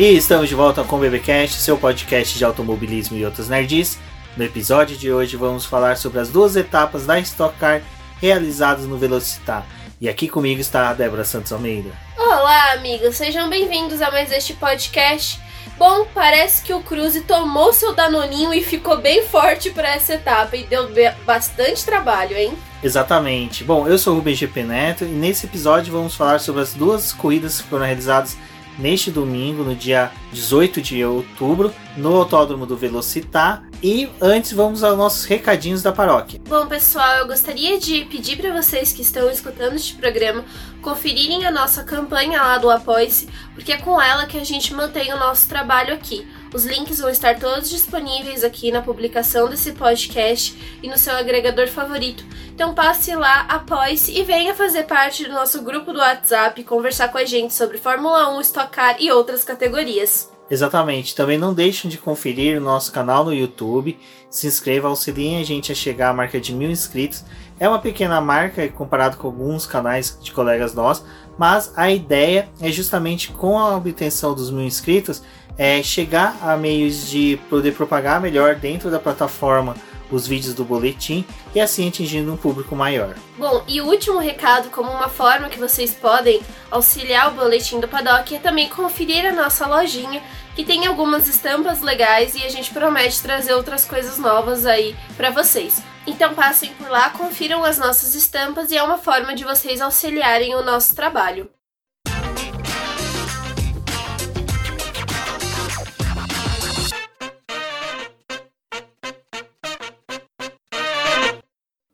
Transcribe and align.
E 0.00 0.16
estamos 0.16 0.48
de 0.48 0.54
volta 0.54 0.82
com 0.82 0.96
o 0.96 0.98
BBcast, 0.98 1.60
seu 1.60 1.76
podcast 1.76 2.38
de 2.38 2.42
automobilismo 2.42 3.18
e 3.18 3.24
outras 3.26 3.50
nerds. 3.50 3.98
No 4.34 4.42
episódio 4.42 4.96
de 4.96 5.12
hoje 5.12 5.36
vamos 5.36 5.66
falar 5.66 5.98
sobre 5.98 6.20
as 6.20 6.30
duas 6.30 6.56
etapas 6.56 7.04
da 7.04 7.20
Stock 7.20 7.54
Car 7.58 7.82
realizadas 8.18 8.86
no 8.86 8.96
Velocitar. 8.96 9.66
E 10.00 10.08
aqui 10.08 10.26
comigo 10.26 10.58
está 10.58 10.88
a 10.88 10.94
Débora 10.94 11.22
Santos 11.22 11.52
Almeida. 11.52 11.90
Olá, 12.16 12.72
amigos, 12.72 13.14
sejam 13.14 13.50
bem-vindos 13.50 14.00
a 14.00 14.10
mais 14.10 14.32
este 14.32 14.54
podcast. 14.54 15.38
Bom, 15.76 16.06
parece 16.14 16.62
que 16.62 16.72
o 16.72 16.80
Cruze 16.80 17.20
tomou 17.20 17.70
seu 17.74 17.94
danoninho 17.94 18.54
e 18.54 18.62
ficou 18.62 18.96
bem 18.96 19.26
forte 19.26 19.68
para 19.68 19.90
essa 19.90 20.14
etapa 20.14 20.56
e 20.56 20.64
deu 20.64 20.88
bastante 21.26 21.84
trabalho, 21.84 22.34
hein? 22.38 22.54
Exatamente. 22.82 23.64
Bom, 23.64 23.86
eu 23.86 23.98
sou 23.98 24.14
o 24.14 24.16
Rubem 24.16 24.34
GP 24.34 24.62
Neto 24.62 25.04
e 25.04 25.08
nesse 25.08 25.44
episódio 25.44 25.92
vamos 25.92 26.14
falar 26.14 26.40
sobre 26.40 26.62
as 26.62 26.72
duas 26.72 27.12
corridas 27.12 27.60
que 27.60 27.68
foram 27.68 27.84
realizadas 27.84 28.38
neste 28.80 29.10
domingo, 29.10 29.62
no 29.62 29.74
dia 29.74 30.10
18 30.32 30.80
de 30.80 31.04
outubro, 31.04 31.72
no 31.96 32.16
Autódromo 32.16 32.66
do 32.66 32.76
Velocitar. 32.76 33.62
E 33.82 34.08
antes 34.20 34.52
vamos 34.52 34.82
aos 34.82 34.96
nossos 34.96 35.24
recadinhos 35.24 35.82
da 35.82 35.92
paróquia. 35.92 36.40
Bom, 36.48 36.66
pessoal, 36.66 37.16
eu 37.16 37.26
gostaria 37.26 37.78
de 37.78 38.04
pedir 38.06 38.36
para 38.36 38.52
vocês 38.52 38.92
que 38.92 39.02
estão 39.02 39.30
escutando 39.30 39.74
este 39.74 39.94
programa 39.94 40.44
conferirem 40.82 41.46
a 41.46 41.50
nossa 41.50 41.84
campanha 41.84 42.42
lá 42.42 42.58
do 42.58 42.70
Apoie-se, 42.70 43.28
porque 43.54 43.72
é 43.72 43.76
com 43.76 44.00
ela 44.00 44.26
que 44.26 44.38
a 44.38 44.44
gente 44.44 44.74
mantém 44.74 45.12
o 45.12 45.18
nosso 45.18 45.48
trabalho 45.48 45.94
aqui. 45.94 46.26
Os 46.52 46.64
links 46.64 46.98
vão 46.98 47.08
estar 47.08 47.38
todos 47.38 47.70
disponíveis 47.70 48.42
aqui 48.42 48.72
na 48.72 48.82
publicação 48.82 49.48
desse 49.48 49.70
podcast 49.70 50.78
e 50.82 50.88
no 50.88 50.98
seu 50.98 51.14
agregador 51.14 51.68
favorito. 51.68 52.24
Então 52.52 52.74
passe 52.74 53.14
lá, 53.14 53.42
apoie-se 53.42 54.10
e 54.10 54.24
venha 54.24 54.52
fazer 54.52 54.82
parte 54.82 55.24
do 55.24 55.32
nosso 55.32 55.62
grupo 55.62 55.92
do 55.92 56.00
WhatsApp 56.00 56.60
e 56.60 56.64
conversar 56.64 57.08
com 57.08 57.18
a 57.18 57.24
gente 57.24 57.54
sobre 57.54 57.78
Fórmula 57.78 58.36
1, 58.36 58.40
Stock 58.40 58.70
Car 58.72 58.96
e 58.98 59.12
outras 59.12 59.44
categorias. 59.44 60.28
Exatamente. 60.50 61.14
Também 61.14 61.38
não 61.38 61.54
deixem 61.54 61.88
de 61.88 61.96
conferir 61.96 62.58
o 62.58 62.64
nosso 62.64 62.90
canal 62.90 63.24
no 63.24 63.32
YouTube. 63.32 63.96
Se 64.28 64.48
inscreva, 64.48 64.88
auxiliem 64.88 65.40
a 65.40 65.44
gente 65.44 65.70
a 65.70 65.74
chegar 65.76 66.10
à 66.10 66.12
marca 66.12 66.40
de 66.40 66.52
mil 66.52 66.68
inscritos. 66.68 67.24
É 67.60 67.68
uma 67.68 67.78
pequena 67.78 68.20
marca 68.20 68.66
comparado 68.70 69.16
com 69.16 69.28
alguns 69.28 69.64
canais 69.64 70.18
de 70.20 70.32
colegas 70.32 70.74
nossos, 70.74 71.06
mas 71.38 71.72
a 71.76 71.90
ideia 71.90 72.48
é 72.60 72.72
justamente 72.72 73.30
com 73.30 73.56
a 73.56 73.76
obtenção 73.76 74.34
dos 74.34 74.50
mil 74.50 74.64
inscritos 74.64 75.22
é 75.60 75.82
chegar 75.82 76.38
a 76.40 76.56
meios 76.56 77.10
de 77.10 77.38
poder 77.50 77.74
propagar 77.74 78.18
melhor 78.18 78.54
dentro 78.54 78.90
da 78.90 78.98
plataforma 78.98 79.76
os 80.10 80.26
vídeos 80.26 80.54
do 80.54 80.64
boletim 80.64 81.22
e 81.54 81.60
assim 81.60 81.86
atingindo 81.86 82.32
um 82.32 82.36
público 82.36 82.74
maior. 82.74 83.14
Bom, 83.36 83.62
e 83.68 83.78
o 83.78 83.86
último 83.86 84.18
recado, 84.18 84.70
como 84.70 84.90
uma 84.90 85.10
forma 85.10 85.50
que 85.50 85.58
vocês 85.58 85.92
podem 85.92 86.40
auxiliar 86.70 87.28
o 87.28 87.34
boletim 87.34 87.78
do 87.78 87.86
Paddock, 87.86 88.34
é 88.34 88.38
também 88.38 88.70
conferir 88.70 89.26
a 89.26 89.32
nossa 89.32 89.66
lojinha, 89.66 90.22
que 90.56 90.64
tem 90.64 90.86
algumas 90.86 91.28
estampas 91.28 91.82
legais 91.82 92.34
e 92.34 92.42
a 92.42 92.48
gente 92.48 92.72
promete 92.72 93.20
trazer 93.20 93.52
outras 93.52 93.84
coisas 93.84 94.16
novas 94.16 94.64
aí 94.64 94.96
para 95.14 95.28
vocês. 95.28 95.82
Então 96.06 96.32
passem 96.32 96.72
por 96.72 96.88
lá, 96.88 97.10
confiram 97.10 97.62
as 97.64 97.76
nossas 97.76 98.14
estampas 98.14 98.70
e 98.70 98.78
é 98.78 98.82
uma 98.82 98.96
forma 98.96 99.34
de 99.34 99.44
vocês 99.44 99.82
auxiliarem 99.82 100.54
o 100.54 100.64
nosso 100.64 100.96
trabalho. 100.96 101.50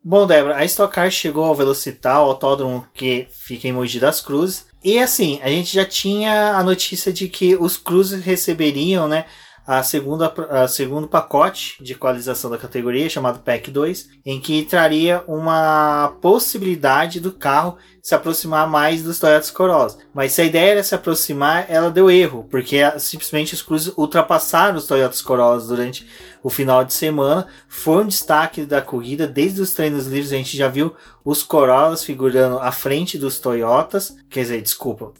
Bom, 0.09 0.25
Débora, 0.25 0.55
a 0.55 0.63
Stock 0.63 0.95
Car 0.95 1.11
chegou 1.11 1.43
ao 1.43 1.53
Velocitar, 1.53 2.21
o 2.21 2.29
autódromo 2.29 2.87
que 2.93 3.27
fica 3.29 3.67
em 3.67 3.73
Mogi 3.73 3.99
das 3.99 4.21
Cruzes. 4.21 4.65
E 4.81 4.99
assim, 4.99 5.37
a 5.43 5.49
gente 5.49 5.75
já 5.75 5.83
tinha 5.83 6.55
a 6.55 6.63
notícia 6.63 7.11
de 7.11 7.27
que 7.27 7.57
os 7.57 7.75
Cruzes 7.75 8.23
receberiam, 8.23 9.05
né, 9.05 9.25
a 9.67 9.83
segunda 9.83 10.33
a 10.49 10.65
segundo 10.65 11.09
pacote 11.09 11.75
de 11.83 11.91
equalização 11.91 12.49
da 12.49 12.57
categoria 12.57 13.09
chamado 13.09 13.39
PEC 13.39 13.69
2, 13.69 14.09
em 14.25 14.39
que 14.39 14.63
traria 14.63 15.21
uma 15.27 16.15
possibilidade 16.21 17.19
do 17.19 17.33
carro 17.33 17.77
se 18.01 18.15
aproximar 18.15 18.65
mais 18.69 19.03
dos 19.03 19.19
Toyota 19.19 19.51
Corolla. 19.51 19.93
Mas 20.13 20.31
se 20.31 20.41
a 20.41 20.45
ideia 20.45 20.71
era 20.71 20.83
se 20.83 20.95
aproximar, 20.95 21.65
ela 21.67 21.91
deu 21.91 22.09
erro, 22.09 22.47
porque 22.49 22.77
simplesmente 22.97 23.53
os 23.53 23.61
Cruzes 23.61 23.93
ultrapassaram 23.97 24.77
os 24.77 24.87
Toyota 24.87 25.21
Corolla 25.21 25.59
durante 25.59 26.07
o 26.41 26.49
final 26.49 26.85
de 26.85 26.93
semana. 26.93 27.45
Foi 27.67 28.05
um 28.05 28.07
destaque 28.07 28.65
da 28.65 28.81
corrida, 28.81 29.27
desde 29.27 29.59
os 29.59 29.73
treinos 29.73 30.07
livres 30.07 30.31
a 30.31 30.37
gente 30.37 30.55
já 30.55 30.69
viu 30.69 30.95
os 31.25 31.43
Corollas 31.43 32.05
figurando 32.05 32.57
à 32.59 32.71
frente 32.71 33.17
dos 33.17 33.37
Toyotas, 33.37 34.15
quer 34.29 34.43
dizer, 34.43 34.61
desculpa, 34.61 35.11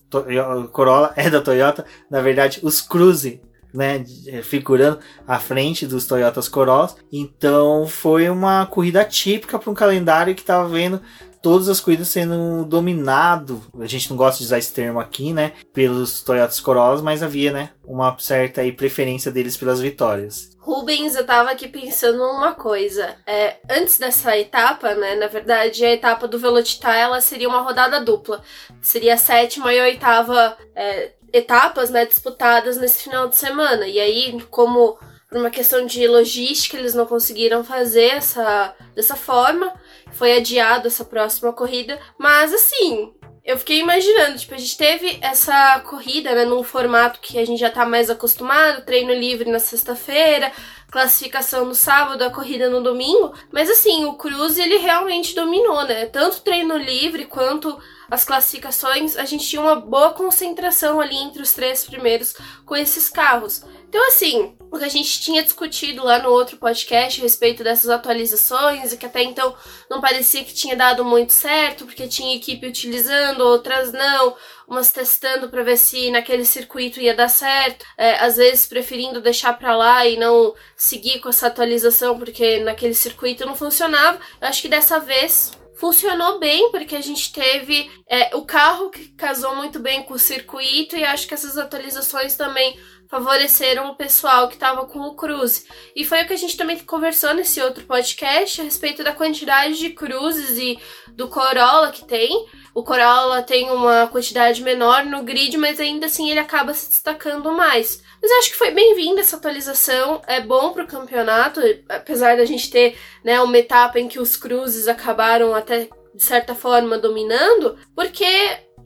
Corolla 0.71 1.11
é 1.17 1.29
da 1.29 1.41
Toyota, 1.41 1.83
na 2.09 2.21
verdade 2.21 2.61
os 2.63 2.79
Cruze 2.79 3.41
né, 3.73 4.03
figurando 4.43 4.99
à 5.27 5.39
frente 5.39 5.85
dos 5.85 6.05
Toyotas 6.05 6.47
Corolla. 6.47 6.95
Então 7.11 7.87
foi 7.87 8.29
uma 8.29 8.65
corrida 8.65 9.03
típica 9.03 9.59
para 9.59 9.71
um 9.71 9.75
calendário 9.75 10.35
que 10.35 10.41
estava 10.41 10.67
vendo 10.67 11.01
todas 11.41 11.69
as 11.69 11.79
corridas 11.79 12.09
sendo 12.09 12.65
dominado, 12.65 13.61
a 13.79 13.85
gente 13.85 14.09
não 14.09 14.17
gosta 14.17 14.39
de 14.39 14.45
usar 14.45 14.57
esse 14.57 14.73
termo 14.73 14.99
aqui, 14.99 15.31
né, 15.31 15.53
pelos 15.73 16.21
Toyotas 16.21 16.59
Corollas, 16.59 17.01
mas 17.01 17.23
havia, 17.23 17.53
né, 17.53 17.69
uma 17.85 18.17
certa 18.19 18.61
aí, 18.61 18.71
preferência 18.71 19.31
deles 19.31 19.55
pelas 19.55 19.79
vitórias. 19.79 20.57
Rubens, 20.59 21.15
eu 21.15 21.25
tava 21.25 21.51
aqui 21.51 21.65
pensando 21.69 22.17
numa 22.17 22.53
coisa. 22.53 23.15
É, 23.25 23.55
antes 23.69 23.97
dessa 23.97 24.37
etapa, 24.37 24.93
né? 24.95 25.15
Na 25.15 25.27
verdade, 25.27 25.85
a 25.85 25.93
etapa 25.93 26.27
do 26.27 26.37
Velocitar 26.37 26.93
ela 26.93 27.21
seria 27.21 27.47
uma 27.47 27.61
rodada 27.61 28.01
dupla. 28.01 28.41
Seria 28.81 29.13
a 29.13 29.17
sétima 29.17 29.73
e 29.73 29.79
a 29.79 29.83
oitava 29.83 30.57
é, 30.75 31.13
etapas, 31.33 31.89
né? 31.89 32.05
Disputadas 32.05 32.77
nesse 32.77 33.03
final 33.03 33.27
de 33.27 33.37
semana. 33.37 33.87
E 33.87 33.99
aí, 33.99 34.41
como 34.49 34.97
por 35.29 35.39
uma 35.39 35.49
questão 35.49 35.85
de 35.85 36.07
logística, 36.07 36.77
eles 36.77 36.93
não 36.93 37.05
conseguiram 37.05 37.63
fazer 37.63 38.15
essa 38.15 38.73
dessa 38.95 39.15
forma. 39.15 39.73
Foi 40.11 40.37
adiado 40.37 40.87
essa 40.87 41.03
próxima 41.03 41.51
corrida. 41.51 41.99
Mas 42.17 42.53
assim, 42.53 43.13
eu 43.47 43.57
fiquei 43.57 43.79
imaginando, 43.79 44.37
tipo, 44.37 44.53
a 44.53 44.57
gente 44.57 44.77
teve 44.77 45.19
essa 45.21 45.79
corrida, 45.79 46.35
né, 46.35 46.43
num 46.43 46.63
formato 46.63 47.21
que 47.21 47.39
a 47.39 47.45
gente 47.45 47.59
já 47.59 47.69
tá 47.69 47.85
mais 47.85 48.09
acostumado, 48.09 48.83
treino 48.83 49.13
livre 49.13 49.49
na 49.49 49.57
sexta-feira, 49.57 50.51
classificação 50.91 51.63
no 51.63 51.73
sábado, 51.73 52.23
a 52.23 52.29
corrida 52.29 52.69
no 52.69 52.83
domingo, 52.83 53.33
mas 53.49 53.69
assim, 53.69 54.03
o 54.03 54.15
Cruz 54.15 54.57
ele 54.57 54.77
realmente 54.77 55.33
dominou, 55.33 55.85
né? 55.85 56.07
Tanto 56.07 56.41
treino 56.41 56.77
livre 56.77 57.25
quanto 57.25 57.79
as 58.09 58.23
classificações, 58.23 59.17
a 59.17 59.25
gente 59.25 59.47
tinha 59.47 59.61
uma 59.61 59.75
boa 59.75 60.13
concentração 60.13 60.99
ali 61.01 61.15
entre 61.15 61.41
os 61.41 61.53
três 61.53 61.85
primeiros 61.85 62.35
com 62.65 62.75
esses 62.75 63.09
carros. 63.09 63.63
Então, 63.89 64.05
assim, 64.07 64.55
o 64.69 64.77
que 64.77 64.83
a 64.83 64.89
gente 64.89 65.21
tinha 65.21 65.41
discutido 65.41 66.03
lá 66.03 66.19
no 66.19 66.29
outro 66.29 66.57
podcast 66.57 67.19
a 67.19 67.23
respeito 67.23 67.63
dessas 67.63 67.89
atualizações 67.89 68.91
e 68.91 68.97
que 68.97 69.05
até 69.05 69.23
então 69.23 69.55
não 69.89 70.01
parecia 70.01 70.43
que 70.43 70.53
tinha 70.53 70.75
dado 70.75 71.05
muito 71.05 71.31
certo, 71.31 71.85
porque 71.85 72.07
tinha 72.07 72.35
equipe 72.35 72.67
utilizando, 72.67 73.41
outras 73.41 73.93
não, 73.93 74.35
umas 74.67 74.91
testando 74.91 75.49
para 75.49 75.63
ver 75.63 75.77
se 75.77 76.11
naquele 76.11 76.43
circuito 76.43 76.99
ia 76.99 77.15
dar 77.15 77.29
certo, 77.29 77.85
é, 77.97 78.15
às 78.15 78.35
vezes 78.35 78.67
preferindo 78.67 79.21
deixar 79.21 79.57
para 79.57 79.75
lá 79.75 80.05
e 80.05 80.17
não 80.17 80.53
seguir 80.75 81.19
com 81.19 81.29
essa 81.29 81.47
atualização 81.47 82.19
porque 82.19 82.59
naquele 82.59 82.93
circuito 82.93 83.45
não 83.45 83.55
funcionava. 83.55 84.19
Eu 84.41 84.47
acho 84.49 84.61
que 84.61 84.69
dessa 84.69 84.99
vez 84.99 85.57
funcionou 85.79 86.39
bem, 86.39 86.71
porque 86.71 86.95
a 86.95 87.01
gente 87.01 87.31
teve 87.31 87.89
é, 88.07 88.35
o 88.35 88.43
carro 88.43 88.89
que 88.89 89.09
casou 89.09 89.55
muito 89.55 89.79
bem 89.79 90.03
com 90.03 90.15
o 90.15 90.19
circuito 90.19 90.95
e 90.95 91.03
acho 91.03 91.27
que 91.27 91.33
essas 91.33 91.57
atualizações 91.57 92.35
também 92.35 92.77
favoreceram 93.07 93.89
o 93.89 93.95
pessoal 93.95 94.47
que 94.47 94.55
estava 94.55 94.85
com 94.85 94.99
o 94.99 95.15
cruze. 95.15 95.65
E 95.95 96.03
foi 96.03 96.21
o 96.21 96.27
que 96.27 96.33
a 96.33 96.37
gente 96.37 96.57
também 96.57 96.77
conversou 96.79 97.33
nesse 97.33 97.61
outro 97.61 97.85
podcast 97.85 98.61
a 98.61 98.63
respeito 98.63 99.03
da 99.03 99.13
quantidade 99.13 99.77
de 99.77 99.89
cruzes 99.91 100.57
e 100.57 100.79
do 101.09 101.27
Corolla 101.27 101.91
que 101.91 102.05
tem. 102.05 102.47
O 102.73 102.83
Corolla 102.83 103.41
tem 103.41 103.71
uma 103.71 104.07
quantidade 104.07 104.61
menor 104.61 105.05
no 105.05 105.23
grid, 105.23 105.57
mas 105.57 105.79
ainda 105.79 106.05
assim 106.05 106.29
ele 106.29 106.39
acaba 106.39 106.73
se 106.73 106.89
destacando 106.89 107.51
mais. 107.51 108.03
Mas 108.21 108.31
acho 108.31 108.51
que 108.51 108.57
foi 108.57 108.71
bem-vinda 108.71 109.21
essa 109.21 109.37
atualização, 109.37 110.21
é 110.27 110.41
bom 110.41 110.73
para 110.73 110.83
o 110.83 110.87
campeonato, 110.87 111.59
apesar 111.87 112.35
da 112.35 112.45
gente 112.45 112.69
ter 112.69 112.97
né, 113.23 113.39
uma 113.39 113.57
etapa 113.57 113.99
em 113.99 114.07
que 114.07 114.19
os 114.19 114.35
cruzes 114.35 114.87
acabaram 114.87 115.53
até 115.53 115.89
de 116.13 116.23
certa 116.23 116.55
forma 116.55 116.97
dominando, 116.97 117.77
porque 117.95 118.25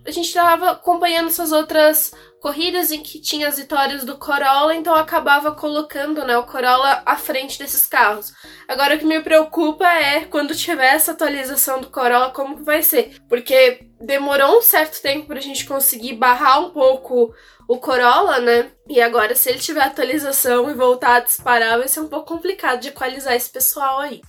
a 0.05 0.11
gente 0.11 0.27
estava 0.27 0.71
acompanhando 0.71 1.27
essas 1.27 1.51
outras 1.51 2.11
corridas 2.39 2.91
em 2.91 3.01
que 3.03 3.19
tinha 3.19 3.47
as 3.47 3.57
vitórias 3.57 4.03
do 4.03 4.17
Corolla, 4.17 4.73
então 4.73 4.95
acabava 4.95 5.51
colocando 5.51 6.25
né, 6.25 6.35
o 6.37 6.43
Corolla 6.43 7.03
à 7.05 7.15
frente 7.15 7.59
desses 7.59 7.85
carros. 7.85 8.33
Agora 8.67 8.95
o 8.95 8.99
que 8.99 9.05
me 9.05 9.21
preocupa 9.21 9.87
é 9.87 10.25
quando 10.25 10.55
tiver 10.55 10.95
essa 10.95 11.11
atualização 11.11 11.79
do 11.79 11.89
Corolla, 11.91 12.31
como 12.31 12.57
que 12.57 12.63
vai 12.63 12.81
ser? 12.81 13.15
Porque 13.29 13.87
demorou 13.99 14.57
um 14.57 14.61
certo 14.61 14.99
tempo 15.01 15.27
para 15.27 15.37
a 15.37 15.41
gente 15.41 15.65
conseguir 15.65 16.13
barrar 16.13 16.59
um 16.59 16.71
pouco 16.71 17.31
o 17.67 17.77
Corolla, 17.77 18.39
né? 18.39 18.71
E 18.89 18.99
agora, 18.99 19.35
se 19.35 19.49
ele 19.49 19.59
tiver 19.59 19.83
atualização 19.83 20.69
e 20.69 20.73
voltar 20.73 21.17
a 21.17 21.19
disparar, 21.19 21.77
vai 21.77 21.87
ser 21.87 21.99
um 21.99 22.09
pouco 22.09 22.25
complicado 22.25 22.81
de 22.81 22.89
equalizar 22.89 23.35
esse 23.35 23.49
pessoal 23.49 23.99
aí. 23.99 24.21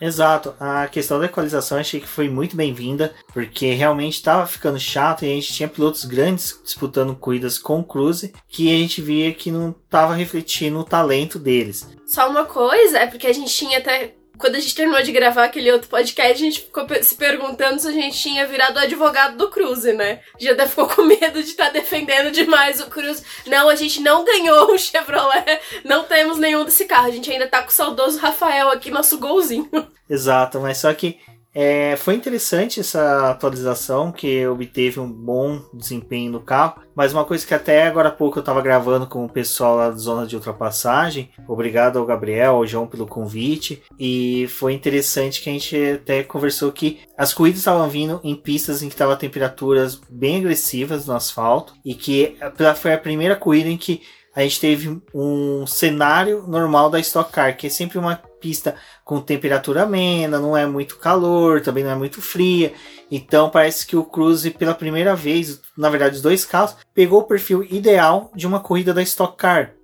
Exato. 0.00 0.54
A 0.58 0.86
questão 0.88 1.18
da 1.18 1.26
equalização 1.26 1.78
achei 1.78 2.00
que 2.00 2.06
foi 2.06 2.28
muito 2.28 2.56
bem-vinda, 2.56 3.14
porque 3.32 3.72
realmente 3.72 4.14
estava 4.14 4.46
ficando 4.46 4.78
chato 4.78 5.24
e 5.24 5.30
a 5.30 5.34
gente 5.34 5.52
tinha 5.52 5.68
pilotos 5.68 6.04
grandes 6.04 6.58
disputando 6.62 7.14
corridas 7.14 7.58
com 7.58 7.80
o 7.80 7.84
Cruze, 7.84 8.32
que 8.48 8.72
a 8.74 8.78
gente 8.78 9.02
via 9.02 9.32
que 9.32 9.50
não 9.50 9.70
estava 9.70 10.14
refletindo 10.14 10.78
o 10.78 10.84
talento 10.84 11.38
deles. 11.38 11.88
Só 12.06 12.28
uma 12.28 12.44
coisa, 12.44 12.98
é 12.98 13.06
porque 13.06 13.26
a 13.26 13.32
gente 13.32 13.52
tinha 13.52 13.78
até 13.78 14.14
quando 14.38 14.54
a 14.54 14.60
gente 14.60 14.74
terminou 14.74 15.02
de 15.02 15.12
gravar 15.12 15.44
aquele 15.44 15.70
outro 15.72 15.88
podcast, 15.88 16.32
a 16.32 16.36
gente 16.36 16.60
ficou 16.60 16.86
se 17.02 17.14
perguntando 17.16 17.80
se 17.80 17.88
a 17.88 17.92
gente 17.92 18.18
tinha 18.18 18.46
virado 18.46 18.78
advogado 18.78 19.36
do 19.36 19.50
Cruze, 19.50 19.92
né? 19.92 20.20
Já 20.38 20.52
até 20.52 20.66
ficou 20.66 20.86
com 20.88 21.02
medo 21.02 21.42
de 21.42 21.50
estar 21.50 21.66
tá 21.66 21.72
defendendo 21.72 22.30
demais 22.30 22.80
o 22.80 22.86
Cruze. 22.86 23.24
Não, 23.46 23.68
a 23.68 23.74
gente 23.74 24.00
não 24.00 24.24
ganhou 24.24 24.72
o 24.72 24.78
Chevrolet, 24.78 25.60
não 25.84 26.04
temos 26.04 26.38
nenhum 26.38 26.64
desse 26.64 26.84
carro. 26.84 27.08
A 27.08 27.10
gente 27.10 27.30
ainda 27.30 27.48
tá 27.48 27.62
com 27.62 27.68
o 27.68 27.72
saudoso 27.72 28.18
Rafael 28.18 28.68
aqui, 28.70 28.90
nosso 28.90 29.18
golzinho. 29.18 29.68
Exato, 30.08 30.60
mas 30.60 30.78
só 30.78 30.92
que 30.94 31.18
é, 31.54 31.96
foi 31.96 32.14
interessante 32.14 32.80
essa 32.80 33.30
atualização, 33.30 34.12
que 34.12 34.46
obteve 34.46 35.00
um 35.00 35.10
bom 35.10 35.60
desempenho 35.72 36.30
no 36.30 36.40
carro, 36.40 36.82
mas 36.94 37.12
uma 37.12 37.24
coisa 37.24 37.46
que 37.46 37.54
até 37.54 37.86
agora 37.86 38.08
há 38.08 38.12
pouco 38.12 38.38
eu 38.38 38.42
estava 38.42 38.60
gravando 38.60 39.06
com 39.06 39.24
o 39.24 39.28
pessoal 39.28 39.76
lá 39.76 39.90
da 39.90 39.96
zona 39.96 40.26
de 40.26 40.36
ultrapassagem, 40.36 41.30
obrigado 41.48 41.98
ao 41.98 42.06
Gabriel, 42.06 42.56
ao 42.56 42.66
João 42.66 42.86
pelo 42.86 43.06
convite, 43.06 43.82
e 43.98 44.46
foi 44.48 44.72
interessante 44.72 45.40
que 45.40 45.48
a 45.50 45.52
gente 45.52 45.76
até 45.94 46.22
conversou 46.22 46.70
que 46.70 47.00
as 47.16 47.32
corridas 47.32 47.60
estavam 47.60 47.88
vindo 47.88 48.20
em 48.22 48.34
pistas 48.34 48.82
em 48.82 48.88
que 48.88 48.94
estavam 48.94 49.16
temperaturas 49.16 50.00
bem 50.08 50.38
agressivas 50.38 51.06
no 51.06 51.14
asfalto, 51.14 51.74
e 51.84 51.94
que 51.94 52.36
foi 52.76 52.92
a 52.92 52.98
primeira 52.98 53.34
corrida 53.34 53.68
em 53.68 53.76
que 53.76 54.02
a 54.34 54.42
gente 54.42 54.60
teve 54.60 55.02
um 55.12 55.66
cenário 55.66 56.44
normal 56.46 56.88
da 56.88 57.00
Stock 57.00 57.32
Car, 57.32 57.56
que 57.56 57.66
é 57.66 57.70
sempre 57.70 57.98
uma 57.98 58.22
pista 58.40 58.74
com 59.04 59.20
temperatura 59.20 59.82
amena, 59.82 60.38
não 60.38 60.56
é 60.56 60.66
muito 60.66 60.98
calor, 60.98 61.60
também 61.60 61.84
não 61.84 61.90
é 61.90 61.96
muito 61.96 62.20
fria. 62.20 62.72
Então 63.10 63.50
parece 63.50 63.86
que 63.86 63.96
o 63.96 64.04
Cruze 64.04 64.50
pela 64.50 64.74
primeira 64.74 65.14
vez, 65.14 65.60
na 65.76 65.90
verdade 65.90 66.16
os 66.16 66.22
dois 66.22 66.44
carros, 66.44 66.76
pegou 66.94 67.20
o 67.20 67.26
perfil 67.26 67.64
ideal 67.64 68.30
de 68.34 68.46
uma 68.46 68.60
corrida 68.60 68.92
da 68.92 69.02
Stock 69.02 69.36
Car. 69.36 69.77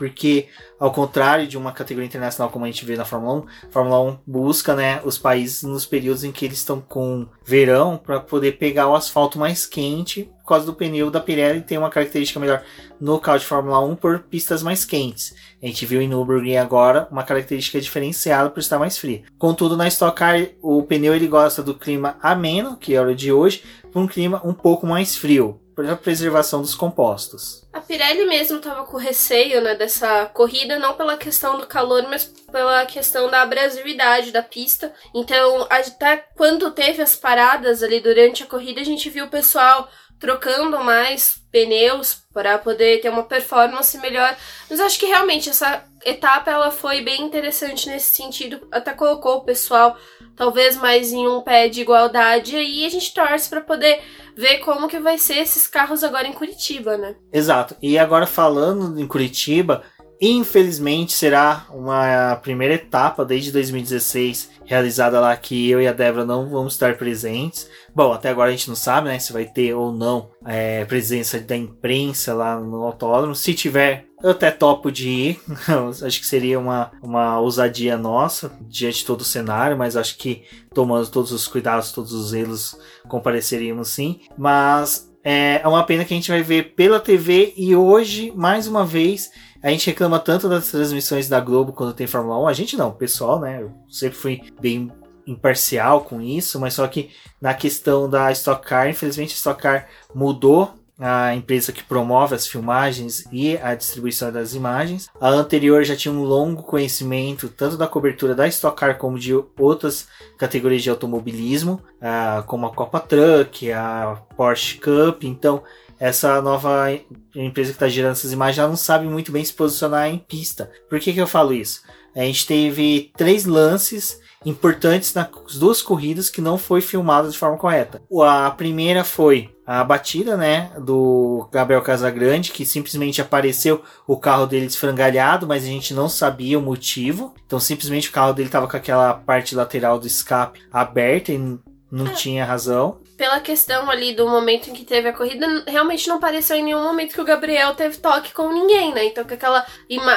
Porque, 0.00 0.48
ao 0.78 0.90
contrário 0.90 1.46
de 1.46 1.58
uma 1.58 1.72
categoria 1.72 2.06
internacional 2.06 2.50
como 2.50 2.64
a 2.64 2.68
gente 2.68 2.86
vê 2.86 2.96
na 2.96 3.04
Fórmula 3.04 3.34
1, 3.34 3.38
a 3.38 3.70
Fórmula 3.70 4.00
1 4.00 4.18
busca 4.26 4.74
né, 4.74 4.98
os 5.04 5.18
países 5.18 5.62
nos 5.62 5.84
períodos 5.84 6.24
em 6.24 6.32
que 6.32 6.46
eles 6.46 6.56
estão 6.56 6.80
com 6.80 7.26
verão 7.44 8.00
para 8.02 8.18
poder 8.18 8.52
pegar 8.52 8.88
o 8.88 8.94
asfalto 8.94 9.38
mais 9.38 9.66
quente 9.66 10.30
por 10.40 10.54
causa 10.54 10.64
do 10.64 10.72
pneu 10.72 11.10
da 11.10 11.20
Pirelli 11.20 11.60
tem 11.60 11.76
uma 11.76 11.90
característica 11.90 12.40
melhor 12.40 12.62
no 12.98 13.20
carro 13.20 13.40
de 13.40 13.44
Fórmula 13.44 13.78
1 13.80 13.94
por 13.96 14.20
pistas 14.20 14.62
mais 14.62 14.86
quentes. 14.86 15.34
A 15.62 15.66
gente 15.66 15.84
viu 15.84 16.00
em 16.00 16.08
Nürburgring 16.08 16.56
agora 16.56 17.06
uma 17.10 17.22
característica 17.22 17.78
diferenciada 17.78 18.48
por 18.48 18.60
estar 18.60 18.78
mais 18.78 18.96
fria. 18.96 19.22
Contudo, 19.38 19.76
na 19.76 19.86
Stock 19.86 20.16
Car, 20.16 20.46
o 20.62 20.82
pneu 20.82 21.14
ele 21.14 21.28
gosta 21.28 21.62
do 21.62 21.74
clima 21.74 22.16
ameno, 22.22 22.78
que 22.78 22.94
é 22.94 23.02
o 23.02 23.14
de 23.14 23.30
hoje, 23.30 23.62
para 23.92 24.00
um 24.00 24.08
clima 24.08 24.40
um 24.42 24.54
pouco 24.54 24.86
mais 24.86 25.14
frio 25.14 25.60
pela 25.76 25.96
preservação 25.96 26.60
dos 26.60 26.74
compostos. 26.74 27.66
Pirelli 27.90 28.24
mesmo 28.24 28.58
estava 28.58 28.86
com 28.86 28.96
receio 28.96 29.60
né, 29.60 29.74
dessa 29.74 30.26
corrida, 30.26 30.78
não 30.78 30.94
pela 30.94 31.16
questão 31.16 31.58
do 31.58 31.66
calor, 31.66 32.04
mas 32.08 32.22
pela 32.22 32.86
questão 32.86 33.28
da 33.28 33.42
abrasividade 33.42 34.30
da 34.30 34.44
pista. 34.44 34.94
Então, 35.12 35.66
até 35.68 36.18
quando 36.36 36.70
teve 36.70 37.02
as 37.02 37.16
paradas 37.16 37.82
ali 37.82 37.98
durante 37.98 38.44
a 38.44 38.46
corrida, 38.46 38.80
a 38.80 38.84
gente 38.84 39.10
viu 39.10 39.24
o 39.24 39.28
pessoal 39.28 39.90
trocando 40.20 40.78
mais 40.84 41.42
pneus 41.50 42.22
para 42.32 42.58
poder 42.58 43.00
ter 43.00 43.08
uma 43.08 43.24
performance 43.24 43.98
melhor. 43.98 44.36
Mas 44.70 44.78
acho 44.78 44.96
que 44.96 45.06
realmente 45.06 45.50
essa 45.50 45.82
etapa 46.04 46.48
ela 46.48 46.70
foi 46.70 47.00
bem 47.00 47.22
interessante 47.22 47.88
nesse 47.88 48.14
sentido, 48.14 48.68
até 48.70 48.92
colocou 48.92 49.38
o 49.38 49.44
pessoal 49.44 49.98
talvez 50.40 50.74
mais 50.74 51.12
em 51.12 51.28
um 51.28 51.42
pé 51.42 51.68
de 51.68 51.82
igualdade 51.82 52.54
e 52.54 52.58
aí 52.58 52.86
a 52.86 52.88
gente 52.88 53.12
torce 53.12 53.50
para 53.50 53.60
poder 53.60 54.00
ver 54.34 54.56
como 54.60 54.88
que 54.88 54.98
vai 54.98 55.18
ser 55.18 55.34
esses 55.34 55.66
carros 55.66 56.02
agora 56.02 56.26
em 56.26 56.32
Curitiba, 56.32 56.96
né? 56.96 57.14
Exato. 57.30 57.76
E 57.82 57.98
agora 57.98 58.26
falando 58.26 58.98
em 58.98 59.06
Curitiba, 59.06 59.82
infelizmente 60.18 61.12
será 61.12 61.66
uma 61.68 62.36
primeira 62.36 62.72
etapa 62.72 63.22
desde 63.22 63.52
2016 63.52 64.52
realizada 64.64 65.20
lá 65.20 65.36
que 65.36 65.68
eu 65.68 65.78
e 65.78 65.86
a 65.86 65.92
Débora 65.92 66.24
não 66.24 66.48
vamos 66.48 66.72
estar 66.72 66.96
presentes. 66.96 67.68
Bom, 67.94 68.10
até 68.10 68.30
agora 68.30 68.48
a 68.48 68.52
gente 68.52 68.68
não 68.68 68.76
sabe, 68.76 69.08
né, 69.08 69.18
se 69.18 69.34
vai 69.34 69.44
ter 69.44 69.74
ou 69.74 69.92
não 69.92 70.30
é, 70.46 70.86
presença 70.86 71.38
da 71.38 71.54
imprensa 71.54 72.32
lá 72.32 72.58
no 72.58 72.82
autódromo. 72.82 73.34
Se 73.34 73.52
tiver, 73.52 74.06
eu 74.22 74.30
até 74.30 74.50
topo 74.50 74.90
de 74.90 75.08
ir. 75.08 75.40
acho 76.04 76.20
que 76.20 76.26
seria 76.26 76.58
uma, 76.58 76.90
uma 77.02 77.40
ousadia 77.40 77.96
nossa 77.96 78.52
diante 78.62 78.98
de 78.98 79.04
todo 79.06 79.20
o 79.20 79.24
cenário, 79.24 79.76
mas 79.76 79.96
acho 79.96 80.16
que 80.16 80.44
tomando 80.74 81.08
todos 81.08 81.32
os 81.32 81.46
cuidados, 81.46 81.92
todos 81.92 82.12
os 82.12 82.30
zelos, 82.30 82.76
compareceríamos 83.08 83.88
sim. 83.88 84.20
Mas 84.36 85.10
é, 85.24 85.60
é 85.62 85.68
uma 85.68 85.84
pena 85.84 86.04
que 86.04 86.14
a 86.14 86.16
gente 86.16 86.30
vai 86.30 86.42
ver 86.42 86.74
pela 86.74 87.00
TV 87.00 87.52
e 87.56 87.74
hoje, 87.74 88.32
mais 88.34 88.66
uma 88.66 88.84
vez, 88.84 89.30
a 89.62 89.70
gente 89.70 89.86
reclama 89.86 90.18
tanto 90.18 90.48
das 90.48 90.70
transmissões 90.70 91.28
da 91.28 91.40
Globo 91.40 91.72
quando 91.72 91.94
tem 91.94 92.06
Fórmula 92.06 92.38
1. 92.44 92.48
A 92.48 92.52
gente 92.52 92.76
não, 92.76 92.92
pessoal, 92.92 93.38
né? 93.38 93.62
Eu 93.62 93.72
sempre 93.88 94.16
fui 94.16 94.42
bem 94.60 94.90
imparcial 95.26 96.02
com 96.02 96.20
isso, 96.20 96.58
mas 96.58 96.74
só 96.74 96.86
que 96.86 97.10
na 97.40 97.54
questão 97.54 98.08
da 98.08 98.32
Stock 98.32 98.66
Car, 98.66 98.88
infelizmente 98.88 99.32
a 99.32 99.36
Stock 99.36 99.60
Car 99.60 99.86
mudou 100.14 100.74
a 101.00 101.34
empresa 101.34 101.72
que 101.72 101.82
promove 101.82 102.34
as 102.34 102.46
filmagens 102.46 103.24
e 103.32 103.56
a 103.56 103.74
distribuição 103.74 104.30
das 104.30 104.54
imagens. 104.54 105.08
A 105.18 105.30
anterior 105.30 105.82
já 105.82 105.96
tinha 105.96 106.12
um 106.12 106.22
longo 106.22 106.62
conhecimento 106.62 107.48
tanto 107.48 107.76
da 107.76 107.86
cobertura 107.86 108.34
da 108.34 108.46
Stock 108.46 108.78
Car 108.78 108.98
como 108.98 109.18
de 109.18 109.34
outras 109.58 110.06
categorias 110.36 110.82
de 110.82 110.90
automobilismo, 110.90 111.82
ah, 112.00 112.44
como 112.46 112.66
a 112.66 112.74
Copa 112.74 113.00
Truck, 113.00 113.72
a 113.72 114.20
Porsche 114.36 114.78
Cup. 114.78 115.24
Então, 115.24 115.62
essa 115.98 116.40
nova 116.42 116.92
empresa 117.34 117.70
que 117.70 117.76
está 117.76 117.88
gerando 117.88 118.12
essas 118.12 118.32
imagens 118.32 118.56
já 118.56 118.68
não 118.68 118.76
sabe 118.76 119.06
muito 119.06 119.32
bem 119.32 119.44
se 119.44 119.52
posicionar 119.52 120.08
em 120.08 120.18
pista. 120.18 120.70
Por 120.88 121.00
que, 121.00 121.12
que 121.12 121.20
eu 121.20 121.26
falo 121.26 121.52
isso? 121.52 121.82
A 122.14 122.20
gente 122.20 122.46
teve 122.46 123.10
três 123.16 123.44
lances 123.46 124.20
importantes 124.44 125.12
nas 125.12 125.28
duas 125.58 125.82
corridas 125.82 126.30
que 126.30 126.40
não 126.40 126.56
foi 126.56 126.80
filmado 126.80 127.30
de 127.30 127.36
forma 127.36 127.58
correta. 127.58 128.02
A 128.22 128.50
primeira 128.50 129.04
foi 129.04 129.50
a 129.66 129.84
batida, 129.84 130.36
né, 130.36 130.72
do 130.80 131.48
Gabriel 131.52 131.82
Casagrande, 131.82 132.50
que 132.50 132.64
simplesmente 132.64 133.20
apareceu 133.20 133.82
o 134.06 134.16
carro 134.16 134.46
dele 134.46 134.66
desfrangalhado, 134.66 135.46
mas 135.46 135.62
a 135.62 135.66
gente 135.66 135.94
não 135.94 136.08
sabia 136.08 136.58
o 136.58 136.62
motivo. 136.62 137.34
Então 137.46 137.60
simplesmente 137.60 138.08
o 138.08 138.12
carro 138.12 138.32
dele 138.32 138.48
estava 138.48 138.66
com 138.66 138.76
aquela 138.76 139.14
parte 139.14 139.54
lateral 139.54 139.98
do 139.98 140.06
escape 140.06 140.60
aberta 140.72 141.32
e 141.32 141.58
não 141.90 142.06
é. 142.06 142.12
tinha 142.14 142.44
razão 142.44 142.98
pela 143.20 143.38
questão 143.38 143.90
ali 143.90 144.14
do 144.14 144.26
momento 144.26 144.70
em 144.70 144.72
que 144.72 144.82
teve 144.82 145.06
a 145.06 145.12
corrida, 145.12 145.46
realmente 145.66 146.08
não 146.08 146.18
pareceu 146.18 146.56
em 146.56 146.62
nenhum 146.62 146.82
momento 146.82 147.12
que 147.12 147.20
o 147.20 147.24
Gabriel 147.24 147.74
teve 147.74 147.98
toque 147.98 148.32
com 148.32 148.50
ninguém, 148.50 148.94
né? 148.94 149.04
Então 149.04 149.24
que 149.24 149.34
aquela 149.34 149.66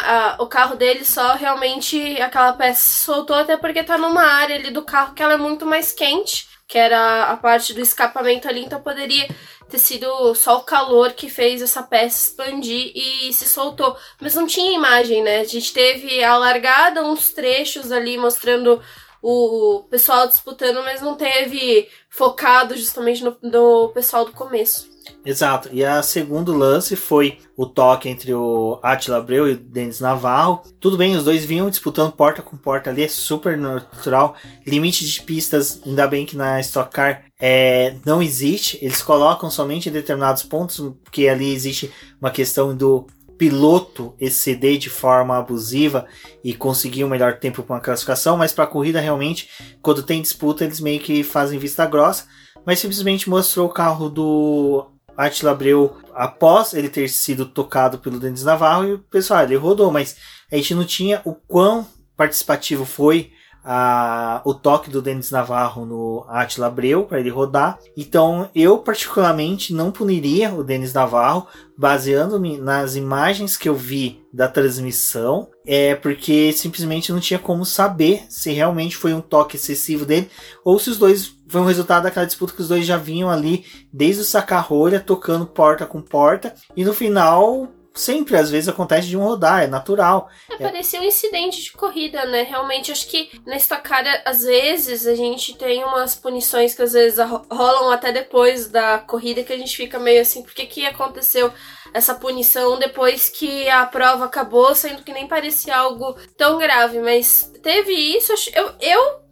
a, 0.05 0.37
o 0.39 0.47
carro 0.47 0.77
dele 0.77 1.03
só 1.03 1.35
realmente 1.35 2.21
aquela 2.21 2.53
peça 2.53 3.03
soltou 3.03 3.35
até 3.35 3.57
porque 3.57 3.83
tá 3.83 3.97
numa 3.97 4.23
área 4.23 4.55
ali 4.55 4.71
do 4.71 4.83
carro 4.83 5.13
que 5.13 5.21
ela 5.21 5.33
é 5.33 5.37
muito 5.37 5.65
mais 5.65 5.91
quente, 5.91 6.47
que 6.65 6.77
era 6.77 7.25
a 7.25 7.35
parte 7.35 7.73
do 7.73 7.81
escapamento 7.81 8.47
ali, 8.47 8.63
então 8.63 8.81
poderia 8.81 9.27
ter 9.69 9.79
sido 9.79 10.33
só 10.33 10.59
o 10.59 10.63
calor 10.63 11.11
que 11.11 11.29
fez 11.29 11.61
essa 11.61 11.83
peça 11.83 12.29
expandir 12.29 12.93
e 12.95 13.33
se 13.33 13.49
soltou. 13.49 13.97
Mas 14.21 14.33
não 14.33 14.47
tinha 14.47 14.77
imagem, 14.77 15.21
né? 15.21 15.41
A 15.41 15.43
gente 15.43 15.73
teve 15.73 16.23
a 16.23 16.37
largada, 16.37 17.03
uns 17.03 17.33
trechos 17.33 17.91
ali 17.91 18.17
mostrando 18.17 18.81
o 19.23 19.83
pessoal 19.89 20.27
disputando, 20.27 20.83
mas 20.83 21.01
não 21.01 21.15
teve 21.15 21.87
focado 22.09 22.75
justamente 22.75 23.23
no, 23.23 23.37
no 23.41 23.89
pessoal 23.89 24.25
do 24.25 24.33
começo. 24.33 24.91
Exato. 25.25 25.69
E 25.71 25.83
a 25.83 26.01
segundo 26.03 26.55
lance 26.55 26.95
foi 26.95 27.37
o 27.55 27.65
toque 27.65 28.09
entre 28.09 28.33
o 28.33 28.79
Attila 28.83 29.17
Abreu 29.17 29.47
e 29.47 29.53
o 29.53 29.57
Denis 29.57 29.99
Navarro. 30.01 30.61
Tudo 30.79 30.97
bem, 30.97 31.15
os 31.15 31.23
dois 31.23 31.45
vinham 31.45 31.69
disputando 31.69 32.11
porta 32.11 32.41
com 32.41 32.57
porta 32.57 32.89
ali, 32.89 33.03
é 33.03 33.07
super 33.07 33.57
natural. 33.57 34.35
Limite 34.65 35.05
de 35.05 35.21
pistas, 35.21 35.81
ainda 35.85 36.07
bem 36.07 36.25
que 36.25 36.35
na 36.35 36.59
Stock 36.59 36.91
Car 36.91 37.23
é, 37.39 37.95
não 38.05 38.21
existe. 38.21 38.77
Eles 38.81 39.01
colocam 39.01 39.49
somente 39.49 39.87
em 39.87 39.91
determinados 39.91 40.43
pontos, 40.43 40.79
porque 41.03 41.27
ali 41.27 41.53
existe 41.53 41.91
uma 42.19 42.31
questão 42.31 42.75
do 42.75 43.07
piloto 43.43 44.15
exceder 44.21 44.77
de 44.77 44.89
forma 44.89 45.37
abusiva 45.37 46.07
e 46.41 46.53
conseguir 46.53 47.03
um 47.03 47.09
melhor 47.09 47.39
tempo 47.39 47.61
para 47.61 47.75
uma 47.75 47.81
classificação, 47.81 48.37
mas 48.37 48.53
para 48.53 48.63
a 48.63 48.67
corrida 48.67 49.01
realmente, 49.01 49.49
quando 49.81 50.01
tem 50.01 50.21
disputa, 50.21 50.63
eles 50.63 50.79
meio 50.79 51.01
que 51.01 51.23
fazem 51.23 51.59
vista 51.59 51.85
grossa, 51.85 52.25
mas 52.65 52.79
simplesmente 52.79 53.29
mostrou 53.29 53.67
o 53.67 53.73
carro 53.73 54.07
do 54.07 54.89
Attila 55.17 55.51
Abreu 55.51 55.97
após 56.13 56.73
ele 56.73 56.87
ter 56.87 57.09
sido 57.09 57.45
tocado 57.45 57.99
pelo 57.99 58.17
Denis 58.17 58.45
Navarro 58.45 58.85
e 58.85 58.93
o 58.93 58.99
pessoal, 58.99 59.43
ele 59.43 59.57
rodou, 59.57 59.91
mas 59.91 60.15
a 60.49 60.55
gente 60.55 60.73
não 60.73 60.85
tinha 60.85 61.21
o 61.25 61.35
quão 61.35 61.85
participativo 62.15 62.85
foi 62.85 63.33
a, 63.63 64.41
o 64.43 64.53
toque 64.53 64.89
do 64.89 65.01
Denis 65.01 65.31
Navarro 65.31 65.85
no 65.85 66.25
Attila 66.27 66.67
Abreu 66.67 67.05
para 67.05 67.19
ele 67.19 67.29
rodar. 67.29 67.79
Então 67.95 68.49
eu 68.53 68.77
particularmente 68.77 69.73
não 69.73 69.91
puniria 69.91 70.53
o 70.53 70.63
Denis 70.63 70.93
Navarro 70.93 71.47
baseando-me 71.77 72.57
nas 72.57 72.95
imagens 72.95 73.57
que 73.57 73.67
eu 73.67 73.75
vi 73.75 74.21
da 74.31 74.47
transmissão, 74.47 75.47
é 75.65 75.95
porque 75.95 76.51
simplesmente 76.53 77.11
não 77.11 77.19
tinha 77.19 77.39
como 77.39 77.65
saber 77.65 78.25
se 78.29 78.51
realmente 78.51 78.95
foi 78.95 79.13
um 79.13 79.21
toque 79.21 79.55
excessivo 79.55 80.05
dele 80.05 80.29
ou 80.63 80.77
se 80.77 80.89
os 80.89 80.97
dois 80.97 81.35
foi 81.47 81.61
um 81.61 81.65
resultado 81.65 82.03
daquela 82.03 82.25
disputa 82.25 82.53
que 82.53 82.61
os 82.61 82.67
dois 82.67 82.85
já 82.85 82.97
vinham 82.97 83.29
ali 83.29 83.65
desde 83.91 84.21
o 84.21 84.25
saca-rolha 84.25 84.99
tocando 84.99 85.45
porta 85.45 85.85
com 85.85 86.01
porta 86.01 86.53
e 86.75 86.83
no 86.83 86.93
final 86.93 87.69
sempre, 87.93 88.37
às 88.37 88.49
vezes, 88.49 88.69
acontece 88.69 89.07
de 89.07 89.17
um 89.17 89.23
rodar, 89.23 89.63
é 89.63 89.67
natural. 89.67 90.29
É, 90.49 90.57
parecia 90.57 90.99
um 90.99 91.03
incidente 91.03 91.61
de 91.61 91.71
corrida, 91.73 92.25
né? 92.25 92.43
Realmente, 92.43 92.91
acho 92.91 93.07
que 93.07 93.29
na 93.45 93.55
estocada, 93.55 94.09
às 94.25 94.43
vezes, 94.43 95.05
a 95.05 95.15
gente 95.15 95.55
tem 95.55 95.83
umas 95.83 96.15
punições 96.15 96.73
que 96.73 96.81
às 96.81 96.93
vezes 96.93 97.19
rolam 97.51 97.91
até 97.91 98.11
depois 98.11 98.67
da 98.67 98.97
corrida 98.99 99.43
que 99.43 99.53
a 99.53 99.57
gente 99.57 99.75
fica 99.75 99.99
meio 99.99 100.21
assim, 100.21 100.41
por 100.41 100.53
que 100.53 100.65
que 100.65 100.85
aconteceu 100.85 101.51
essa 101.93 102.15
punição 102.15 102.79
depois 102.79 103.29
que 103.29 103.69
a 103.69 103.85
prova 103.85 104.25
acabou, 104.25 104.73
sendo 104.73 105.03
que 105.03 105.13
nem 105.13 105.27
parecia 105.27 105.77
algo 105.77 106.15
tão 106.35 106.57
grave, 106.57 106.99
mas 106.99 107.51
teve 107.61 107.93
isso, 107.93 108.33
eu, 108.55 108.71
eu 108.81 109.23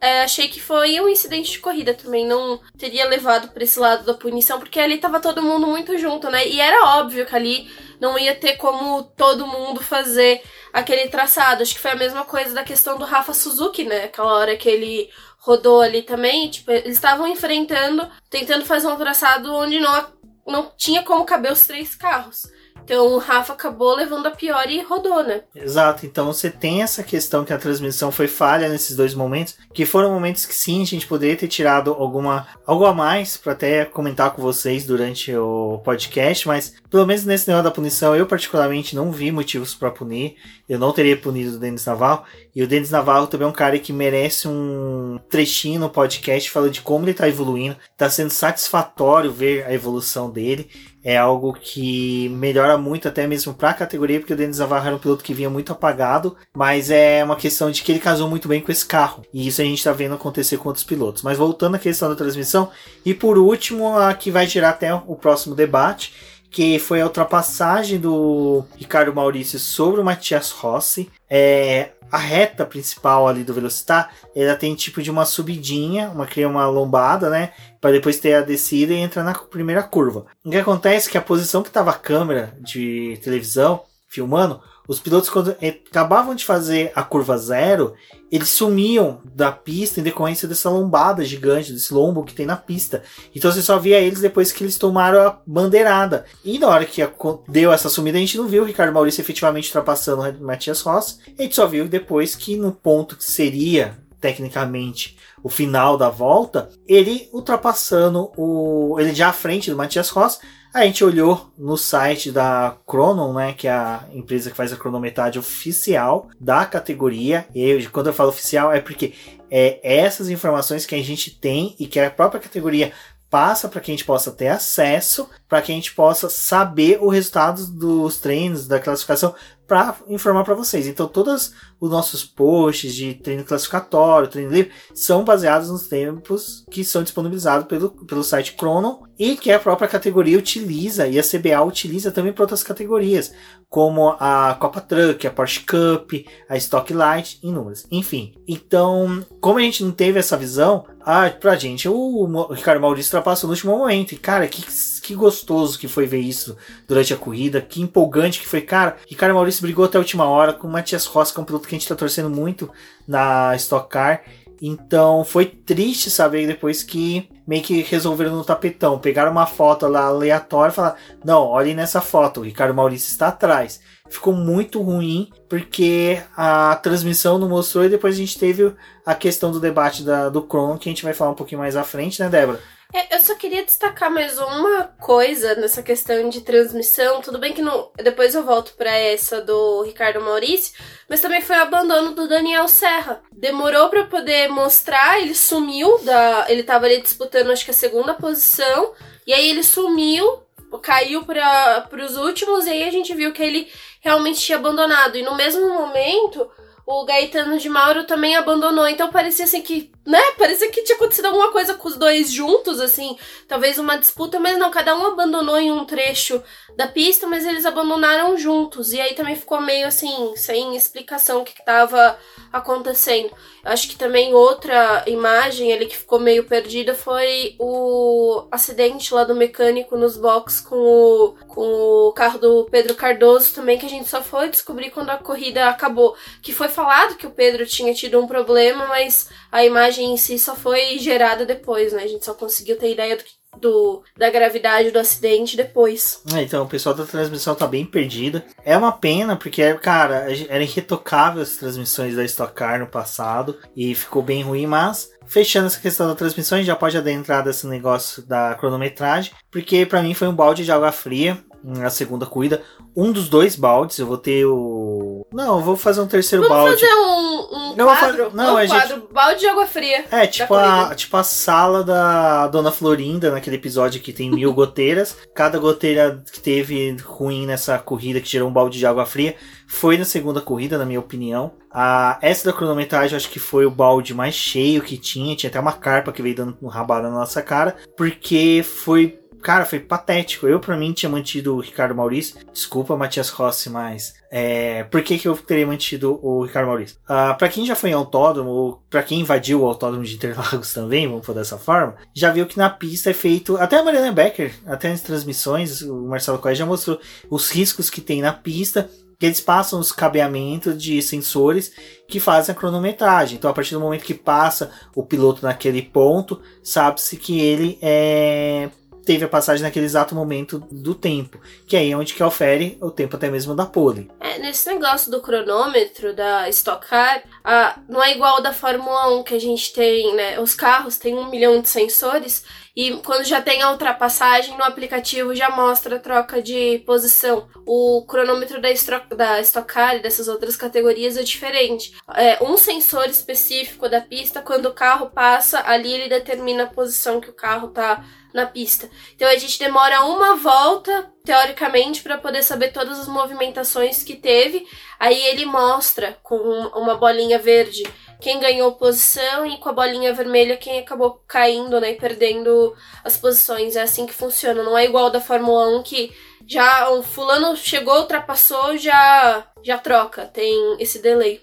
é, 0.00 0.22
achei 0.22 0.48
que 0.48 0.60
foi 0.60 0.98
um 1.00 1.08
incidente 1.08 1.52
de 1.52 1.58
corrida 1.58 1.92
também. 1.92 2.26
Não 2.26 2.60
teria 2.78 3.06
levado 3.06 3.48
para 3.48 3.62
esse 3.62 3.78
lado 3.78 4.04
da 4.04 4.14
punição, 4.14 4.58
porque 4.58 4.80
ali 4.80 4.98
tava 4.98 5.20
todo 5.20 5.42
mundo 5.42 5.66
muito 5.66 5.96
junto, 5.98 6.30
né? 6.30 6.46
E 6.48 6.60
era 6.60 6.98
óbvio 6.98 7.26
que 7.26 7.36
ali 7.36 7.70
não 8.00 8.18
ia 8.18 8.34
ter 8.34 8.56
como 8.56 9.02
todo 9.02 9.46
mundo 9.46 9.82
fazer 9.82 10.42
aquele 10.72 11.08
traçado. 11.08 11.62
Acho 11.62 11.74
que 11.74 11.80
foi 11.80 11.90
a 11.90 11.96
mesma 11.96 12.24
coisa 12.24 12.54
da 12.54 12.64
questão 12.64 12.96
do 12.96 13.04
Rafa 13.04 13.34
Suzuki, 13.34 13.84
né? 13.84 14.04
Aquela 14.04 14.32
hora 14.34 14.56
que 14.56 14.68
ele 14.68 15.10
rodou 15.38 15.80
ali 15.80 16.02
também. 16.02 16.50
Tipo, 16.50 16.70
eles 16.70 16.94
estavam 16.94 17.28
enfrentando, 17.28 18.08
tentando 18.30 18.64
fazer 18.64 18.88
um 18.88 18.96
traçado 18.96 19.54
onde 19.54 19.78
não, 19.78 20.06
não 20.46 20.72
tinha 20.76 21.02
como 21.02 21.24
caber 21.24 21.52
os 21.52 21.66
três 21.66 21.94
carros. 21.94 22.46
Então 22.84 23.14
o 23.14 23.18
Rafa 23.18 23.52
acabou 23.52 23.94
levando 23.94 24.26
a 24.26 24.30
pior 24.30 24.68
e 24.68 24.82
rodou, 24.82 25.22
né? 25.22 25.42
Exato. 25.54 26.06
Então 26.06 26.26
você 26.26 26.50
tem 26.50 26.82
essa 26.82 27.02
questão 27.02 27.44
que 27.44 27.52
a 27.52 27.58
transmissão 27.58 28.10
foi 28.10 28.26
falha 28.26 28.68
nesses 28.68 28.96
dois 28.96 29.14
momentos, 29.14 29.56
que 29.72 29.86
foram 29.86 30.12
momentos 30.12 30.46
que 30.46 30.54
sim, 30.54 30.82
a 30.82 30.86
gente 30.86 31.06
poderia 31.06 31.36
ter 31.36 31.48
tirado 31.48 31.92
alguma 31.92 32.46
algo 32.66 32.84
a 32.84 32.94
mais 32.94 33.36
para 33.36 33.52
até 33.52 33.84
comentar 33.84 34.32
com 34.32 34.42
vocês 34.42 34.84
durante 34.84 35.34
o 35.34 35.80
podcast, 35.84 36.46
mas 36.46 36.74
pelo 36.90 37.06
menos 37.06 37.24
nesse 37.24 37.46
negócio 37.46 37.64
da 37.64 37.70
punição, 37.70 38.16
eu 38.16 38.26
particularmente 38.26 38.96
não 38.96 39.12
vi 39.12 39.30
motivos 39.30 39.74
para 39.74 39.90
punir. 39.90 40.36
Eu 40.68 40.78
não 40.78 40.92
teria 40.92 41.16
punido 41.16 41.56
o 41.56 41.58
Denis 41.58 41.84
Navarro. 41.84 42.24
E 42.54 42.62
o 42.62 42.66
Denis 42.66 42.90
Navarro 42.90 43.26
também 43.26 43.46
é 43.46 43.50
um 43.50 43.52
cara 43.52 43.78
que 43.78 43.92
merece 43.92 44.48
um 44.48 45.18
trechinho 45.28 45.80
no 45.80 45.90
podcast 45.90 46.50
falando 46.50 46.72
de 46.72 46.80
como 46.80 47.04
ele 47.04 47.14
tá 47.14 47.28
evoluindo. 47.28 47.76
Tá 47.96 48.10
sendo 48.10 48.30
satisfatório 48.30 49.32
ver 49.32 49.64
a 49.66 49.72
evolução 49.72 50.30
dele 50.30 50.68
é 51.02 51.16
algo 51.16 51.52
que 51.52 52.28
melhora 52.30 52.76
muito 52.76 53.08
até 53.08 53.26
mesmo 53.26 53.54
para 53.54 53.70
a 53.70 53.74
categoria, 53.74 54.20
porque 54.20 54.32
o 54.32 54.36
Denis 54.36 54.58
Navarro 54.58 54.86
era 54.86 54.96
um 54.96 54.98
piloto 54.98 55.24
que 55.24 55.34
vinha 55.34 55.48
muito 55.48 55.72
apagado, 55.72 56.36
mas 56.54 56.90
é 56.90 57.24
uma 57.24 57.36
questão 57.36 57.70
de 57.70 57.82
que 57.82 57.90
ele 57.90 57.98
casou 57.98 58.28
muito 58.28 58.48
bem 58.48 58.60
com 58.60 58.70
esse 58.70 58.84
carro. 58.84 59.24
E 59.32 59.46
isso 59.46 59.62
a 59.62 59.64
gente 59.64 59.78
está 59.78 59.92
vendo 59.92 60.14
acontecer 60.14 60.58
com 60.58 60.68
outros 60.68 60.84
pilotos. 60.84 61.22
Mas 61.22 61.38
voltando 61.38 61.76
à 61.76 61.78
questão 61.78 62.08
da 62.08 62.16
transmissão, 62.16 62.70
e 63.04 63.14
por 63.14 63.38
último, 63.38 63.96
a 63.96 64.12
que 64.14 64.30
vai 64.30 64.46
gerar 64.46 64.70
até 64.70 64.94
o 64.94 65.16
próximo 65.16 65.54
debate, 65.54 66.12
que 66.50 66.78
foi 66.78 67.00
a 67.00 67.04
ultrapassagem 67.04 67.98
do 67.98 68.64
Ricardo 68.76 69.14
Maurício 69.14 69.58
sobre 69.58 70.00
o 70.00 70.04
Matias 70.04 70.50
Rossi. 70.50 71.08
É, 71.28 71.90
a 72.10 72.18
reta 72.18 72.66
principal 72.66 73.28
ali 73.28 73.44
do 73.44 73.54
Velocitar, 73.54 74.10
ela 74.34 74.56
tem 74.56 74.74
tipo 74.74 75.00
de 75.00 75.10
uma 75.10 75.24
subidinha, 75.24 76.10
uma 76.10 76.26
cria 76.26 76.48
uma 76.48 76.66
lombada, 76.66 77.30
né? 77.30 77.52
Para 77.80 77.92
depois 77.92 78.18
ter 78.18 78.34
a 78.34 78.42
descida 78.42 78.92
e 78.92 78.98
entrar 78.98 79.24
na 79.24 79.34
primeira 79.34 79.82
curva. 79.82 80.26
O 80.44 80.50
que 80.50 80.56
acontece 80.56 81.08
é 81.08 81.12
que 81.12 81.18
a 81.18 81.22
posição 81.22 81.62
que 81.62 81.68
estava 81.68 81.90
a 81.90 81.94
câmera 81.94 82.54
de 82.60 83.18
televisão 83.22 83.82
filmando, 84.10 84.60
os 84.88 84.98
pilotos 84.98 85.30
quando 85.30 85.56
acabavam 85.88 86.34
de 86.34 86.44
fazer 86.44 86.90
a 86.96 87.02
curva 87.04 87.38
zero, 87.38 87.94
eles 88.30 88.48
sumiam 88.48 89.20
da 89.24 89.52
pista 89.52 90.00
em 90.00 90.02
decorrência 90.02 90.48
dessa 90.48 90.68
lombada 90.68 91.24
gigante, 91.24 91.72
desse 91.72 91.94
lombo 91.94 92.24
que 92.24 92.34
tem 92.34 92.44
na 92.44 92.56
pista. 92.56 93.04
Então 93.32 93.52
você 93.52 93.62
só 93.62 93.78
via 93.78 94.00
eles 94.00 94.20
depois 94.20 94.50
que 94.50 94.64
eles 94.64 94.76
tomaram 94.76 95.20
a 95.20 95.38
bandeirada. 95.46 96.24
E 96.44 96.58
na 96.58 96.66
hora 96.66 96.84
que 96.84 97.08
deu 97.48 97.72
essa 97.72 97.88
sumida, 97.88 98.18
a 98.18 98.20
gente 98.20 98.36
não 98.36 98.48
viu 98.48 98.64
o 98.64 98.66
Ricardo 98.66 98.92
Maurício 98.92 99.20
efetivamente 99.20 99.68
ultrapassando 99.68 100.22
o 100.22 100.44
Matias 100.44 100.80
Ross. 100.80 101.20
A 101.38 101.42
gente 101.42 101.54
só 101.54 101.68
viu 101.68 101.86
depois 101.86 102.34
que 102.34 102.56
no 102.56 102.72
ponto 102.72 103.16
que 103.16 103.24
seria 103.24 103.96
tecnicamente 104.20 105.16
o 105.42 105.48
final 105.48 105.96
da 105.96 106.10
volta, 106.10 106.68
ele 106.86 107.28
ultrapassando 107.32 108.30
o. 108.36 108.96
ele 109.00 109.14
já 109.14 109.30
à 109.30 109.32
frente 109.32 109.70
do 109.70 109.76
Matias 109.76 110.10
Ross 110.10 110.38
a 110.72 110.84
gente 110.84 111.02
olhou 111.02 111.52
no 111.58 111.76
site 111.76 112.30
da 112.30 112.76
Cronon, 112.86 113.32
né, 113.34 113.52
que 113.52 113.66
é 113.66 113.72
a 113.72 114.04
empresa 114.12 114.50
que 114.50 114.56
faz 114.56 114.72
a 114.72 114.76
cronometragem 114.76 115.40
oficial 115.40 116.28
da 116.38 116.64
categoria. 116.64 117.44
E 117.52 117.84
quando 117.88 118.06
eu 118.06 118.12
falo 118.12 118.28
oficial 118.28 118.72
é 118.72 118.80
porque 118.80 119.12
é 119.50 119.80
essas 119.82 120.28
informações 120.30 120.86
que 120.86 120.94
a 120.94 121.02
gente 121.02 121.32
tem 121.32 121.74
e 121.78 121.86
que 121.86 121.98
a 121.98 122.08
própria 122.08 122.40
categoria 122.40 122.92
passa 123.30 123.68
para 123.68 123.80
que 123.80 123.90
a 123.90 123.94
gente 123.94 124.04
possa 124.04 124.32
ter 124.32 124.48
acesso, 124.48 125.30
para 125.48 125.62
que 125.62 125.70
a 125.70 125.74
gente 125.74 125.94
possa 125.94 126.28
saber 126.28 126.98
o 127.00 127.08
resultado 127.08 127.64
dos 127.68 128.18
treinos, 128.18 128.66
da 128.66 128.80
classificação, 128.80 129.34
para 129.70 129.96
informar 130.08 130.42
para 130.42 130.56
vocês. 130.56 130.88
Então, 130.88 131.06
todos 131.06 131.52
os 131.80 131.88
nossos 131.88 132.24
posts 132.24 132.92
de 132.92 133.14
treino 133.14 133.44
classificatório, 133.44 134.26
treino 134.26 134.50
livre, 134.50 134.72
são 134.92 135.22
baseados 135.22 135.70
nos 135.70 135.86
tempos 135.86 136.64
que 136.68 136.84
são 136.84 137.04
disponibilizados 137.04 137.68
pelo, 137.68 137.90
pelo 138.04 138.24
site 138.24 138.56
Chrono 138.58 139.06
e 139.16 139.36
que 139.36 139.52
a 139.52 139.60
própria 139.60 139.86
categoria 139.86 140.36
utiliza 140.36 141.06
e 141.06 141.20
a 141.20 141.22
CBA 141.22 141.62
utiliza 141.62 142.10
também 142.10 142.32
para 142.32 142.42
outras 142.42 142.64
categorias, 142.64 143.32
como 143.70 144.16
a 144.18 144.56
Copa 144.58 144.80
Truck, 144.80 145.24
a 145.24 145.30
Porsche 145.30 145.60
Cup, 145.60 146.26
a 146.48 146.56
Stock 146.56 146.92
Light, 146.92 147.38
inúmeras. 147.40 147.86
Enfim, 147.88 148.34
então, 148.46 149.24
como 149.40 149.58
a 149.60 149.62
gente 149.62 149.84
não 149.84 149.92
teve 149.92 150.18
essa 150.18 150.36
visão, 150.36 150.84
ah, 151.02 151.30
pra 151.30 151.54
gente, 151.54 151.88
o 151.88 152.48
Ricardo 152.52 152.80
Maurício 152.80 153.16
ultrapassou 153.16 153.46
no 153.46 153.54
último 153.54 153.78
momento. 153.78 154.12
E, 154.12 154.16
cara, 154.16 154.48
que, 154.48 154.62
que 155.00 155.14
gostoso 155.14 155.78
que 155.78 155.86
foi 155.86 156.04
ver 156.04 156.18
isso 156.18 156.56
durante 156.88 157.14
a 157.14 157.16
corrida, 157.16 157.60
que 157.60 157.80
empolgante 157.80 158.40
que 158.40 158.48
foi. 158.48 158.60
Cara, 158.60 158.96
Ricardo 159.08 159.34
Maurício 159.34 159.62
brigou 159.62 159.84
até 159.84 159.96
a 159.96 160.00
última 160.00 160.24
hora 160.24 160.52
com 160.52 160.66
o 160.66 160.70
Matias 160.70 161.06
Rossi, 161.06 161.32
que 161.32 161.38
é 161.38 161.42
um 161.42 161.46
piloto 161.46 161.68
que 161.68 161.74
a 161.74 161.78
gente 161.78 161.88
tá 161.88 161.94
torcendo 161.94 162.28
muito 162.28 162.68
na 163.06 163.54
Stock 163.54 163.88
Car. 163.88 164.22
Então 164.60 165.24
foi 165.24 165.46
triste 165.46 166.10
saber 166.10 166.46
depois 166.46 166.82
que 166.82 167.28
meio 167.46 167.62
que 167.62 167.80
resolveram 167.82 168.36
no 168.36 168.44
tapetão. 168.44 168.98
Pegaram 168.98 169.32
uma 169.32 169.46
foto 169.46 169.86
lá 169.86 170.04
aleatória 170.04 170.70
e 170.70 170.74
falaram: 170.74 170.96
Não, 171.24 171.42
olhem 171.46 171.74
nessa 171.74 172.00
foto, 172.00 172.40
o 172.40 172.44
Ricardo 172.44 172.74
Maurício 172.74 173.08
está 173.08 173.28
atrás. 173.28 173.80
Ficou 174.10 174.34
muito 174.34 174.82
ruim 174.82 175.30
porque 175.48 176.20
a 176.36 176.74
transmissão 176.82 177.38
não 177.38 177.48
mostrou 177.48 177.84
e 177.84 177.88
depois 177.88 178.16
a 178.16 178.18
gente 178.18 178.38
teve 178.38 178.74
a 179.06 179.14
questão 179.14 179.50
do 179.50 179.60
debate 179.60 180.02
da, 180.02 180.28
do 180.28 180.42
Chrome, 180.42 180.78
que 180.78 180.88
a 180.88 180.92
gente 180.92 181.04
vai 181.04 181.14
falar 181.14 181.30
um 181.30 181.34
pouquinho 181.34 181.60
mais 181.60 181.76
à 181.76 181.84
frente, 181.84 182.20
né, 182.20 182.28
Débora? 182.28 182.60
É, 182.92 183.14
eu 183.14 183.20
só 183.20 183.36
queria 183.36 183.64
destacar 183.64 184.10
mais 184.10 184.36
uma 184.36 184.84
coisa 185.00 185.54
nessa 185.54 185.80
questão 185.80 186.28
de 186.28 186.40
transmissão. 186.40 187.20
Tudo 187.20 187.38
bem 187.38 187.52
que 187.52 187.62
depois 188.02 188.34
eu 188.34 188.42
volto 188.42 188.74
para 188.74 188.90
essa 188.90 189.40
do 189.40 189.82
Ricardo 189.82 190.20
Maurício, 190.20 190.74
mas 191.08 191.20
também 191.20 191.40
foi 191.40 191.54
o 191.56 191.62
abandono 191.62 192.12
do 192.16 192.26
Daniel 192.26 192.66
Serra. 192.66 193.22
Demorou 193.30 193.88
para 193.90 194.04
poder 194.06 194.48
mostrar, 194.48 195.20
ele 195.20 195.36
sumiu 195.36 195.98
da, 195.98 196.46
ele 196.48 196.64
tava 196.64 196.86
ali 196.86 197.00
disputando 197.00 197.52
acho 197.52 197.64
que 197.64 197.70
a 197.70 197.74
segunda 197.74 198.12
posição, 198.14 198.92
e 199.24 199.32
aí 199.32 199.50
ele 199.50 199.62
sumiu, 199.62 200.42
caiu 200.82 201.24
para 201.24 201.88
os 202.04 202.16
últimos 202.16 202.66
e 202.66 202.70
aí 202.70 202.82
a 202.82 202.90
gente 202.90 203.14
viu 203.14 203.32
que 203.32 203.42
ele 203.42 203.70
realmente 204.00 204.40
tinha 204.40 204.58
abandonado. 204.58 205.16
E 205.16 205.22
no 205.22 205.36
mesmo 205.36 205.68
momento, 205.68 206.50
o 206.86 207.04
Gaetano 207.04 207.58
de 207.58 207.68
Mauro 207.68 208.04
também 208.04 208.36
abandonou. 208.36 208.86
Então 208.88 209.10
parecia 209.10 209.44
assim 209.44 209.62
que, 209.62 209.92
né? 210.06 210.20
Parecia 210.38 210.70
que 210.70 210.82
tinha 210.82 210.96
acontecido 210.96 211.26
alguma 211.26 211.52
coisa 211.52 211.74
com 211.74 211.88
os 211.88 211.96
dois 211.96 212.32
juntos, 212.32 212.80
assim. 212.80 213.16
Talvez 213.46 213.78
uma 213.78 213.96
disputa, 213.96 214.40
mas 214.40 214.58
não, 214.58 214.70
cada 214.70 214.96
um 214.96 215.06
abandonou 215.06 215.58
em 215.58 215.70
um 215.70 215.84
trecho 215.84 216.42
da 216.76 216.86
pista, 216.88 217.26
mas 217.26 217.46
eles 217.46 217.64
abandonaram 217.64 218.36
juntos. 218.36 218.92
E 218.92 219.00
aí 219.00 219.14
também 219.14 219.36
ficou 219.36 219.60
meio 219.60 219.86
assim, 219.86 220.34
sem 220.36 220.76
explicação 220.76 221.42
o 221.42 221.44
que, 221.44 221.58
estava 221.58 222.18
acontecendo. 222.52 223.30
Eu 223.64 223.72
acho 223.72 223.88
que 223.88 223.96
também 223.96 224.34
outra 224.34 225.04
imagem 225.06 225.72
ali 225.72 225.86
que 225.86 225.96
ficou 225.96 226.18
meio 226.18 226.44
perdida 226.44 226.94
foi 226.94 227.54
o 227.58 228.46
acidente 228.50 229.12
lá 229.14 229.24
do 229.24 229.34
mecânico 229.34 229.96
nos 229.96 230.16
box 230.16 230.60
com 230.60 230.76
o, 230.76 231.34
com 231.46 231.60
o 232.08 232.12
carro 232.12 232.38
do 232.38 232.68
Pedro 232.70 232.94
Cardoso 232.94 233.54
também, 233.54 233.78
que 233.78 233.86
a 233.86 233.90
gente 233.90 234.08
só 234.08 234.22
foi 234.22 234.48
descobrir 234.48 234.90
quando 234.90 235.10
a 235.10 235.18
corrida 235.18 235.68
acabou. 235.68 236.16
Que 236.42 236.52
foi 236.52 236.68
falado 236.68 237.16
que 237.16 237.26
o 237.26 237.30
Pedro 237.30 237.66
tinha 237.66 237.94
tido 237.94 238.20
um 238.20 238.26
problema, 238.26 238.86
mas 238.86 239.28
a 239.50 239.64
imagem 239.64 240.12
em 240.12 240.16
si 240.16 240.38
só 240.38 240.54
foi 240.54 240.98
gerada 240.98 241.44
depois, 241.44 241.92
né? 241.92 242.02
A 242.02 242.08
gente 242.08 242.24
só 242.24 242.34
conseguiu 242.34 242.78
ter 242.78 242.92
ideia 242.92 243.16
do 243.16 243.24
que 243.24 243.39
do, 243.60 244.02
da 244.16 244.30
gravidade 244.30 244.90
do 244.90 244.98
acidente 244.98 245.56
depois. 245.56 246.22
É, 246.34 246.42
então, 246.42 246.64
o 246.64 246.68
pessoal 246.68 246.94
da 246.94 247.04
transmissão 247.04 247.54
tá 247.54 247.66
bem 247.66 247.84
perdido. 247.84 248.42
É 248.64 248.76
uma 248.76 248.92
pena, 248.92 249.36
porque, 249.36 249.74
cara, 249.74 250.26
era 250.48 250.62
irretocável 250.62 251.42
as 251.42 251.56
transmissões 251.56 252.16
da 252.16 252.24
Stock 252.24 252.52
Car 252.52 252.78
no 252.80 252.86
passado 252.86 253.56
e 253.76 253.94
ficou 253.94 254.22
bem 254.22 254.42
ruim, 254.42 254.66
mas 254.66 255.10
fechando 255.26 255.66
essa 255.66 255.80
questão 255.80 256.08
da 256.08 256.14
transmissão, 256.14 256.56
a 256.56 256.60
gente 256.60 256.66
já 256.66 256.76
pode 256.76 256.98
adentrar 256.98 257.44
desse 257.44 257.66
negócio 257.66 258.26
da 258.26 258.54
cronometragem, 258.56 259.32
porque 259.50 259.86
para 259.86 260.02
mim 260.02 260.12
foi 260.12 260.26
um 260.26 260.34
balde 260.34 260.64
de 260.64 260.72
água 260.72 260.90
fria 260.90 261.38
na 261.62 261.90
segunda 261.90 262.26
corrida. 262.26 262.62
Um 262.96 263.12
dos 263.12 263.28
dois 263.28 263.54
baldes, 263.54 263.98
eu 263.98 264.06
vou 264.06 264.18
ter 264.18 264.44
o. 264.44 265.09
Não, 265.32 265.58
eu 265.58 265.64
vou 265.64 265.76
fazer 265.76 266.00
um 266.00 266.06
terceiro 266.06 266.46
Vamos 266.48 266.56
balde. 266.64 266.80
fazer 266.80 266.92
um, 266.94 267.70
um 267.72 267.76
Não, 267.76 267.84
quadro, 267.86 268.30
fa- 268.30 268.36
não, 268.36 268.54
um 268.54 268.56
a 268.56 268.66
gente- 268.66 268.78
quadro, 268.88 269.08
balde 269.12 269.40
de 269.40 269.46
água 269.46 269.66
fria. 269.66 270.04
É, 270.10 270.26
tipo 270.26 270.54
a, 270.54 270.94
tipo 270.94 271.16
a 271.16 271.22
sala 271.22 271.84
da 271.84 272.48
Dona 272.48 272.72
Florinda, 272.72 273.30
naquele 273.30 273.56
episódio 273.56 274.00
que 274.00 274.12
tem 274.12 274.28
mil 274.34 274.52
goteiras. 274.52 275.16
Cada 275.34 275.58
goteira 275.58 276.22
que 276.32 276.40
teve 276.40 276.96
ruim 277.04 277.46
nessa 277.46 277.78
corrida, 277.78 278.20
que 278.20 278.28
gerou 278.28 278.48
um 278.48 278.52
balde 278.52 278.78
de 278.78 278.86
água 278.86 279.06
fria, 279.06 279.36
foi 279.68 279.96
na 279.96 280.04
segunda 280.04 280.40
corrida, 280.40 280.76
na 280.76 280.84
minha 280.84 280.98
opinião. 280.98 281.52
A, 281.72 282.18
essa 282.20 282.50
da 282.50 282.56
cronometragem, 282.56 283.16
acho 283.16 283.30
que 283.30 283.38
foi 283.38 283.64
o 283.64 283.70
balde 283.70 284.12
mais 284.12 284.34
cheio 284.34 284.82
que 284.82 284.98
tinha. 284.98 285.36
Tinha 285.36 285.48
até 285.48 285.60
uma 285.60 285.72
carpa 285.72 286.10
que 286.12 286.20
veio 286.22 286.34
dando 286.34 286.58
um 286.60 286.66
rabada 286.66 287.08
na 287.08 287.14
nossa 287.18 287.40
cara, 287.40 287.76
porque 287.96 288.64
foi. 288.64 289.19
Cara, 289.42 289.64
foi 289.64 289.80
patético. 289.80 290.46
Eu, 290.46 290.60
pra 290.60 290.76
mim, 290.76 290.92
tinha 290.92 291.08
mantido 291.08 291.56
o 291.56 291.60
Ricardo 291.60 291.94
Maurício. 291.94 292.36
Desculpa, 292.52 292.96
Matias 292.96 293.30
Rossi, 293.30 293.70
mas. 293.70 294.14
É, 294.30 294.84
por 294.84 295.02
que, 295.02 295.18
que 295.18 295.26
eu 295.26 295.36
teria 295.36 295.66
mantido 295.66 296.20
o 296.22 296.44
Ricardo 296.44 296.68
Maurício? 296.68 296.96
Ah, 297.08 297.34
pra 297.34 297.48
quem 297.48 297.66
já 297.66 297.74
foi 297.74 297.90
em 297.90 297.94
autódromo, 297.94 298.50
ou 298.50 298.82
pra 298.88 299.02
quem 299.02 299.20
invadiu 299.20 299.62
o 299.62 299.66
autódromo 299.66 300.04
de 300.04 300.14
Interlagos 300.14 300.72
também, 300.74 301.08
vamos 301.08 301.26
pôr 301.26 301.34
dessa 301.34 301.58
forma, 301.58 301.96
já 302.14 302.30
viu 302.30 302.46
que 302.46 302.58
na 302.58 302.70
pista 302.70 303.10
é 303.10 303.14
feito. 303.14 303.56
Até 303.56 303.78
a 303.78 303.82
Mariana 303.82 304.12
Becker, 304.12 304.54
até 304.66 304.90
nas 304.90 305.00
transmissões, 305.00 305.82
o 305.82 306.06
Marcelo 306.06 306.38
Coelho 306.38 306.56
já 306.56 306.66
mostrou 306.66 307.00
os 307.28 307.50
riscos 307.50 307.90
que 307.90 308.00
tem 308.00 308.22
na 308.22 308.32
pista. 308.32 308.88
Que 309.18 309.26
eles 309.26 309.40
passam 309.40 309.78
os 309.78 309.92
cabeamentos 309.92 310.82
de 310.82 311.02
sensores 311.02 311.70
que 312.08 312.18
fazem 312.18 312.54
a 312.54 312.58
cronometragem. 312.58 313.36
Então, 313.36 313.50
a 313.50 313.52
partir 313.52 313.74
do 313.74 313.80
momento 313.80 314.02
que 314.02 314.14
passa 314.14 314.70
o 314.96 315.04
piloto 315.04 315.42
naquele 315.42 315.82
ponto, 315.82 316.40
sabe-se 316.62 317.18
que 317.18 317.38
ele 317.38 317.78
é, 317.82 318.70
teve 319.04 319.24
a 319.24 319.28
passagem 319.28 319.62
naquele 319.62 319.86
exato 319.86 320.14
momento 320.14 320.58
do 320.70 320.94
tempo. 320.94 321.40
Que 321.66 321.76
aí 321.76 321.92
é 321.92 321.96
onde 321.96 322.14
que 322.14 322.22
ofere 322.22 322.78
o 322.80 322.90
tempo 322.90 323.16
até 323.16 323.30
mesmo 323.30 323.54
da 323.54 323.66
pole. 323.66 324.10
É, 324.20 324.38
nesse 324.38 324.68
negócio 324.68 325.10
do 325.10 325.20
cronômetro 325.20 326.14
da 326.14 326.48
Stock 326.48 326.86
Car, 326.86 327.22
ah, 327.44 327.78
não 327.88 328.02
é 328.02 328.14
igual 328.14 328.42
da 328.42 328.52
Fórmula 328.52 329.18
1 329.18 329.22
que 329.22 329.34
a 329.34 329.40
gente 329.40 329.72
tem, 329.72 330.14
né? 330.14 330.40
Os 330.40 330.54
carros 330.54 330.96
têm 330.96 331.14
um 331.14 331.30
milhão 331.30 331.60
de 331.60 331.68
sensores 331.68 332.44
e 332.74 332.92
quando 332.98 333.24
já 333.24 333.40
tem 333.40 333.62
a 333.62 333.70
ultrapassagem 333.70 334.56
no 334.56 334.64
aplicativo 334.64 335.34
já 335.34 335.50
mostra 335.50 335.96
a 335.96 336.00
troca 336.00 336.40
de 336.42 336.82
posição. 336.86 337.48
O 337.66 338.04
cronômetro 338.06 338.60
da, 338.60 338.68
da 339.14 339.40
Stock 339.40 339.72
Car 339.72 339.96
e 339.96 340.00
dessas 340.00 340.28
outras 340.28 340.56
categorias 340.56 341.16
é 341.16 341.22
diferente. 341.22 341.94
É 342.14 342.42
um 342.42 342.56
sensor 342.56 343.06
específico 343.06 343.88
da 343.88 344.00
pista, 344.00 344.42
quando 344.42 344.66
o 344.66 344.74
carro 344.74 345.10
passa, 345.10 345.62
ali 345.66 345.92
ele 345.92 346.08
determina 346.08 346.64
a 346.64 346.68
posição 346.68 347.20
que 347.20 347.30
o 347.30 347.34
carro 347.34 347.68
tá 347.68 348.04
na 348.32 348.46
pista. 348.46 348.88
Então 349.14 349.28
a 349.28 349.36
gente 349.36 349.58
demora 349.58 350.04
uma 350.04 350.36
volta, 350.36 351.12
teoricamente, 351.30 352.02
para 352.02 352.18
poder 352.18 352.42
saber 352.42 352.72
todas 352.72 352.98
as 352.98 353.06
movimentações 353.06 354.02
que 354.02 354.16
teve. 354.16 354.66
Aí 354.98 355.16
ele 355.28 355.46
mostra 355.46 356.18
com 356.24 356.34
uma 356.34 356.96
bolinha 356.96 357.38
verde 357.38 357.84
quem 358.20 358.40
ganhou 358.40 358.72
posição 358.72 359.46
e 359.46 359.56
com 359.58 359.68
a 359.68 359.72
bolinha 359.72 360.12
vermelha 360.12 360.56
quem 360.56 360.80
acabou 360.80 361.22
caindo, 361.28 361.80
né, 361.80 361.92
e 361.92 361.94
perdendo 361.94 362.74
as 363.04 363.16
posições. 363.16 363.76
É 363.76 363.82
assim 363.82 364.06
que 364.06 364.12
funciona. 364.12 364.64
Não 364.64 364.76
é 364.76 364.84
igual 364.84 365.08
da 365.08 365.20
Fórmula 365.20 365.68
1 365.78 365.84
que 365.84 366.12
já 366.48 366.90
o 366.90 367.00
fulano 367.00 367.56
chegou, 367.56 368.00
ultrapassou, 368.00 368.76
já 368.76 369.46
já 369.62 369.78
troca. 369.78 370.26
Tem 370.26 370.76
esse 370.80 370.98
delay. 370.98 371.40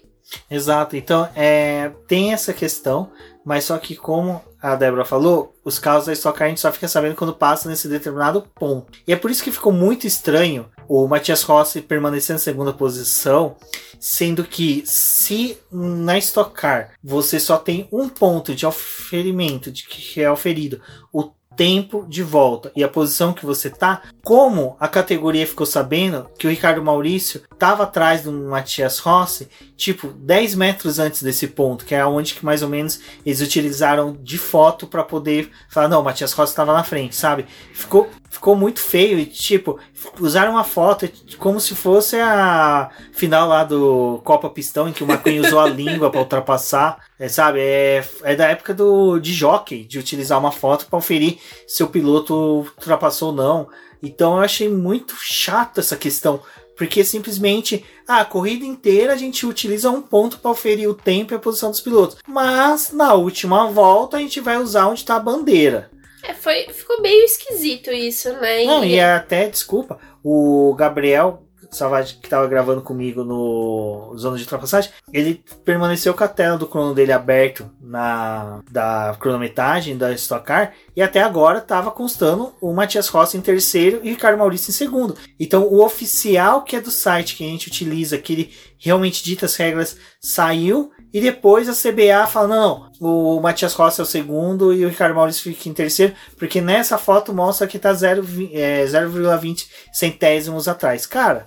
Exato. 0.50 0.96
Então, 0.96 1.26
é, 1.34 1.90
tem 2.06 2.34
essa 2.34 2.52
questão, 2.52 3.10
mas 3.44 3.64
só 3.64 3.78
que 3.78 3.96
como 3.96 4.40
a 4.60 4.74
Débora 4.74 5.04
falou, 5.04 5.54
os 5.64 5.78
carros 5.78 6.06
da 6.06 6.12
Stock 6.12 6.42
a 6.42 6.48
gente 6.48 6.60
só 6.60 6.72
fica 6.72 6.88
sabendo 6.88 7.14
quando 7.14 7.34
passa 7.34 7.68
nesse 7.68 7.88
determinado 7.88 8.42
ponto. 8.54 8.98
E 9.06 9.12
é 9.12 9.16
por 9.16 9.30
isso 9.30 9.42
que 9.42 9.52
ficou 9.52 9.72
muito 9.72 10.06
estranho 10.06 10.66
o 10.88 11.06
Matias 11.06 11.42
Rossi 11.42 11.82
permanecer 11.82 12.34
na 12.34 12.40
segunda 12.40 12.72
posição, 12.72 13.56
sendo 14.00 14.42
que 14.42 14.82
se 14.86 15.58
na 15.70 16.16
Stock 16.18 16.52
Car 16.52 16.92
você 17.02 17.38
só 17.38 17.58
tem 17.58 17.86
um 17.92 18.08
ponto 18.08 18.54
de 18.54 18.66
oferimento, 18.66 19.70
de 19.70 19.86
que 19.86 20.22
é 20.22 20.30
oferido 20.30 20.80
o 21.12 21.30
tempo 21.58 22.06
de 22.08 22.22
volta 22.22 22.70
e 22.76 22.84
a 22.84 22.88
posição 22.88 23.32
que 23.32 23.44
você 23.44 23.68
tá, 23.68 24.02
como 24.22 24.76
a 24.78 24.86
categoria 24.86 25.44
ficou 25.44 25.66
sabendo 25.66 26.30
que 26.38 26.46
o 26.46 26.50
Ricardo 26.50 26.84
Maurício 26.84 27.42
estava 27.52 27.82
atrás 27.82 28.22
do 28.22 28.30
Matias 28.30 29.00
Rossi, 29.00 29.48
tipo 29.76 30.06
10 30.06 30.54
metros 30.54 31.00
antes 31.00 31.20
desse 31.20 31.48
ponto, 31.48 31.84
que 31.84 31.96
é 31.96 32.06
onde 32.06 32.34
que 32.34 32.44
mais 32.44 32.62
ou 32.62 32.68
menos 32.68 33.00
eles 33.26 33.40
utilizaram 33.40 34.16
de 34.22 34.38
foto 34.38 34.86
para 34.86 35.02
poder 35.02 35.50
falar, 35.68 35.88
não, 35.88 36.00
o 36.00 36.04
Matias 36.04 36.32
Rossi 36.32 36.52
estava 36.52 36.72
na 36.72 36.84
frente, 36.84 37.16
sabe? 37.16 37.44
Ficou 37.74 38.08
ficou 38.30 38.54
muito 38.54 38.80
feio 38.80 39.18
e 39.18 39.26
tipo, 39.26 39.78
usaram 40.20 40.52
uma 40.52 40.64
foto 40.64 41.08
como 41.38 41.60
se 41.60 41.74
fosse 41.74 42.16
a 42.16 42.90
final 43.12 43.48
lá 43.48 43.64
do 43.64 44.20
Copa 44.24 44.50
Pistão 44.50 44.88
em 44.88 44.92
que 44.92 45.02
o 45.02 45.06
McQueen 45.06 45.40
usou 45.40 45.60
a 45.60 45.68
língua 45.68 46.10
para 46.10 46.20
ultrapassar, 46.20 46.98
é, 47.18 47.28
sabe? 47.28 47.60
É, 47.60 48.04
é 48.22 48.36
da 48.36 48.46
época 48.46 48.74
do 48.74 49.18
de 49.18 49.32
jockey, 49.32 49.84
de 49.84 49.98
utilizar 49.98 50.38
uma 50.38 50.52
foto 50.52 50.86
para 50.86 50.98
oferir 50.98 51.38
se 51.66 51.82
o 51.82 51.88
piloto 51.88 52.66
ultrapassou 52.78 53.30
ou 53.30 53.34
não. 53.34 53.68
Então 54.02 54.36
eu 54.36 54.42
achei 54.42 54.68
muito 54.68 55.14
chato 55.18 55.80
essa 55.80 55.96
questão. 55.96 56.40
Porque 56.76 57.02
simplesmente 57.02 57.84
a 58.06 58.24
corrida 58.24 58.64
inteira 58.64 59.12
a 59.12 59.16
gente 59.16 59.44
utiliza 59.44 59.90
um 59.90 60.00
ponto 60.00 60.38
para 60.38 60.52
oferir 60.52 60.88
o 60.88 60.94
tempo 60.94 61.34
e 61.34 61.36
a 61.36 61.38
posição 61.38 61.70
dos 61.70 61.80
pilotos. 61.80 62.18
Mas 62.24 62.92
na 62.92 63.14
última 63.14 63.66
volta 63.66 64.16
a 64.16 64.20
gente 64.20 64.38
vai 64.40 64.56
usar 64.58 64.86
onde 64.86 65.00
está 65.00 65.16
a 65.16 65.20
bandeira. 65.20 65.90
É, 66.22 66.34
foi, 66.34 66.66
ficou 66.72 67.00
meio 67.00 67.24
esquisito 67.24 67.90
isso, 67.90 68.32
né? 68.34 68.64
Não, 68.64 68.84
e 68.84 69.00
até, 69.00 69.48
desculpa, 69.48 69.98
o 70.22 70.74
Gabriel 70.76 71.48
Savage, 71.70 72.14
que 72.14 72.26
estava 72.26 72.46
gravando 72.46 72.80
comigo 72.80 73.24
no 73.24 74.14
Zona 74.16 74.36
de 74.36 74.42
Ultrapassagem, 74.42 74.90
ele 75.12 75.42
permaneceu 75.64 76.14
com 76.14 76.24
a 76.24 76.28
tela 76.28 76.56
do 76.56 76.66
crono 76.66 76.94
dele 76.94 77.12
aberto 77.12 77.70
na 77.80 78.60
da 78.70 79.16
cronometragem 79.20 79.96
da 79.96 80.12
Stock 80.12 80.44
Car 80.44 80.72
e 80.96 81.02
até 81.02 81.20
agora 81.20 81.58
estava 81.58 81.90
constando 81.90 82.54
o 82.60 82.72
Matias 82.72 83.08
Rossi 83.08 83.36
em 83.36 83.42
terceiro 83.42 84.00
e 84.02 84.08
o 84.08 84.12
Ricardo 84.12 84.38
Maurício 84.38 84.70
em 84.70 84.74
segundo. 84.74 85.16
Então 85.38 85.64
o 85.64 85.84
oficial 85.84 86.62
que 86.62 86.76
é 86.76 86.80
do 86.80 86.90
site 86.90 87.36
que 87.36 87.44
a 87.44 87.48
gente 87.48 87.68
utiliza, 87.68 88.18
que 88.18 88.32
ele 88.32 88.54
realmente 88.78 89.22
dita 89.22 89.46
as 89.46 89.56
regras, 89.56 89.96
saiu 90.20 90.90
e 91.12 91.20
depois 91.20 91.68
a 91.68 91.72
CBA 91.72 92.26
fala: 92.26 92.48
não, 92.48 92.87
o 93.00 93.40
Matias 93.40 93.74
Rossi 93.74 94.00
é 94.00 94.02
o 94.02 94.06
segundo 94.06 94.72
e 94.72 94.84
o 94.84 94.88
Ricardo 94.88 95.14
Maurício 95.14 95.42
fica 95.42 95.68
em 95.68 95.74
terceiro, 95.74 96.14
porque 96.36 96.60
nessa 96.60 96.98
foto 96.98 97.32
mostra 97.32 97.66
que 97.66 97.78
tá 97.78 97.92
0,20 97.92 98.50
é, 98.54 98.84
0,20 98.84 99.66
centésimos 99.92 100.66
atrás. 100.68 101.06
Cara, 101.06 101.46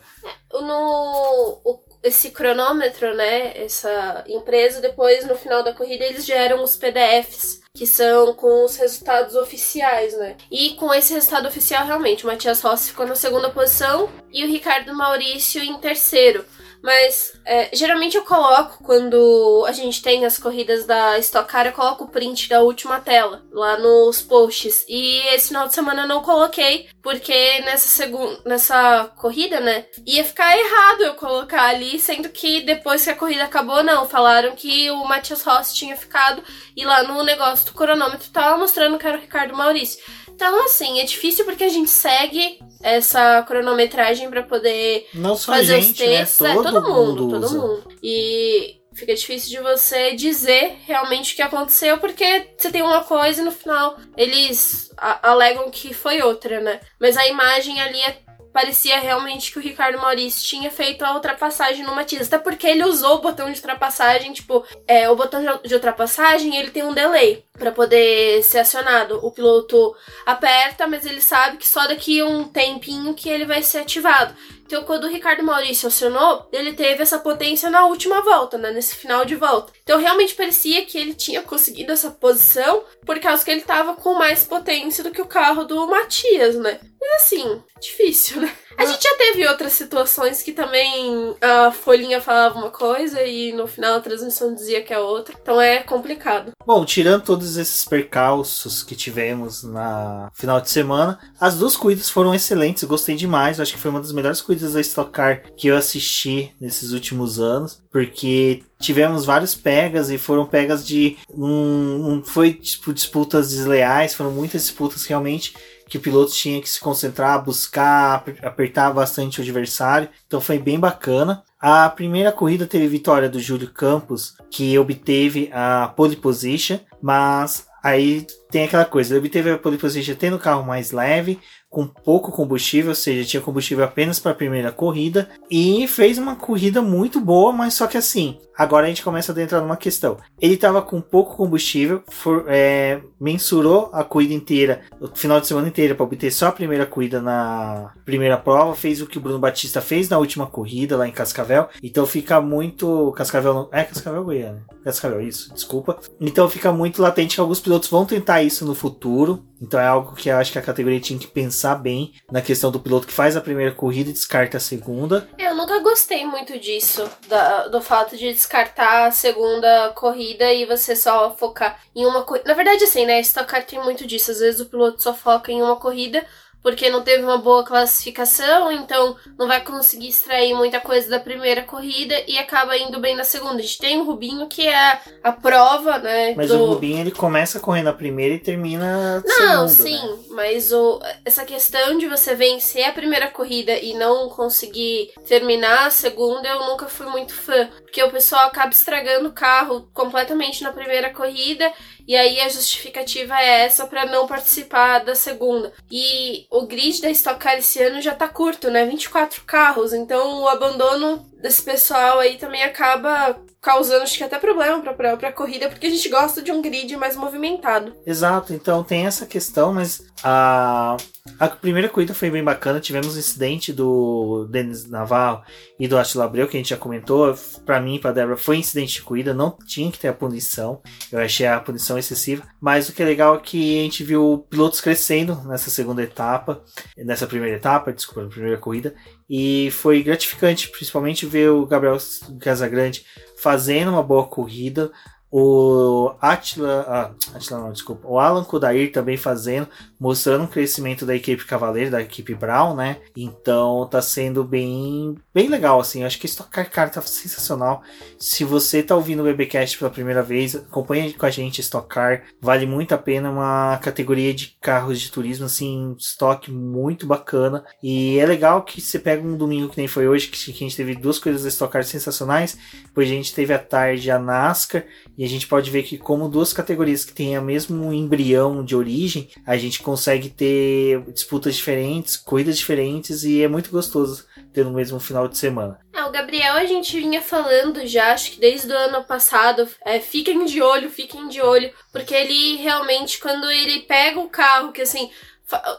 no 0.52 1.60
o- 1.64 1.80
esse 2.04 2.32
cronômetro, 2.32 3.16
né? 3.16 3.54
Essa 3.64 4.24
empresa, 4.28 4.82
depois 4.82 5.24
no 5.28 5.36
final 5.36 5.64
da 5.64 5.72
corrida, 5.74 6.04
eles 6.04 6.26
geram 6.26 6.64
os 6.64 6.76
PDFs. 6.76 7.62
Que 7.74 7.86
são 7.88 8.34
com 8.34 8.66
os 8.66 8.76
resultados 8.76 9.34
oficiais, 9.34 10.18
né? 10.18 10.36
E 10.52 10.72
com 10.72 10.94
esse 10.94 11.14
resultado 11.14 11.48
oficial, 11.48 11.86
realmente, 11.86 12.26
o 12.26 12.28
Matias 12.28 12.60
Rossi 12.62 12.90
ficou 12.90 13.08
na 13.08 13.16
segunda 13.16 13.50
posição 13.50 14.10
e 14.30 14.44
o 14.44 14.48
Ricardo 14.48 14.94
Maurício 14.94 15.64
em 15.64 15.78
terceiro. 15.78 16.44
Mas 16.82 17.34
é, 17.46 17.70
geralmente 17.74 18.18
eu 18.18 18.24
coloco, 18.24 18.84
quando 18.84 19.66
a 19.68 19.72
gente 19.72 20.02
tem 20.02 20.26
as 20.26 20.38
corridas 20.38 20.86
da 20.86 21.18
Stock 21.20 21.50
Car, 21.50 21.68
eu 21.68 21.74
coloco 21.74 22.06
o 22.06 22.08
print 22.08 22.50
da 22.50 22.62
última 22.62 23.00
tela 23.00 23.44
lá 23.52 23.78
nos 23.78 24.22
posts. 24.22 24.86
E 24.88 25.20
esse 25.34 25.50
final 25.50 25.68
de 25.68 25.76
semana 25.76 26.04
eu 26.04 26.08
não 26.08 26.24
coloquei, 26.24 26.90
porque 27.02 27.62
nessa, 27.62 27.88
segun... 27.88 28.38
nessa 28.46 29.12
corrida, 29.18 29.60
né, 29.60 29.86
ia 30.06 30.24
ficar 30.24 30.58
errado 30.58 31.02
eu 31.04 31.14
colocar 31.16 31.64
ali, 31.64 32.00
sendo 32.00 32.30
que 32.30 32.62
depois 32.62 33.04
que 33.04 33.10
a 33.10 33.16
corrida 33.16 33.44
acabou, 33.44 33.84
não. 33.84 34.08
Falaram 34.08 34.56
que 34.56 34.90
o 34.90 35.06
Matias 35.06 35.44
Rossi 35.44 35.76
tinha 35.76 35.96
ficado 35.96 36.44
e 36.76 36.84
lá 36.84 37.04
no 37.04 37.24
negócio 37.24 37.66
do 37.68 37.74
cronômetro 37.74 38.30
tava 38.32 38.58
mostrando 38.58 38.98
que 38.98 39.06
era 39.06 39.18
o 39.18 39.22
Ricardo 39.22 39.56
Maurício. 39.56 40.02
Então, 40.34 40.66
assim, 40.66 41.00
é 41.00 41.04
difícil 41.04 41.46
porque 41.46 41.64
a 41.64 41.70
gente 41.70 41.90
segue 41.90 42.60
essa 42.82 43.44
cronometragem 43.44 44.30
para 44.30 44.44
poder 44.44 45.08
não 45.14 45.36
só 45.36 45.54
fazer 45.54 45.78
os 45.78 45.86
gente, 45.86 46.06
né? 46.06 46.18
textos, 46.18 46.48
é, 46.48 46.54
Todo, 46.54 46.72
todo 46.72 46.90
mundo, 46.90 47.24
mundo 47.24 47.42
todo 47.42 47.54
mundo. 47.54 47.98
E 48.02 48.82
fica 48.94 49.14
difícil 49.16 49.50
de 49.50 49.64
você 49.64 50.14
dizer 50.16 50.78
realmente 50.86 51.34
o 51.34 51.36
que 51.36 51.42
aconteceu, 51.42 51.98
porque 51.98 52.50
você 52.58 52.72
tem 52.72 52.82
uma 52.82 53.04
coisa 53.04 53.42
e 53.42 53.46
no 53.46 53.52
final 53.52 53.98
eles 54.18 54.92
alegam 54.98 55.70
que 55.72 55.94
foi 55.94 56.22
outra, 56.22 56.60
né? 56.60 56.80
Mas 57.00 57.18
a 57.18 57.28
imagem 57.28 57.80
ali 57.80 58.02
é 58.02 58.18
parecia 58.52 59.00
realmente 59.00 59.52
que 59.52 59.60
o 59.60 59.62
Ricardo 59.62 60.00
Maurício 60.00 60.48
tinha 60.48 60.70
feito 60.70 61.04
a 61.04 61.14
ultrapassagem 61.14 61.86
no 61.86 61.96
Matias. 61.96 62.28
Até 62.28 62.38
porque 62.38 62.68
ele 62.68 62.84
usou 62.84 63.16
o 63.16 63.22
botão 63.22 63.52
de 63.52 63.58
ultrapassagem, 63.58 64.34
tipo, 64.34 64.66
é, 64.88 65.10
o 65.10 65.16
botão 65.16 65.42
de 65.64 65.74
ultrapassagem 65.74 66.56
ele 66.56 66.72
tem 66.72 66.84
um 66.84 66.94
delay 66.94 67.44
para 67.58 67.72
poder 67.72 68.44
ser 68.44 68.60
acionado. 68.60 69.20
O 69.24 69.32
piloto 69.32 69.96
aperta, 70.26 70.88
mas 70.88 71.06
ele 71.06 71.22
sabe 71.22 71.58
que 71.58 71.68
só 71.68 71.88
daqui 71.88 72.20
a 72.20 72.26
um 72.26 72.44
tempinho 72.46 73.14
que 73.14 73.30
ele 73.30 73.46
vai 73.46 73.62
ser 73.62 73.80
ativado. 73.80 74.36
Então, 74.72 74.86
quando 74.86 75.04
o 75.04 75.10
Ricardo 75.10 75.44
Maurício 75.44 75.90
acionou, 75.90 76.48
ele 76.50 76.72
teve 76.72 77.04
essa 77.04 77.20
potência 77.20 77.70
na 77.70 77.84
última 77.84 78.22
volta, 78.22 78.58
né? 78.58 78.72
Nesse 78.72 78.96
final 78.96 79.26
de 79.26 79.36
volta. 79.36 79.74
Então, 79.84 80.00
realmente 80.00 80.34
parecia 80.34 80.86
que 80.86 80.98
ele 80.98 81.14
tinha 81.14 81.42
conseguido 81.42 81.92
essa 81.92 82.10
posição 82.10 82.86
por 83.06 83.20
causa 83.20 83.44
que 83.44 83.52
ele 83.52 83.64
tava 83.64 83.96
com 83.96 84.14
mais 84.14 84.46
potência 84.46 85.04
do 85.04 85.12
que 85.12 85.22
o 85.22 85.28
carro 85.28 85.66
do 85.66 85.86
Matias, 85.88 86.56
né? 86.56 86.80
Mas 87.02 87.24
assim, 87.24 87.62
difícil, 87.82 88.40
né? 88.40 88.56
A 88.78 88.86
gente 88.86 89.04
já 89.04 89.16
teve 89.18 89.48
outras 89.48 89.74
situações 89.74 90.42
que 90.42 90.52
também 90.52 91.36
a 91.42 91.72
folhinha 91.72 92.22
falava 92.22 92.58
uma 92.58 92.72
coisa 92.72 93.22
e 93.24 93.52
no 93.52 93.68
final 93.68 93.96
a 93.96 94.02
transmissão 94.02 94.54
dizia 94.54 94.82
que 94.82 94.94
é 94.94 95.00
outra. 95.00 95.36
Então 95.42 95.60
é 95.60 95.80
complicado. 95.80 96.52
Bom, 96.66 96.86
tirando 96.86 97.24
todos 97.24 97.58
esses 97.58 97.86
percalços 97.86 98.84
que 98.84 98.96
tivemos 98.96 99.64
na 99.64 100.30
final 100.34 100.60
de 100.62 100.70
semana, 100.70 101.20
as 101.40 101.58
duas 101.58 101.76
corridas 101.76 102.10
foram 102.10 102.34
excelentes, 102.34 102.84
gostei 102.84 103.16
demais. 103.16 103.60
Acho 103.60 103.74
que 103.74 103.80
foi 103.80 103.92
uma 103.92 104.02
das 104.02 104.12
melhores 104.12 104.42
corridas 104.42 104.74
da 104.74 104.82
Stock 104.82 105.12
Car 105.12 105.44
que 105.56 105.68
eu 105.68 105.78
assisti 105.78 106.54
nesses 106.60 106.92
últimos 106.92 107.40
anos, 107.40 107.82
porque 107.92 108.64
tivemos 108.80 109.26
vários 109.26 109.54
pegas 109.54 110.10
e 110.10 110.18
foram 110.18 110.46
pegas 110.46 110.86
de 110.86 111.18
um, 111.30 112.14
um 112.14 112.24
foi 112.24 112.54
tipo 112.54 112.94
disputas 112.94 113.50
desleais, 113.50 114.14
foram 114.14 114.32
muitas 114.32 114.64
disputas 114.64 115.06
realmente 115.06 115.54
que 115.92 115.98
o 115.98 116.02
piloto 116.02 116.32
tinha 116.32 116.62
que 116.62 116.70
se 116.70 116.80
concentrar, 116.80 117.44
buscar, 117.44 118.24
apertar 118.42 118.94
bastante 118.94 119.40
o 119.40 119.44
adversário. 119.44 120.08
Então 120.26 120.40
foi 120.40 120.58
bem 120.58 120.80
bacana. 120.80 121.44
A 121.60 121.90
primeira 121.90 122.32
corrida 122.32 122.66
teve 122.66 122.88
vitória 122.88 123.28
do 123.28 123.42
Júlio 123.42 123.70
Campos, 123.70 124.34
que 124.50 124.80
obteve 124.80 125.50
a 125.52 125.92
pole 125.94 126.16
position, 126.16 126.80
mas 127.02 127.68
aí 127.84 128.26
tem 128.50 128.64
aquela 128.64 128.86
coisa, 128.86 129.14
ele 129.14 129.20
obteve 129.20 129.52
a 129.52 129.58
pole 129.58 129.78
position 129.78 130.16
tendo 130.16 130.38
o 130.38 130.40
carro 130.40 130.64
mais 130.64 130.92
leve, 130.92 131.42
com 131.70 131.86
pouco 131.86 132.32
combustível, 132.32 132.92
ou 132.92 132.96
seja, 132.96 133.28
tinha 133.28 133.42
combustível 133.42 133.84
apenas 133.84 134.18
para 134.18 134.32
a 134.32 134.36
primeira 134.36 134.72
corrida 134.72 135.30
e 135.50 135.88
fez 135.90 136.18
uma 136.18 136.38
corrida 136.38 136.82
muito 136.82 137.20
boa, 137.20 137.52
mas 137.52 137.74
só 137.74 137.86
que 137.86 137.98
assim, 137.98 138.38
agora 138.62 138.86
a 138.86 138.90
gente 138.90 139.04
começa 139.04 139.34
a 139.34 139.42
entrar 139.42 139.60
numa 139.60 139.76
questão. 139.76 140.18
Ele 140.40 140.54
estava 140.54 140.84
com 140.84 141.02
pouco 141.02 141.36
combustível, 141.36 142.04
for, 142.08 142.46
é, 142.48 143.02
mensurou 143.20 143.90
a 143.92 144.04
corrida 144.04 144.36
inteira, 144.36 144.82
o 145.00 145.08
final 145.08 145.42
de 145.42 145.48
semana 145.48 145.68
inteira 145.68 145.96
para 145.96 146.04
obter 146.04 146.32
só 146.32 146.48
a 146.48 146.52
primeira 146.52 146.86
corrida 146.86 147.20
na 147.20 147.92
primeira 148.06 148.38
prova, 148.38 148.76
fez 148.76 149.02
o 149.02 149.08
que 149.08 149.18
o 149.18 149.22
Bruno 149.22 149.40
Batista 149.40 149.82
fez 149.82 150.10
na 150.10 150.20
última 150.20 150.46
corrida 150.46 150.96
lá 150.96 151.08
em 151.08 151.12
Cascavel, 151.12 151.70
então 151.82 152.06
fica 152.06 152.40
muito 152.40 153.12
Cascavel, 153.14 153.68
é 153.72 153.84
Cascavel 153.84 154.24
Goiânia, 154.24 154.64
Cascavel 154.84 155.22
isso, 155.22 155.52
desculpa. 155.54 156.00
Então 156.20 156.48
fica 156.48 156.72
muito 156.72 157.02
latente 157.02 157.36
que 157.36 157.42
alguns 157.42 157.60
pilotos 157.60 157.90
vão 157.90 158.06
tentar 158.06 158.44
isso 158.44 158.64
no 158.64 158.76
futuro. 158.76 159.44
Então 159.62 159.80
é 159.80 159.86
algo 159.86 160.16
que 160.16 160.28
eu 160.28 160.38
acho 160.38 160.52
que 160.52 160.58
a 160.58 160.62
categoria 160.62 161.00
tinha 161.00 161.20
que 161.20 161.28
pensar 161.28 161.76
bem 161.76 162.14
na 162.32 162.42
questão 162.42 162.72
do 162.72 162.80
piloto 162.80 163.06
que 163.06 163.14
faz 163.14 163.38
a 163.38 163.42
primeira 163.42 163.72
corrida 163.72 164.10
e 164.10 164.14
descarta 164.14 164.58
a 164.58 164.60
segunda. 164.60 165.30
Eu 165.38 165.56
nunca 165.56 165.78
gostei 165.80 166.26
muito 166.26 166.58
disso, 166.58 167.08
da, 167.30 167.68
do 167.68 167.80
fato 167.80 168.18
de 168.18 168.34
descartar 168.34 168.51
a 168.58 169.12
segunda 169.12 169.90
corrida 169.96 170.52
e 170.52 170.66
você 170.66 170.96
só 170.96 171.32
focar 171.32 171.80
em 171.96 172.06
uma 172.06 172.24
corrida. 172.24 172.48
Na 172.48 172.54
verdade, 172.54 172.84
assim, 172.84 173.06
né? 173.06 173.20
Stock 173.22 173.48
Car 173.48 173.66
tem 173.66 173.82
muito 173.82 174.06
disso. 174.06 174.32
Às 174.32 174.40
vezes 174.40 174.60
o 174.60 174.66
piloto 174.66 175.02
só 175.02 175.14
foca 175.14 175.52
em 175.52 175.62
uma 175.62 175.76
corrida 175.76 176.26
porque 176.62 176.90
não 176.90 177.02
teve 177.02 177.24
uma 177.24 177.38
boa 177.38 177.64
classificação, 177.64 178.72
então 178.72 179.16
não 179.38 179.48
vai 179.48 179.64
conseguir 179.64 180.10
extrair 180.10 180.54
muita 180.54 180.80
coisa 180.80 181.10
da 181.10 181.20
primeira 181.20 181.64
corrida 181.64 182.16
e 182.28 182.38
acaba 182.38 182.78
indo 182.78 183.00
bem 183.00 183.16
na 183.16 183.24
segunda. 183.24 183.56
A 183.56 183.62
gente 183.62 183.80
tem 183.80 184.00
o 184.00 184.04
Rubinho 184.04 184.48
que 184.48 184.68
é 184.68 185.00
a 185.24 185.32
prova, 185.32 185.98
né? 185.98 186.36
Mas 186.36 186.50
do... 186.50 186.62
o 186.62 186.66
Rubinho 186.68 187.00
ele 187.00 187.12
começa 187.12 187.60
correndo 187.60 187.88
a 187.88 187.94
primeira 187.94 188.36
e 188.36 188.40
termina 188.40 189.24
Não, 189.26 189.68
segunda, 189.68 189.90
sim, 190.00 190.08
né? 190.08 190.18
mas 190.30 190.72
o, 190.72 191.00
essa 191.26 191.44
questão 191.46 191.98
de 191.98 192.08
você 192.08 192.36
vencer 192.36 192.86
a 192.86 192.94
primeira 192.94 193.28
corrida 193.28 193.74
e 193.74 193.94
não 193.96 194.30
conseguir 194.30 195.12
terminar 195.28 195.88
a 195.88 195.90
segunda, 195.90 196.48
eu 196.48 196.60
nunca 196.68 196.86
fui 196.86 197.08
muito 197.08 197.34
fã, 197.34 197.70
porque 197.92 198.02
o 198.04 198.10
pessoal 198.10 198.48
acaba 198.48 198.72
estragando 198.72 199.28
o 199.28 199.34
carro 199.34 199.90
completamente 199.94 200.64
na 200.64 200.72
primeira 200.72 201.10
corrida 201.10 201.70
e 202.08 202.16
aí 202.16 202.40
a 202.40 202.48
justificativa 202.48 203.38
é 203.38 203.66
essa 203.66 203.86
para 203.86 204.06
não 204.06 204.26
participar 204.26 205.00
da 205.00 205.14
segunda. 205.14 205.74
E 205.92 206.48
o 206.50 206.66
grid 206.66 207.02
da 207.02 207.10
Stock 207.10 207.38
Car 207.38 207.58
esse 207.58 207.84
ano 207.84 208.02
já 208.02 208.16
tá 208.16 208.30
curto, 208.30 208.72
né? 208.72 208.86
24 208.86 209.44
carros, 209.44 209.92
então 209.92 210.42
o 210.42 210.48
abandono 210.48 211.18
desse 211.42 211.62
pessoal 211.64 212.20
aí 212.20 212.38
também 212.38 212.64
acaba 212.64 213.38
causando, 213.62 214.04
acho 214.04 214.18
que 214.18 214.24
até 214.24 214.40
problema 214.40 214.82
pra 214.82 214.94
própria 214.94 215.32
corrida, 215.32 215.70
porque 215.70 215.86
a 215.86 215.90
gente 215.90 216.10
gosta 216.10 216.42
de 216.42 216.52
um 216.52 216.62
grid 216.62 216.98
mais 216.98 217.16
movimentado. 217.16 217.96
Exato, 218.06 218.54
então 218.54 218.84
tem 218.84 219.06
essa 219.06 219.26
questão, 219.26 219.72
mas 219.72 220.04
a, 220.24 220.98
a 221.40 221.48
primeira 221.48 221.88
corrida 221.88 222.14
foi 222.14 222.32
bem 222.32 222.44
bacana. 222.44 222.80
Tivemos 222.80 223.16
o 223.16 223.20
incidente 223.20 223.72
do 223.72 224.48
Denis 224.50 224.90
Navarro 224.90 225.44
e 225.80 225.88
do 225.88 225.98
Attila 225.98 226.26
Abreu, 226.26 226.48
que 226.48 226.58
a 226.58 226.60
gente 226.60 226.72
já 226.72 226.78
comentou. 226.78 227.36
Para 227.66 227.80
mim 227.80 227.96
e 227.96 228.00
pra 228.00 228.12
Débora 228.12 228.36
foi 228.36 228.58
incidente 228.58 228.96
de 228.96 229.02
corrida, 229.04 229.34
não 229.34 229.56
tinha 229.68 229.92
que 229.92 230.00
ter 230.00 230.08
a 230.08 230.14
punição. 230.14 230.82
Eu 231.12 231.20
achei 231.20 231.46
a 231.46 231.60
punição 231.60 231.98
excessiva, 231.98 232.44
mas 232.60 232.90
o 232.90 232.94
que 232.94 233.04
é 233.04 233.06
legal 233.06 233.36
é 233.36 233.40
que 233.40 233.80
a 233.80 233.84
gente 233.84 234.04
viu 234.04 234.46
pilotos 234.50 234.82
crescendo 234.82 235.36
nessa 235.46 235.70
segunda 235.70 236.02
etapa, 236.02 236.64
nessa 236.98 237.28
primeira 237.28 237.58
etapa, 237.58 237.94
desculpa, 237.94 238.24
na 238.24 238.30
primeira 238.30 238.58
corrida, 238.58 238.96
e 239.34 239.72
foi 239.72 240.04
gratificante, 240.04 240.68
principalmente 240.68 241.26
ver 241.26 241.52
o 241.52 241.66
Gabriel 241.66 241.96
Casagrande 242.42 243.06
fazendo 243.38 243.90
uma 243.90 244.04
boa 244.04 244.28
corrida, 244.28 244.92
o 245.32 246.14
Atila, 246.20 246.86
ah, 246.88 247.12
Atila 247.34 247.62
não, 247.62 247.72
desculpa, 247.72 248.06
o 248.06 248.20
Alan 248.20 248.44
Kudair 248.44 248.92
também 248.92 249.16
fazendo, 249.16 249.66
mostrando 249.98 250.44
um 250.44 250.48
crescimento 250.48 251.06
da 251.06 251.16
equipe 251.16 251.46
Cavaleiro, 251.46 251.90
da 251.90 252.02
equipe 252.02 252.36
Brown, 252.36 252.76
né? 252.76 252.98
Então 253.16 253.88
tá 253.90 254.02
sendo 254.02 254.44
bem, 254.44 255.16
bem 255.34 255.48
legal, 255.48 255.80
assim. 255.80 256.02
Eu 256.02 256.08
acho 256.08 256.20
que 256.20 256.26
Stock 256.26 256.52
Car, 256.52 256.70
cara, 256.70 256.90
tá 256.90 257.02
sensacional. 257.02 257.82
Se 258.20 258.44
você 258.44 258.84
tá 258.84 258.94
ouvindo 258.94 259.22
o 259.22 259.24
BBcast 259.24 259.78
pela 259.78 259.90
primeira 259.90 260.22
vez, 260.22 260.54
acompanhe 260.54 261.14
com 261.14 261.26
a 261.26 261.30
gente 261.30 261.62
Stock 261.62 261.88
Car, 261.88 262.24
vale 262.42 262.66
muito 262.66 262.94
a 262.94 262.98
pena, 262.98 263.32
uma 263.32 263.78
categoria 263.82 264.34
de 264.34 264.58
carros 264.60 265.00
de 265.00 265.12
turismo, 265.12 265.46
assim, 265.46 265.96
estoque 265.98 266.52
muito 266.52 267.08
bacana. 267.08 267.64
E 267.82 268.20
é 268.20 268.26
legal 268.26 268.64
que 268.64 268.82
você 268.82 269.00
pega 269.00 269.26
um 269.26 269.38
domingo 269.38 269.70
que 269.70 269.78
nem 269.78 269.88
foi 269.88 270.10
hoje, 270.10 270.28
que 270.28 270.52
a 270.52 270.54
gente 270.54 270.76
teve 270.76 270.94
duas 270.94 271.20
coisas 271.20 271.44
da 271.44 271.50
Stock 271.50 271.72
Car 271.72 271.86
sensacionais, 271.86 272.58
depois 272.84 273.08
a 273.08 273.14
gente 273.14 273.34
teve 273.34 273.54
a 273.54 273.60
tarde 273.60 274.12
a 274.12 274.20
NASCAR, 274.20 274.84
e 275.22 275.24
a 275.24 275.30
gente 275.30 275.46
pode 275.46 275.70
ver 275.70 275.84
que, 275.84 276.00
como 276.00 276.28
duas 276.28 276.52
categorias 276.52 277.06
que 277.06 277.14
têm 277.14 277.38
o 277.38 277.44
mesmo 277.44 277.94
embrião 277.94 278.66
de 278.66 278.76
origem, 278.76 279.30
a 279.46 279.56
gente 279.56 279.84
consegue 279.84 280.32
ter 280.32 281.00
disputas 281.12 281.56
diferentes, 281.56 282.18
corridas 282.18 282.58
diferentes 282.58 283.24
e 283.24 283.44
é 283.44 283.48
muito 283.48 283.70
gostoso 283.70 284.26
ter 284.52 284.66
no 284.66 284.72
mesmo 284.72 285.00
final 285.00 285.28
de 285.28 285.38
semana. 285.38 285.80
É, 285.94 286.04
o 286.06 286.12
Gabriel 286.12 286.56
a 286.56 286.66
gente 286.66 287.00
vinha 287.00 287.22
falando 287.22 287.86
já, 287.86 288.14
acho 288.14 288.32
que 288.32 288.40
desde 288.40 288.74
o 288.74 288.76
ano 288.76 289.04
passado, 289.04 289.68
é, 289.86 290.00
fiquem 290.00 290.44
de 290.44 290.60
olho, 290.60 290.90
fiquem 290.90 291.28
de 291.28 291.40
olho, 291.40 291.72
porque 291.92 292.16
ele 292.16 292.56
realmente, 292.56 293.20
quando 293.20 293.48
ele 293.52 293.82
pega 293.82 294.20
o 294.20 294.28
carro, 294.28 294.72
que 294.72 294.82
assim, 294.82 295.12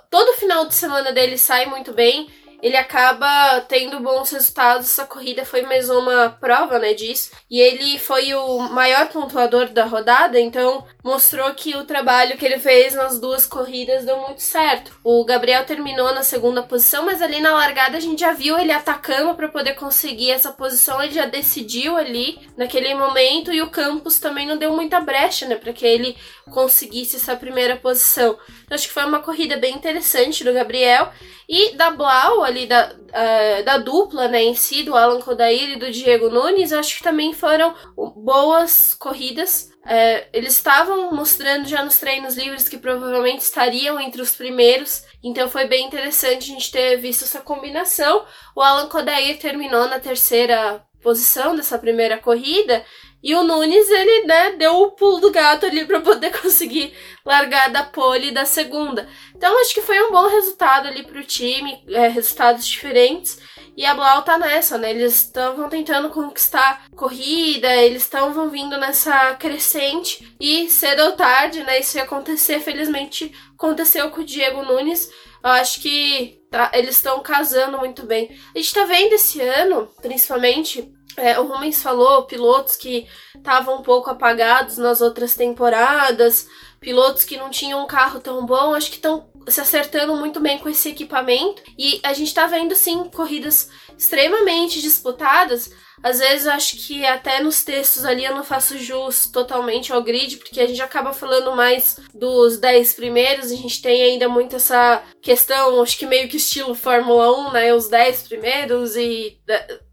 todo 0.09 0.39
final 0.39 0.67
de 0.67 0.75
semana 0.77 1.11
dele 1.11 1.37
sai 1.37 1.67
muito 1.67 1.93
bem, 1.93 2.29
ele 2.63 2.77
acaba 2.77 3.61
tendo 3.63 3.99
bons 3.99 4.31
resultados. 4.31 4.87
Essa 4.87 5.05
corrida 5.05 5.45
foi 5.45 5.63
mais 5.63 5.91
uma 5.91 6.31
prova, 6.31 6.79
né, 6.79 6.95
disso. 6.95 7.33
E 7.51 7.61
ele 7.61 7.99
foi 7.99 8.33
o 8.35 8.61
maior 8.61 9.09
pontuador 9.09 9.69
da 9.71 9.85
rodada, 9.85 10.39
então 10.39 10.87
mostrou 11.03 11.53
que 11.55 11.75
o 11.75 11.85
trabalho 11.85 12.39
que 12.39 12.47
ele 12.47 12.61
fez 12.61 12.95
nas 12.95 13.19
duas 13.19 13.47
corridas 13.47 14.05
deu 14.05 14.17
muito 14.19 14.41
certo. 14.41 14.93
O 15.03 15.25
Gabriel 15.25 15.67
terminou 15.67 16.15
na 16.15 16.23
segunda 16.23 16.63
posição, 16.63 17.05
mas 17.05 17.21
ali 17.21 17.41
na 17.41 17.53
largada 17.53 17.97
a 17.97 18.01
gente 18.01 18.21
já 18.21 18.33
viu 18.33 18.57
ele 18.57 18.71
atacando 18.71 19.35
para 19.35 19.49
poder 19.49 19.75
conseguir 19.75 20.31
essa 20.31 20.53
posição. 20.53 21.03
Ele 21.03 21.13
já 21.13 21.27
decidiu 21.27 21.97
ali 21.97 22.39
naquele 22.57 22.95
momento 22.95 23.53
e 23.53 23.61
o 23.61 23.71
Campos 23.71 24.21
também 24.21 24.47
não 24.47 24.57
deu 24.57 24.73
muita 24.73 25.01
brecha, 25.01 25.49
né, 25.49 25.57
para 25.57 25.73
que 25.73 25.85
ele 25.85 26.17
conseguisse 26.53 27.17
essa 27.17 27.35
primeira 27.35 27.77
posição. 27.77 28.39
Então, 28.65 28.77
acho 28.77 28.87
que 28.87 28.95
foi 28.95 29.05
uma 29.05 29.21
corrida 29.21 29.57
bem 29.57 29.75
interessante 29.75 30.45
do 30.45 30.53
Gabriel 30.53 31.11
e 31.49 31.75
da 31.75 31.91
Blau 31.91 32.43
ali 32.53 32.67
da, 32.67 32.93
uh, 32.93 33.65
da 33.65 33.79
dupla, 33.79 34.29
né, 34.29 34.43
em 34.43 34.55
si, 34.55 34.83
do 34.83 34.95
Alan 34.95 35.21
Kodair 35.21 35.71
e 35.71 35.79
do 35.79 35.91
Diego 35.91 36.29
Nunes, 36.29 36.73
acho 36.73 36.99
que 36.99 37.03
também 37.03 37.33
foram 37.33 37.75
boas 38.17 38.95
corridas. 38.95 39.73
Uh, 39.83 40.25
eles 40.33 40.55
estavam 40.55 41.13
mostrando 41.13 41.67
já 41.67 41.85
nos 41.85 41.99
treinos 41.99 42.37
livres 42.37 42.69
que 42.69 42.79
provavelmente 42.79 43.41
estariam 43.41 43.99
entre 43.99 44.23
os 44.23 44.37
primeiros, 44.37 45.05
então 45.25 45.49
foi 45.49 45.67
bem 45.67 45.87
interessante 45.87 46.51
a 46.51 46.55
gente 46.55 46.71
ter 46.71 46.97
visto 46.99 47.25
essa 47.25 47.41
combinação. 47.41 48.25
O 48.55 48.61
Alan 48.61 48.89
Kodair 48.89 49.39
terminou 49.39 49.89
na 49.89 49.99
terceira 49.99 50.85
posição 51.03 51.57
dessa 51.57 51.77
primeira 51.79 52.17
corrida 52.17 52.85
E 53.23 53.35
o 53.35 53.45
Nunes, 53.45 53.89
ele, 53.89 54.27
né, 54.27 54.51
deu 54.53 54.83
o 54.83 54.91
pulo 54.91 55.21
do 55.21 55.31
gato 55.31 55.67
ali 55.67 55.85
para 55.85 56.01
poder 56.01 56.33
conseguir 56.41 56.93
largar 57.25 57.71
da 57.71 57.85
pole 57.85 58.33
da 58.33 58.45
segunda. 58.45 59.09
Então, 59.37 59.61
acho 59.61 59.73
que 59.73 59.81
foi 59.81 60.01
um 60.03 60.11
bom 60.11 60.29
resultado 60.29 60.89
ali 60.89 61.05
pro 61.05 61.23
time, 61.23 61.83
é, 61.89 62.09
resultados 62.09 62.67
diferentes. 62.67 63.39
E 63.77 63.87
a 63.87 63.95
Blau 63.95 64.23
tá 64.23 64.37
nessa, 64.37 64.77
né? 64.77 64.91
Eles 64.91 65.15
estavam 65.15 65.69
tentando 65.69 66.11
conquistar 66.11 66.87
corrida, 66.95 67.75
eles 67.77 68.03
estão 68.03 68.51
vindo 68.51 68.77
nessa 68.77 69.35
crescente. 69.37 70.35
E 70.39 70.69
cedo 70.69 71.03
ou 71.05 71.13
tarde, 71.13 71.63
né? 71.63 71.81
Isso 71.81 71.97
ia 71.97 72.03
acontecer. 72.03 72.61
Felizmente 72.61 73.33
aconteceu 73.55 74.11
com 74.11 74.21
o 74.21 74.25
Diego 74.25 74.63
Nunes. 74.63 75.11
Eu 75.43 75.51
acho 75.51 75.81
que 75.81 76.41
tá, 76.51 76.71
eles 76.75 76.97
estão 76.97 77.21
casando 77.21 77.79
muito 77.79 78.05
bem. 78.05 78.31
A 78.55 78.59
gente 78.59 78.75
tá 78.75 78.85
vendo 78.85 79.15
esse 79.15 79.41
ano, 79.41 79.89
principalmente, 80.01 80.93
é, 81.17 81.39
o 81.39 81.47
Rumens 81.47 81.83
falou, 81.83 82.25
pilotos 82.25 82.77
que 82.77 83.07
estavam 83.35 83.79
um 83.79 83.83
pouco 83.83 84.11
apagados 84.11 84.79
nas 84.79 85.01
outras 85.01 85.35
temporadas, 85.35 86.49
pilotos 86.81 87.25
que 87.25 87.37
não 87.37 87.51
tinham 87.51 87.83
um 87.83 87.87
carro 87.87 88.21
tão 88.21 88.45
bom, 88.45 88.75
acho 88.75 88.91
que 88.91 88.97
estão 88.97 89.31
se 89.49 89.61
acertando 89.61 90.17
muito 90.17 90.41
bem 90.41 90.59
com 90.59 90.69
esse 90.69 90.89
equipamento. 90.89 91.63
E 91.79 92.01
a 92.03 92.13
gente 92.13 92.35
tá 92.35 92.47
vendo, 92.47 92.75
sim, 92.75 93.05
corridas 93.05 93.71
extremamente 93.97 94.81
disputadas. 94.81 95.71
Às 96.03 96.19
vezes 96.19 96.47
acho 96.47 96.77
que 96.77 97.07
até 97.07 97.41
nos 97.41 97.63
textos 97.63 98.05
ali 98.05 98.25
eu 98.25 98.35
não 98.35 98.43
faço 98.43 98.79
jus 98.79 99.27
totalmente 99.27 99.93
ao 99.93 100.03
grid, 100.03 100.37
porque 100.37 100.61
a 100.61 100.67
gente 100.67 100.83
acaba 100.83 101.13
falando 101.13 101.55
mais 101.55 101.99
dos 102.13 102.59
10 102.59 102.95
primeiros, 102.95 103.53
a 103.53 103.57
gente 103.57 103.81
tem 103.81 104.03
ainda 104.03 104.29
muito 104.29 104.57
essa 104.57 105.03
questão, 105.21 105.81
acho 105.81 105.97
que 105.97 106.07
meio 106.07 106.29
que 106.29 106.37
estilo 106.37 106.75
Fórmula 106.75 107.49
1, 107.49 107.53
né? 107.53 107.75
Os 107.75 107.89
10 107.89 108.23
primeiros 108.25 108.97
e 108.97 109.39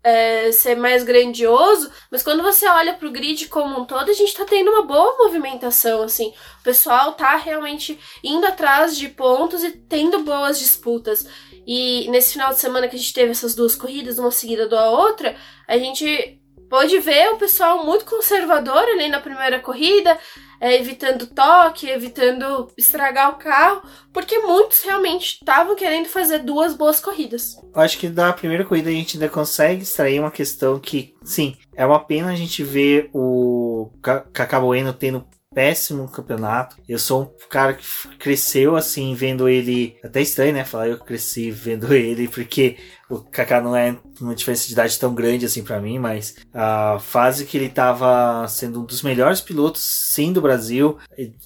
é, 0.04 0.52
ser 0.52 0.76
mais 0.76 1.04
grandioso, 1.04 1.92
mas 2.10 2.24
quando 2.24 2.42
você 2.42 2.68
olha 2.68 2.94
pro 2.94 3.12
grid 3.12 3.48
como 3.48 3.82
um 3.82 3.86
todo, 3.86 4.10
a 4.10 4.14
gente 4.14 4.34
tá 4.34 4.46
tendo 4.46 4.72
uma 4.72 4.84
boa 4.84 5.18
movimentação, 5.18 6.02
assim. 6.02 6.34
O 6.60 6.64
pessoal 6.64 7.14
tá 7.14 7.36
realmente 7.36 8.00
indo 8.24 8.46
atrás 8.46 8.98
de 8.98 9.10
pontos 9.10 9.64
e 9.64 9.72
tendo 9.72 10.20
boas 10.20 10.60
disputas. 10.60 11.28
E 11.72 12.10
nesse 12.10 12.34
final 12.34 12.50
de 12.50 12.60
semana 12.60 12.88
que 12.88 12.96
a 12.96 13.00
gente 13.00 13.14
teve 13.14 13.30
essas 13.30 13.54
duas 13.54 13.76
corridas, 13.76 14.18
uma 14.18 14.32
seguida 14.32 14.68
da 14.68 14.90
outra, 14.90 15.36
a 15.68 15.78
gente 15.78 16.42
pôde 16.68 16.98
ver 16.98 17.30
o 17.30 17.38
pessoal 17.38 17.86
muito 17.86 18.06
conservador 18.06 18.82
ali 18.82 19.08
na 19.08 19.20
primeira 19.20 19.60
corrida, 19.60 20.18
é, 20.60 20.76
evitando 20.78 21.28
toque, 21.28 21.88
evitando 21.88 22.72
estragar 22.76 23.30
o 23.30 23.36
carro, 23.36 23.84
porque 24.12 24.40
muitos 24.40 24.82
realmente 24.82 25.36
estavam 25.36 25.76
querendo 25.76 26.08
fazer 26.08 26.40
duas 26.40 26.74
boas 26.74 27.00
corridas. 27.00 27.56
Acho 27.76 28.00
que 28.00 28.08
da 28.08 28.34
primeira 28.34 28.66
corrida 28.66 28.90
a 28.90 28.94
gente 28.94 29.18
ainda 29.18 29.30
consegue 29.30 29.84
extrair 29.84 30.20
uma 30.20 30.32
questão 30.32 30.80
que, 30.80 31.14
sim, 31.24 31.56
é 31.76 31.86
uma 31.86 32.00
pena 32.00 32.32
a 32.32 32.36
gente 32.36 32.64
ver 32.64 33.12
o 33.14 33.92
Cacá 34.02 34.60
Bueno 34.60 34.92
tendo 34.92 35.24
péssimo 35.54 36.08
campeonato. 36.10 36.78
Eu 36.88 37.00
sou 37.00 37.24
um 37.24 37.50
cara 37.50 37.74
que 37.74 37.86
cresceu 38.18 38.76
assim 38.76 39.14
vendo 39.16 39.50
ele. 39.50 39.98
Até 40.04 40.22
estranho, 40.22 40.54
né? 40.54 40.64
Falar 40.64 40.88
eu 40.88 41.00
cresci 41.00 41.50
vendo 41.52 41.92
ele, 41.94 42.28
porque 42.28 42.78
o 43.10 43.20
Kaká 43.20 43.60
não 43.60 43.76
é 43.76 43.98
uma 44.22 44.36
diferença 44.36 44.68
de 44.68 44.74
idade 44.74 45.00
tão 45.00 45.14
grande 45.14 45.46
assim 45.46 45.64
para 45.64 45.82
mim, 45.82 45.98
mas 45.98 46.36
a 46.54 47.00
fase 47.00 47.46
que 47.46 47.58
ele 47.58 47.70
tava 47.70 48.48
sendo 48.48 48.82
um 48.82 48.86
dos 48.86 49.02
melhores 49.02 49.42
pilotos 49.42 49.82
sim 49.82 50.32
do 50.32 50.42
Brasil. 50.42 50.98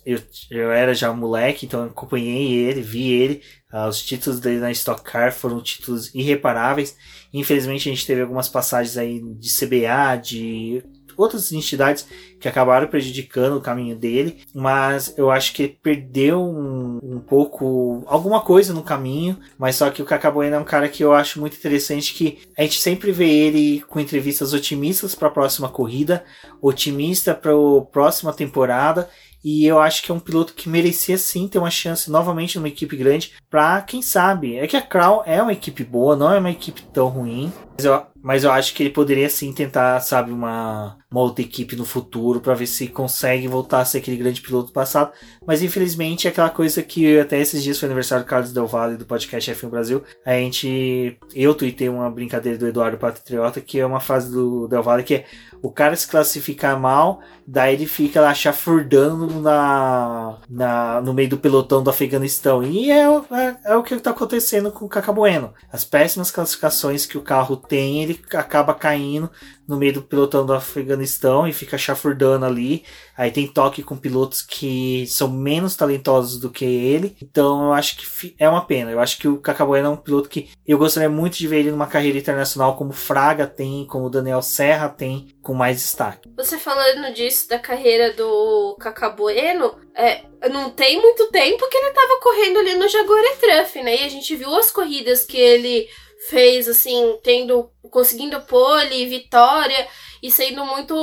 Eu, 0.06 0.20
eu 0.52 0.72
era 0.72 0.94
já 0.94 1.14
moleque, 1.14 1.66
então 1.66 1.86
acompanhei 1.86 2.54
ele, 2.54 2.82
vi 2.82 3.12
ele. 3.12 3.42
Uh, 3.72 3.88
os 3.88 4.04
títulos 4.04 4.40
dele 4.40 4.60
na 4.60 4.72
Stock 4.72 5.02
Car 5.02 5.34
foram 5.34 5.62
títulos 5.62 6.14
irreparáveis. 6.14 6.96
Infelizmente 7.34 7.90
a 7.90 7.92
gente 7.92 8.06
teve 8.06 8.22
algumas 8.22 8.48
passagens 8.48 8.98
aí 8.98 9.20
de 9.20 9.50
CBA, 9.50 10.18
de 10.22 10.84
outras 11.18 11.52
entidades 11.52 12.06
que 12.40 12.48
acabaram 12.48 12.88
prejudicando 12.88 13.58
o 13.58 13.62
caminho 13.62 13.96
dele, 13.96 14.42
mas 14.54 15.14
eu 15.18 15.32
acho 15.32 15.54
que 15.54 15.64
ele 15.64 15.78
perdeu 15.82 16.42
um, 16.42 17.00
um 17.04 17.20
pouco 17.20 18.04
alguma 18.06 18.42
coisa 18.42 18.74
no 18.74 18.84
caminho, 18.84 19.38
mas 19.58 19.76
só 19.76 19.90
que 19.90 20.02
o 20.02 20.06
Cacabuena 20.06 20.58
é 20.58 20.60
um 20.60 20.66
cara 20.66 20.90
que 20.90 21.04
eu 21.04 21.14
acho 21.14 21.40
muito 21.40 21.58
interessante 21.58 22.14
que 22.14 22.40
a 22.58 22.64
gente 22.64 22.80
sempre 22.80 23.12
vê 23.12 23.30
ele 23.30 23.82
com 23.88 24.00
entrevistas 24.00 24.54
otimistas 24.54 25.16
para 25.16 25.28
a 25.28 25.32
próxima 25.32 25.70
corrida, 25.70 26.24
otimista 26.62 27.34
para 27.34 27.52
a 27.52 27.82
próxima 27.82 28.34
temporada 28.34 29.10
e 29.44 29.66
eu 29.66 29.78
acho 29.80 30.02
que 30.02 30.10
é 30.10 30.16
um 30.16 30.20
piloto 30.20 30.54
que 30.54 30.70
merecia 30.70 31.18
sim 31.18 31.50
ter 31.50 31.60
uma 31.60 31.70
chance 31.70 32.10
novamente 32.10 32.56
numa 32.56 32.70
equipe 32.70 32.96
grande. 32.96 33.34
Pra 33.50 33.82
quem 33.82 34.02
sabe. 34.02 34.56
É 34.56 34.66
que 34.66 34.78
a 34.78 34.82
Crown 34.82 35.22
é 35.26 35.42
uma 35.42 35.52
equipe 35.52 35.84
boa, 35.84 36.16
não 36.16 36.32
é 36.32 36.40
uma 36.40 36.52
equipe 36.52 36.82
tão 36.94 37.10
ruim. 37.10 37.52
Mas 37.76 37.86
eu, 37.86 38.06
mas 38.22 38.44
eu 38.44 38.52
acho 38.52 38.74
que 38.74 38.84
ele 38.84 38.90
poderia 38.90 39.30
sim 39.30 39.52
tentar, 39.52 40.00
sabe, 40.00 40.32
uma, 40.32 40.98
uma 41.12 41.22
outra 41.22 41.44
equipe 41.44 41.76
no 41.76 41.84
futuro 41.84 42.40
para 42.40 42.54
ver 42.54 42.68
se 42.68 42.88
consegue 42.88 43.48
voltar 43.48 43.82
a 43.82 43.86
ser 43.86 43.98
aquele 43.98 44.16
grande 44.16 44.42
piloto 44.42 44.68
do 44.68 44.74
passado. 44.74 45.12
Mas 45.46 45.62
infelizmente 45.62 46.28
é 46.28 46.32
aquela 46.32 46.50
coisa 46.50 46.82
que 46.84 47.20
até 47.20 47.40
esses 47.40 47.64
dias 47.64 47.80
foi 47.80 47.88
aniversário 47.88 48.24
do 48.24 48.28
Carlos 48.28 48.54
Del 48.54 48.68
Valle 48.68 48.98
do 48.98 49.06
podcast 49.06 49.52
F1 49.52 49.70
Brasil. 49.70 50.04
A 50.26 50.34
gente. 50.34 51.18
Eu 51.36 51.56
tuitei 51.56 51.90
uma 51.90 52.10
brincadeira 52.10 52.58
do 52.58 52.68
Eduardo 52.68 52.98
Patriota, 52.98 53.60
que 53.60 53.80
é 53.80 53.86
uma 53.86 54.00
frase 54.00 54.32
do 54.32 54.68
Del 54.68 54.84
Valle 54.84 55.04
que 55.04 55.16
é 55.16 55.26
o 55.64 55.72
cara 55.72 55.96
se 55.96 56.06
classificar 56.06 56.78
mal, 56.78 57.22
daí 57.48 57.74
ele 57.76 57.88
fica 57.88 58.20
lá 58.20 58.34
chafurdando 58.34 59.40
na, 59.40 60.38
na, 60.50 61.00
no 61.00 61.14
meio 61.14 61.30
do 61.30 61.38
pelotão 61.38 61.82
do 61.82 61.90
Afeganistão. 61.90 62.62
E 62.62 62.92
é, 62.92 63.06
é, 63.06 63.56
é 63.64 63.76
o 63.78 63.82
que 63.82 63.94
está 63.94 64.12
acontecendo 64.12 64.74
com 64.74 64.84
o 64.84 64.90
Cacabueno. 64.90 65.54
As 65.72 65.86
péssimas 65.86 66.30
classificações 66.30 67.06
que 67.06 67.18
o 67.18 67.22
carro 67.22 67.56
tem, 67.68 68.04
ele 68.04 68.20
acaba 68.34 68.74
caindo 68.74 69.30
no 69.68 69.78
meio 69.78 69.94
do 69.94 70.02
pelotão 70.02 70.46
do 70.46 70.54
Afeganistão 70.54 71.48
e 71.48 71.54
fica 71.54 71.78
chafurdando 71.78 72.46
ali. 72.46 72.84
Aí 73.18 73.32
tem 73.32 73.48
toque 73.48 73.84
com 73.84 73.96
pilotos 73.96 74.42
que 74.42 75.06
são 75.08 75.30
menos 75.30 75.76
talentosos 75.76 76.40
do 76.40 76.50
que 76.50 76.66
ele. 76.66 77.16
Então 77.22 77.66
eu 77.66 77.74
acho 77.74 77.98
que 77.98 78.36
é 78.38 78.48
uma 78.50 78.66
pena. 78.66 78.92
Eu 78.92 79.00
acho 79.00 79.18
que 79.18 79.28
o 79.28 79.38
Cacabueno 79.38 79.88
é 79.88 79.92
um 79.92 79.98
piloto 79.98 80.30
que 80.30 80.50
eu 80.68 80.78
gostaria 80.78 81.10
muito 81.10 81.38
de 81.38 81.48
ver 81.48 81.60
ele 81.60 81.72
numa 81.72 81.88
carreira 81.88 82.18
internacional 82.18 82.76
como 82.76 82.92
Fraga 82.92 83.48
tem, 83.48 83.86
como 83.86 84.10
Daniel 84.10 84.42
Serra 84.42 84.90
tem, 84.90 85.30
com 85.42 85.54
mais 85.54 85.78
destaque. 85.78 86.30
Você 86.36 86.58
falando 86.58 87.14
disso 87.14 87.48
da 87.48 87.60
carreira 87.60 88.14
do 88.14 88.76
Cacabueno, 88.80 89.76
é, 89.96 90.24
não 90.50 90.70
tem 90.72 91.02
muito 91.02 91.30
tempo 91.30 91.70
que 91.70 91.78
ele 91.78 91.90
estava 91.90 92.20
correndo 92.20 92.60
ali 92.60 92.76
no 92.76 92.88
Jaguar 92.88 93.24
Truff, 93.40 93.82
né? 93.84 94.02
E 94.02 94.04
a 94.04 94.10
gente 94.10 94.36
viu 94.36 94.54
as 94.56 94.72
corridas 94.72 95.24
que 95.24 95.38
ele 95.38 95.88
fez 96.30 96.68
assim, 96.68 97.20
tendo 97.24 97.70
conseguindo 97.90 98.42
pole, 98.42 99.06
vitória 99.06 99.88
e 100.22 100.32
sendo 100.32 100.66
muito 100.66 100.96